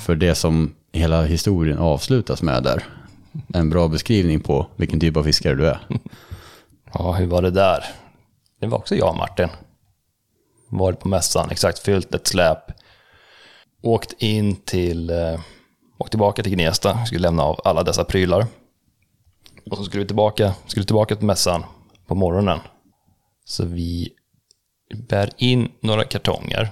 [0.00, 2.84] För det som hela historien avslutas med där.
[3.54, 5.80] En bra beskrivning på vilken typ av fiskare du är.
[6.94, 7.84] Ja, hur var det där?
[8.60, 9.48] Det var också jag och Martin.
[10.68, 12.58] Varit på mässan, exakt fyllt ett släp.
[13.86, 15.40] Åkt in till, eh,
[15.98, 18.46] åkt tillbaka till Gnesta, skulle lämna av alla dessa prylar.
[19.70, 21.64] Och så skulle vi tillbaka, skulle tillbaka till mässan
[22.06, 22.58] på morgonen.
[23.44, 24.12] Så vi
[25.08, 26.70] bär in några kartonger.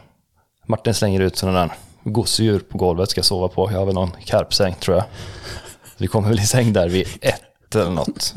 [0.67, 1.73] Martin slänger ut sådana där
[2.05, 3.73] gosedjur på golvet, ska sova på.
[3.73, 5.05] Jag har väl någon karpsäng tror jag.
[5.99, 8.35] Vi kommer väl i säng där vid ett eller något.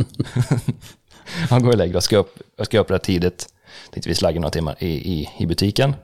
[1.50, 3.48] Han går och lägger Jag ska upp, jag ska upp rätt tidigt.
[3.92, 5.96] Tänkte vi slaggar några timmar i, i, i butiken.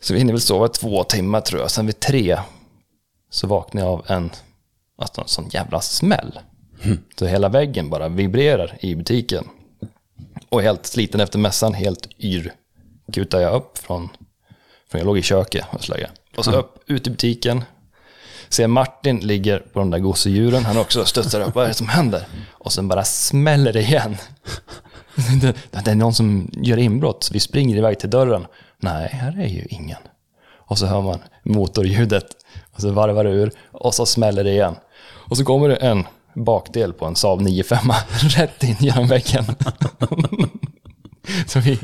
[0.00, 1.70] Så vi hinner väl sova två timmar tror jag.
[1.70, 2.38] Sen vid tre
[3.30, 4.30] så vaknar jag av en,
[4.98, 6.38] alltså en sån jävla smäll.
[7.18, 9.44] Så hela väggen bara vibrerar i butiken.
[10.48, 12.52] Och helt sliten efter mässan, helt yr,
[13.12, 14.08] kutar jag upp från,
[14.90, 16.12] från jag låg i köket och slaggade.
[16.36, 17.64] Och så upp, ut i butiken,
[18.48, 21.88] ser Martin ligger på de där gosedjuren, han också studsar upp, vad är det som
[21.88, 22.26] händer?
[22.50, 24.16] Och sen bara smäller det igen.
[25.40, 28.46] Det, det är någon som gör inbrott, så vi springer iväg till dörren.
[28.78, 29.98] Nej, här är ju ingen.
[30.54, 32.26] Och så hör man motorljudet,
[32.72, 34.76] och så varvar det ur, och så smäller det igen.
[35.02, 36.04] Och så kommer det en
[36.34, 39.44] bakdel på en Saab 95 rätt in genom väggen.
[41.46, 41.78] så vi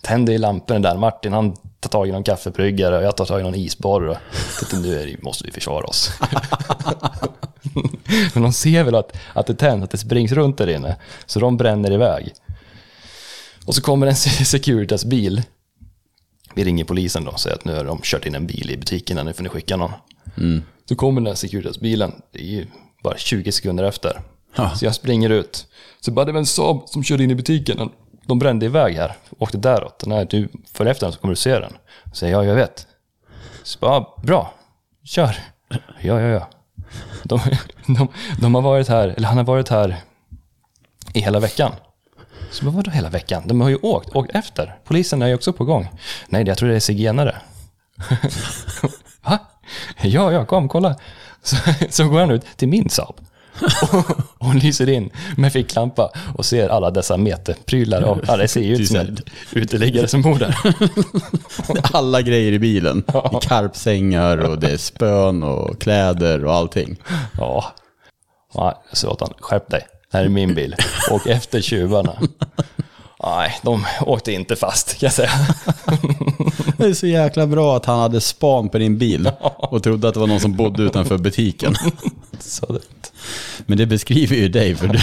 [0.00, 0.96] tänder i lamporna där.
[0.96, 4.08] Martin han tar tag i någon kaffebryggare och jag tar tag i någon isborr.
[4.08, 4.16] Och
[4.58, 6.12] tänkte, nu är det, måste vi försvara oss.
[8.34, 10.96] Men de ser väl att, att det tänds, att det springs runt där inne.
[11.26, 12.32] Så de bränner iväg.
[13.66, 15.42] Och så kommer en Securitas bil.
[16.54, 18.76] Vi ringer polisen då och säger att nu har de kört in en bil i
[18.76, 19.92] butiken, nu får ni skicka någon.
[20.88, 22.66] Så kommer den här Securitas-bilen, det är ju
[23.02, 24.20] bara 20 sekunder efter.
[24.56, 24.70] Ja.
[24.74, 25.66] Så jag springer ut.
[26.00, 27.90] Så bara det var en Saab som körde in i butiken.
[28.26, 30.06] De brände iväg här, åkte däråt.
[30.06, 31.72] När du följer efter den så kommer du se den.
[32.04, 32.86] Så säger jag, jag vet.
[33.62, 34.54] Så bara, "Ja, bra,
[35.04, 35.36] kör.
[36.00, 36.48] Ja, ja, ja.
[37.24, 37.40] De,
[37.86, 38.08] de,
[38.40, 39.96] de har varit här, eller han har varit här
[41.12, 41.72] i hela veckan.
[42.50, 43.42] Så vad vadå hela veckan?
[43.46, 44.78] De har ju åkt, åkt efter.
[44.84, 45.88] Polisen är ju också på gång.
[46.28, 47.36] Nej, jag tror det är zigenare.
[49.22, 49.38] Va?
[50.02, 50.96] Ja, ja, kom, kolla.
[51.42, 51.56] Så,
[51.90, 53.14] så går han ut till min Saab.
[53.92, 58.02] och, och lyser in med ficklampa och ser alla dessa meteprylar.
[58.02, 59.18] Och, ja, det ser ju ut som en
[59.52, 60.56] uteliggare som bor där.
[61.96, 63.04] Alla grejer i bilen.
[63.06, 66.96] Är karpsängar och det är spön och kläder och allting.
[67.38, 67.72] Ja.
[68.54, 69.86] ja så åt han, skärp dig.
[70.10, 70.74] Det här är min bil.
[71.10, 72.20] Och efter tjuvarna.
[73.22, 75.30] Nej, de åkte inte fast kan jag säga.
[76.76, 80.14] Det är så jäkla bra att han hade span på din bil och trodde att
[80.14, 81.74] det var någon som bodde utanför butiken.
[83.66, 84.98] Men det beskriver ju dig för du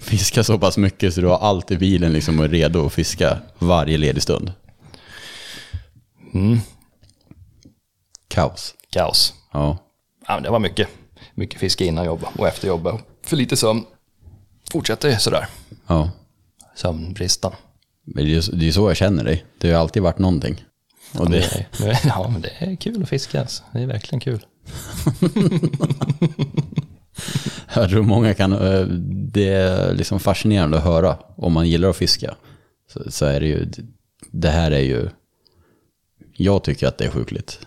[0.00, 2.92] fiskar så pass mycket så du har allt i bilen liksom och är redo att
[2.92, 4.52] fiska varje ledig stund.
[6.34, 6.60] mm,
[8.28, 8.74] Kaos.
[8.90, 9.34] kaos.
[9.52, 9.78] Ja.
[10.26, 10.88] Ja, men det var mycket.
[11.34, 12.98] Mycket fiske innan jobb och efter jobb.
[13.26, 13.84] För lite sömn.
[14.74, 15.46] Fortsätter sådär.
[15.86, 16.10] Ja.
[16.76, 17.52] Sömnbristen.
[18.04, 19.44] Men det är ju så jag känner dig.
[19.58, 20.64] Det har ju alltid varit någonting.
[21.18, 23.62] Och Det det, är, det är- ja, men det är kul att fiska alltså.
[23.72, 24.46] Det är verkligen kul.
[27.74, 28.86] jag tror många kan, eh,
[29.32, 31.18] det är liksom fascinerande att höra.
[31.36, 32.34] Om man gillar att fiska
[32.92, 33.70] så, så är det ju,
[34.30, 35.08] det här är ju,
[36.32, 37.58] jag tycker att det är sjukligt.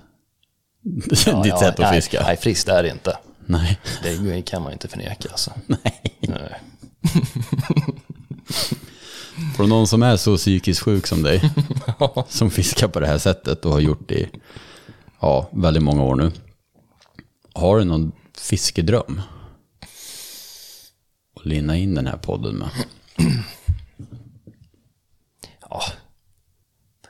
[1.26, 2.22] Ja, Ditt ja, sätt att nej, fiska.
[2.24, 3.18] Nej, friskt är det inte.
[3.46, 3.80] Nej.
[4.04, 5.52] Det kan man inte förneka alltså.
[5.66, 6.02] Nej.
[6.20, 6.62] Nej.
[9.56, 11.52] För någon som är så psykiskt sjuk som dig,
[12.30, 14.30] som fiskar på det här sättet och har gjort det i
[15.20, 16.32] ja, väldigt många år nu.
[17.54, 19.22] Har du någon fiskedröm?
[21.36, 22.70] Att linna in den här podden med.
[25.70, 25.82] Ja.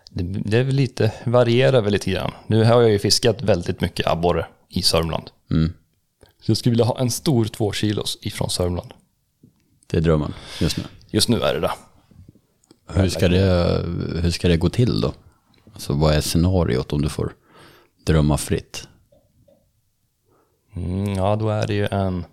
[0.10, 2.32] Det, det är väl lite, varierar väl lite grann.
[2.48, 5.30] Nu har jag ju fiskat väldigt mycket abborre i Sörmland.
[6.42, 8.94] Så jag skulle vilja ha en stor två kilos ifrån Sörmland.
[9.88, 10.84] Det är drömmen just nu.
[11.10, 11.72] Just nu är det det.
[12.90, 13.84] Hur ska det,
[14.22, 15.14] hur ska det gå till då?
[15.74, 17.34] Alltså vad är scenariot om du får
[18.06, 18.88] drömma fritt?
[20.76, 22.26] Mm, ja, då är det ju en...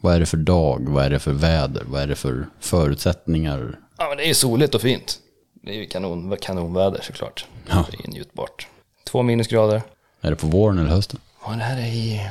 [0.00, 0.88] Vad är det för dag?
[0.88, 1.82] Vad är det för väder?
[1.86, 3.78] Vad är det för förutsättningar?
[3.98, 5.18] Ja, men det är ju soligt och fint.
[5.62, 7.46] Det är ju kanon, kanonväder såklart.
[7.68, 7.86] Ja.
[7.90, 8.68] Det är njutbart.
[9.04, 9.82] Två minusgrader.
[10.20, 11.20] Är det på våren eller hösten?
[11.46, 12.30] Ja, det här är i...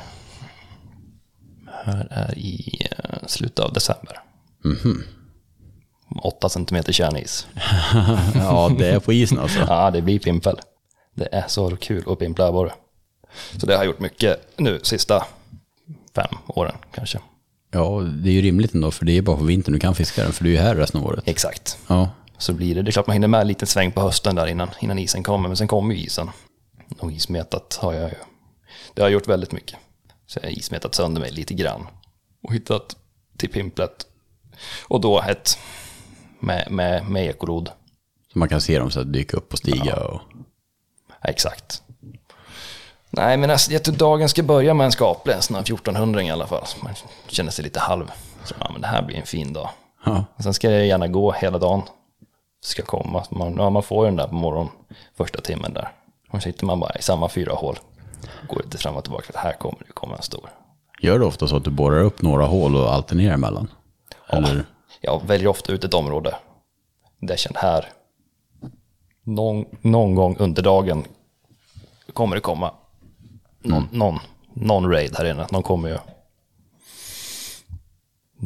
[1.84, 4.20] Här är i eh, slutet av december.
[6.22, 7.46] Åtta centimeter kärnis.
[8.34, 9.58] Ja, det är på isen alltså.
[9.58, 10.60] Ja, det blir pimpel.
[11.14, 12.72] Det är så kul att pimpla abborre.
[13.56, 15.26] Så det har jag gjort mycket nu, sista
[16.14, 17.18] fem åren kanske.
[17.70, 20.22] Ja, det är ju rimligt ändå, för det är bara på vintern du kan fiska
[20.22, 21.24] den, för du är ju här resten av året.
[21.26, 21.78] Exakt.
[21.86, 24.34] Ja, Så blir det, det är klart man hinner med en liten sväng på hösten
[24.34, 26.30] där innan, innan isen kommer, men sen kommer ju isen.
[26.98, 28.16] Och ismetat har jag ju.
[28.94, 29.78] Det har jag gjort väldigt mycket.
[30.26, 31.86] Så jag har ismetat sönder mig lite grann.
[32.42, 32.96] Och hittat
[33.36, 34.06] till pimplet.
[34.88, 35.58] Och då ett
[36.40, 37.70] med, med, med ekorod.
[38.32, 39.96] så man kan se dem så att dyka upp och stiga.
[39.96, 40.20] Och...
[41.08, 41.82] Ja, exakt.
[43.10, 46.22] Nej, men alltså, jag tror dagen ska börja med en skaplig, en sån här 1400
[46.22, 46.64] i alla fall.
[46.82, 46.94] Man
[47.28, 48.10] känner sig lite halv.
[48.44, 49.68] Så, ja, men det här blir en fin dag.
[50.04, 51.82] Ja, Och sen ska det gärna gå hela dagen.
[52.64, 53.24] Ska komma.
[53.30, 54.72] Man, ja, man får ju den där på morgonen,
[55.16, 55.88] första timmen där.
[56.30, 57.78] Och sitter man bara i samma fyra hål.
[58.48, 60.50] Går lite fram och tillbaka, för här kommer det komma en stor.
[61.00, 63.70] Gör det ofta så att du borrar upp några hål och alternerar emellan?
[64.28, 64.64] Eller?
[65.00, 66.34] Jag väljer ofta ut ett område
[67.20, 67.88] där jag känner här,
[69.22, 71.04] någon, någon gång under dagen
[72.12, 72.74] kommer det komma
[73.62, 74.18] någon, någon,
[74.52, 75.46] någon raid här inne.
[75.50, 75.98] Någon kommer ju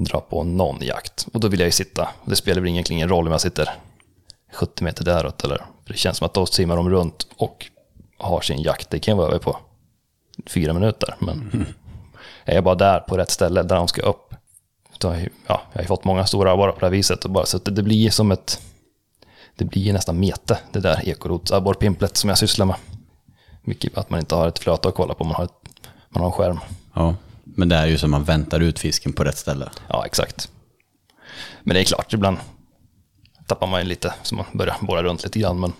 [0.04, 1.26] dra på någon jakt.
[1.32, 2.08] Och då vill jag ju sitta.
[2.24, 3.70] Det spelar väl egentligen ingen roll om jag sitter
[4.52, 5.56] 70 meter däråt eller.
[5.56, 7.66] För det känns som att då simmar de runt och
[8.18, 8.90] har sin jakt.
[8.90, 9.56] Det kan vara över på
[10.46, 11.14] fyra minuter.
[11.18, 11.66] Men
[12.44, 14.34] är jag bara där på rätt ställe där de ska upp.
[15.02, 17.24] Ju- ja, jag har ju fått många stora abborrar på det här viset.
[17.24, 18.60] Och bara, så det, det blir som ett...
[19.56, 22.76] Det blir nästan mete, det där ekorotsabborrpimplet som jag sysslar med.
[23.62, 25.68] Mycket att man inte har ett flöte att kolla på, man har, ett,
[26.08, 26.58] man har en skärm.
[26.94, 29.70] Ja, men det är ju som man väntar ut fisken på rätt ställe.
[29.88, 30.50] Ja, exakt.
[31.62, 32.38] Men det är klart, ibland
[33.46, 35.60] tappar man ju lite, så man börjar borra runt lite grann.
[35.60, 35.72] Men...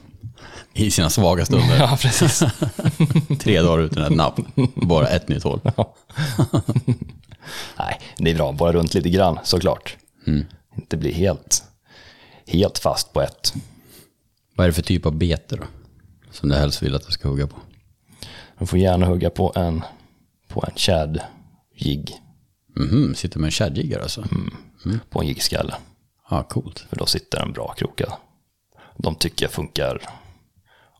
[0.78, 1.76] I sina svaga stunder.
[1.78, 2.42] Ja, precis.
[3.40, 4.40] Tre dagar utan ett napp.
[4.74, 5.60] Bara ett nytt hål.
[7.78, 9.96] Nej, det är bra, borra runt lite grann såklart.
[10.76, 11.62] Inte bli helt,
[12.46, 13.54] helt fast på ett.
[14.56, 15.64] Vad är det för typ av bete då?
[16.30, 17.56] Som du helst vill att du ska hugga på?
[18.58, 19.82] Man får gärna hugga på en,
[20.48, 22.12] på en tjädjigg,
[22.76, 24.24] Mhm, sitter med en tjäderjiggare alltså?
[25.10, 25.74] på en jiggskalle.
[26.30, 26.78] Ja, coolt.
[26.88, 28.12] För då sitter den bra krokad.
[28.96, 30.00] De tycker jag funkar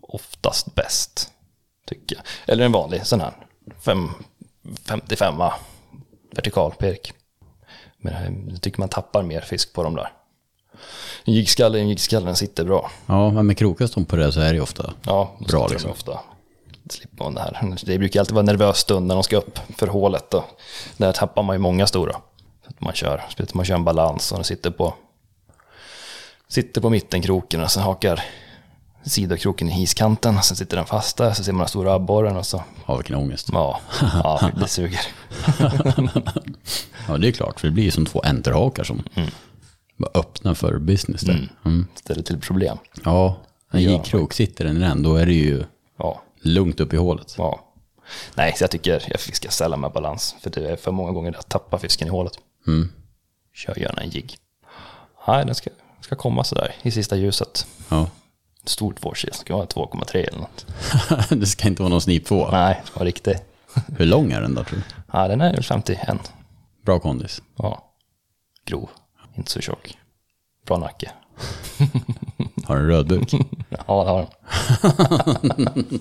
[0.08, 1.30] oftast bäst.
[1.86, 2.24] Tycker jag.
[2.52, 3.32] Eller en vanlig sån här.
[3.80, 4.08] Fem,
[4.84, 5.34] 55
[6.30, 7.12] vertikal perk.
[7.98, 10.12] Men jag tycker man tappar mer fisk på dem där.
[11.24, 12.90] En jiggskalle en jiggskalle, den sitter bra.
[13.06, 15.90] Ja, men med krokas de på det så är det ju ofta Ja, Bra, liksom.
[15.90, 16.20] ofta.
[16.90, 17.76] Slipper man det här.
[17.84, 20.30] Det brukar alltid vara en nervös stund när de ska upp för hålet.
[20.30, 20.44] Då.
[20.96, 22.16] Där tappar man ju många stora.
[22.66, 24.94] Att man kör, man kör en balans och den sitter på,
[26.48, 28.24] sitter på mittenkroken och sen hakar
[29.04, 30.42] sidokroken i iskanten.
[30.42, 33.16] Sen sitter den fast där, så ser man den stora abborren och så, Ja, vilken
[33.16, 33.48] ångest.
[33.52, 35.00] ja, ja det suger.
[37.08, 39.02] Ja, det är klart, för det blir som två enterhakar som
[39.96, 41.48] bara öppnar för business där.
[41.64, 41.86] Mm.
[41.94, 42.78] Ställer till problem.
[43.04, 43.36] Ja,
[43.70, 43.90] en Ja.
[43.90, 45.64] jiggkrok sitter den i den, då är det ju
[45.98, 47.34] Ja, lugnt upp i hålet.
[47.38, 47.64] ja.
[48.34, 50.34] Nej, så jag tycker jag fiskar sällan med balans.
[50.40, 52.32] För det är för många gånger att tappa fisken i hålet.
[52.66, 52.92] Mm.
[53.54, 54.36] Kör gärna en jigg.
[55.26, 55.70] Nej, den ska,
[56.00, 57.66] ska komma sådär i sista ljuset.
[57.88, 58.06] Ja.
[58.68, 60.66] Stort tvåkil, ska vara 2,3 eller något.
[61.40, 62.48] det ska inte vara någon snip två.
[62.50, 63.42] Nej, det var riktigt.
[63.98, 64.84] Hur lång är den då tror du?
[65.12, 66.32] Ja, den är väl 51.
[66.84, 67.42] Bra kondis.
[67.56, 67.84] Ja.
[68.64, 68.88] Grov.
[69.34, 69.98] Inte så tjock.
[70.66, 71.10] Bra nacke.
[72.64, 73.32] Har du en rödbuk?
[73.86, 74.26] Ja, det har
[75.56, 76.00] den.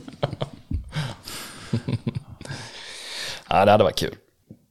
[3.49, 4.15] ja, det hade varit kul.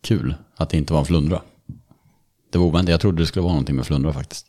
[0.02, 1.42] Kul att det inte var en flundra.
[2.52, 2.90] Det var oväntat.
[2.90, 4.46] Jag trodde det skulle vara någonting med flundra faktiskt.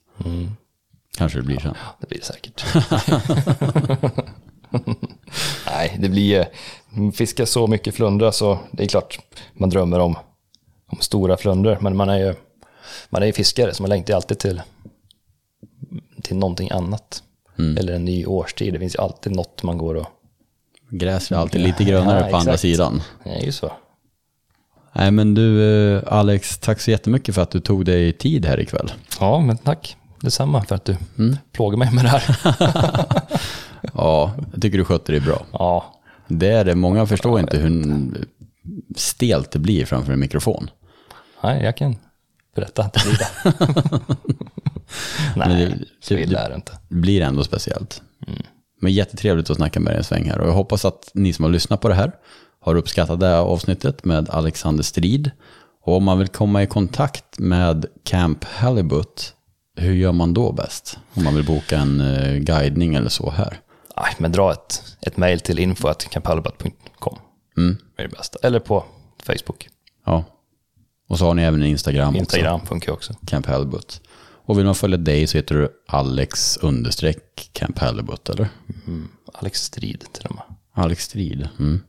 [1.17, 1.73] Kanske det blir sen.
[1.99, 2.65] Det blir det säkert.
[5.65, 6.45] Nej, det blir ju...
[7.11, 9.19] Fiska så mycket flundra så det är klart
[9.53, 10.15] man drömmer om,
[10.87, 11.77] om stora flundror.
[11.81, 12.33] Men man är ju
[13.09, 14.61] man är ju fiskare så man längtar ju alltid till,
[16.23, 17.23] till någonting annat.
[17.77, 18.73] Eller en ny årstid.
[18.73, 20.07] Det finns ju alltid något man går och...
[20.89, 22.61] Gräs är alltid lite grönare Ja, på andra exakt.
[22.61, 23.01] sidan.
[23.23, 23.71] Det är ju så.
[24.93, 25.63] Nej men du
[25.95, 28.91] eh, Alex, tack så jättemycket för att du tog dig tid här ikväll.
[29.19, 30.97] Ja, men tack detsamma för att du
[31.51, 32.23] plågar mig med det här.
[33.93, 35.45] Ja, jag tycker du skötte dig bra.
[35.51, 38.27] ja, Det är det, många förstår inte hur
[38.95, 40.69] stelt det blir framför en mikrofon.
[41.43, 41.95] nej, jag kan
[42.55, 43.99] berätta att det blir det.
[45.35, 46.71] Nej, det- så illa är det inte.
[46.89, 48.01] Det blir ändå speciellt.
[48.81, 50.39] Men jättetrevligt att snacka med dig en sväng här.
[50.39, 52.11] Och jag hoppas att ni som har lyssnat på det här
[52.61, 55.31] har uppskattat det här avsnittet med Alexander Strid.
[55.83, 59.33] Och om man vill komma i kontakt med Camp Halibut,
[59.77, 60.97] hur gör man då bäst?
[61.13, 63.59] Om man vill boka en eh, guidning eller så här.
[63.97, 67.17] Nej, men dra ett, ett mejl till info.campalbat.com.
[67.57, 67.77] Mm.
[67.95, 68.39] Det är det bästa.
[68.43, 68.85] Eller på
[69.23, 69.69] Facebook.
[70.05, 70.23] Ja.
[71.09, 72.19] Och så har ni även en Instagram, också.
[72.19, 73.13] Instagram funkar också.
[73.27, 74.01] Camp Halibut.
[74.45, 78.47] Och vill man följa dig så heter du Alex understreck Camp Halibut, eller?
[79.33, 80.43] Alex Strid till och med.
[80.73, 81.49] Alex Strid.
[81.59, 81.81] Mm.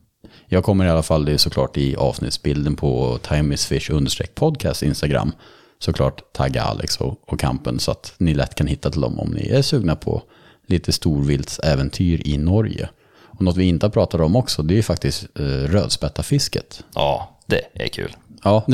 [0.47, 4.35] Jag kommer i alla fall, det är såklart i avsnittsbilden på Time is Fish understreck
[4.35, 5.31] podcast Instagram,
[5.79, 9.29] såklart tagga Alex och, och kampen så att ni lätt kan hitta till dem om
[9.29, 10.23] ni är sugna på
[10.67, 12.89] lite storviltsäventyr i Norge.
[13.21, 16.83] Och något vi inte har pratat om också, det är ju faktiskt eh, rödspättafisket.
[16.95, 18.15] Ja, det är kul.
[18.43, 18.65] Ja,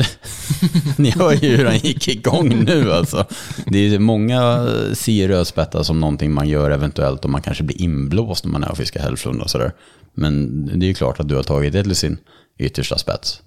[0.98, 3.24] ni hör ju hur han gick igång nu alltså.
[3.66, 8.44] Det är många ser rödspätta som någonting man gör eventuellt om man kanske blir inblåst
[8.44, 9.72] när man är och fiskar hällflundra och sådär.
[10.14, 12.18] Men det är ju klart att du har tagit det till sin
[12.58, 13.42] yttersta spets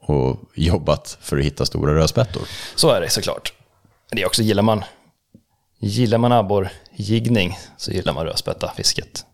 [0.00, 2.42] och jobbat för att hitta stora rödspättor.
[2.74, 3.52] Så är det såklart.
[4.10, 4.84] Det är också, gillar man,
[5.78, 9.26] gillar man abborrjigning så gillar man rödspättafisket.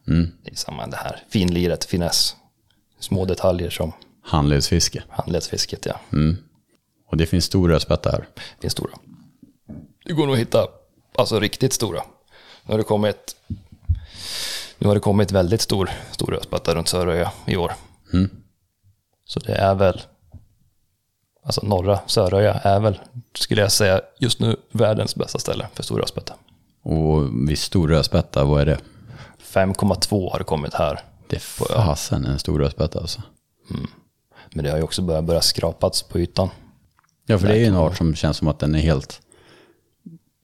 [0.44, 2.36] Det är samma det här finliret, finess,
[3.00, 3.92] små detaljer som
[4.22, 5.02] Handledsfiske.
[5.10, 6.00] handledsfisket, ja.
[7.10, 8.28] Och det finns stor rödspätta här.
[8.60, 8.90] Det är stora.
[10.04, 10.66] Det går nog att hitta
[11.18, 12.02] alltså riktigt stora.
[12.64, 13.36] Nu har det kommit,
[14.78, 17.72] nu har det kommit väldigt stor, stor rödspätta runt Söröja i år.
[19.24, 20.00] Så det är väl,
[21.48, 23.00] alltså norra Söröja är väl,
[23.34, 26.34] skulle jag säga, just nu världens bästa ställe för stor rödspätta.
[26.82, 28.78] Och vid stor rödspätta, vad är det?
[29.52, 31.00] 5,2 har det kommit här.
[31.26, 33.22] Det är fasen en stor rödspätta alltså.
[34.50, 36.48] Men det har ju också börjat, börjat skrapats på ytan.
[37.26, 39.20] Ja, för det är ju en art som känns som att den är helt...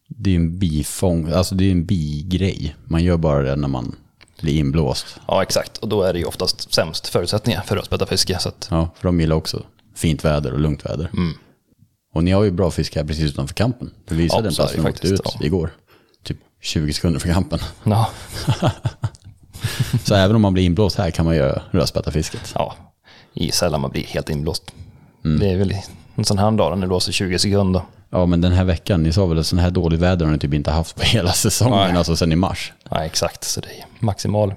[0.08, 2.76] Det är en bifång, alltså det är en bigrej.
[2.84, 3.96] Man gör bara det när man
[4.40, 5.20] blir inblåst.
[5.28, 5.78] Ja, exakt.
[5.78, 8.36] Och då är det ju oftast sämst förutsättningar för rödspättafiske.
[8.36, 9.62] Att, Ja, för de gillar också
[9.94, 11.10] fint väder och lugnt väder.
[12.14, 13.90] Och ni har ju bra fiske här precis utanför kampen.
[14.08, 15.46] Du visade Ja, den så är det platsen vi åkte ut ja.
[15.46, 15.70] igår.
[16.22, 17.58] Typ 20 sekunder från kampen.
[17.84, 18.10] ja,
[20.04, 22.52] Så även om man blir inblåst här kan man göra rödspättafisket.
[22.54, 22.74] ja,
[23.34, 24.62] i sällan man blir helt inblåst.
[25.40, 25.74] Det är väl
[26.14, 27.82] en sån här dag när det blåser 20 sekunder.
[28.10, 30.38] Ja, men den här veckan, ni sa väl att sån här dåligt väder har ni
[30.38, 31.96] typ inte haft på hela säsongen, Nej.
[31.96, 32.72] alltså sen i mars.
[32.90, 33.44] Ja, exakt.
[33.44, 34.54] Så det är maximal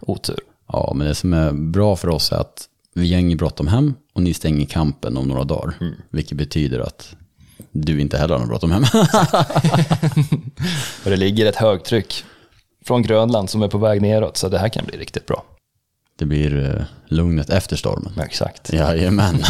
[0.00, 0.38] otur.
[0.72, 2.64] Ja, men det som är bra för oss är att
[2.94, 5.74] vi har inget bråttom hem och ni stänger kampen om några dagar.
[6.10, 7.16] Vilket betyder att
[7.72, 8.84] du inte heller har något bråttom hem.
[11.02, 12.24] För det ligger ett högtryck
[12.84, 14.36] från Grönland som är på väg neråt.
[14.36, 15.44] Så det här kan bli riktigt bra.
[16.18, 18.12] det blir eh, lugnet efter stormen.
[18.16, 18.72] Ja, exakt.
[18.72, 19.42] Jajamän.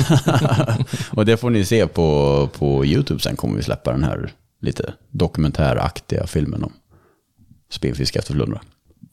[1.11, 4.95] och det får ni se på, på YouTube sen kommer vi släppa den här lite
[5.11, 6.73] dokumentäraktiga filmen om
[7.71, 8.61] spelfiske efter flundra.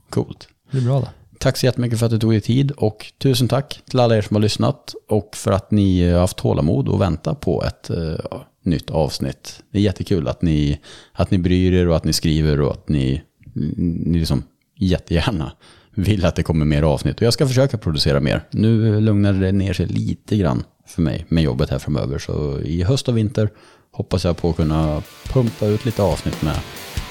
[0.10, 0.48] Coolt.
[0.72, 1.07] Det blir bra då.
[1.40, 4.22] Tack så jättemycket för att du tog dig tid och tusen tack till alla er
[4.22, 8.16] som har lyssnat och för att ni har haft tålamod och väntat på ett uh,
[8.64, 9.64] nytt avsnitt.
[9.72, 10.80] Det är jättekul att ni,
[11.14, 13.22] att ni bryr er och att ni skriver och att ni,
[13.56, 13.74] mm,
[14.06, 14.44] ni liksom
[14.76, 15.52] jättegärna
[15.95, 17.16] vill att det kommer mer avsnitt.
[17.16, 18.44] Och jag ska försöka producera mer.
[18.52, 22.20] Nu lugnar det ner sig lite grann för mig med jobbet här framöver.
[22.20, 23.49] Så i höst och vinter
[23.91, 25.03] hoppas jag på att kunna
[25.34, 26.56] pumpa ut lite avsnitt med,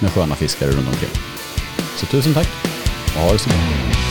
[0.00, 1.10] med sköna fiskare runt omkring.
[1.96, 2.48] Så tusen tack
[3.14, 4.03] och ha det så bra.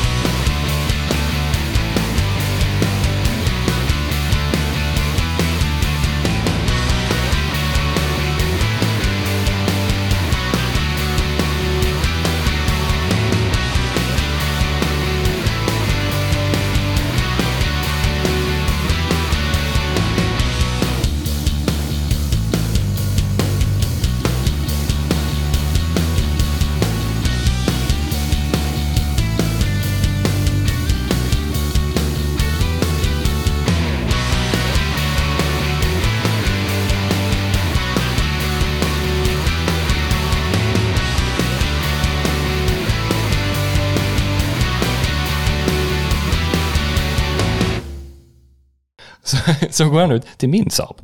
[49.77, 50.95] Så, går han ut till min Saab.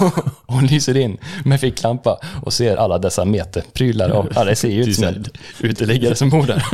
[0.00, 4.10] Och, och lyser in med ficklampa och ser alla dessa meterprylar.
[4.10, 5.24] Och, ja, det ser ju ut som en
[5.60, 6.64] uteliggare som bor där.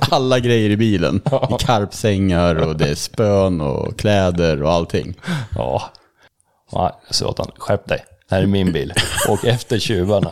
[0.14, 1.16] Alla grejer i bilen.
[1.26, 5.14] I karpsängar och det är spön och kläder och allting.
[5.54, 5.90] Ja,
[6.72, 8.04] ja så åt han, skärp dig.
[8.28, 8.92] Det här är min bil.
[9.28, 10.30] Och efter tjuvarna.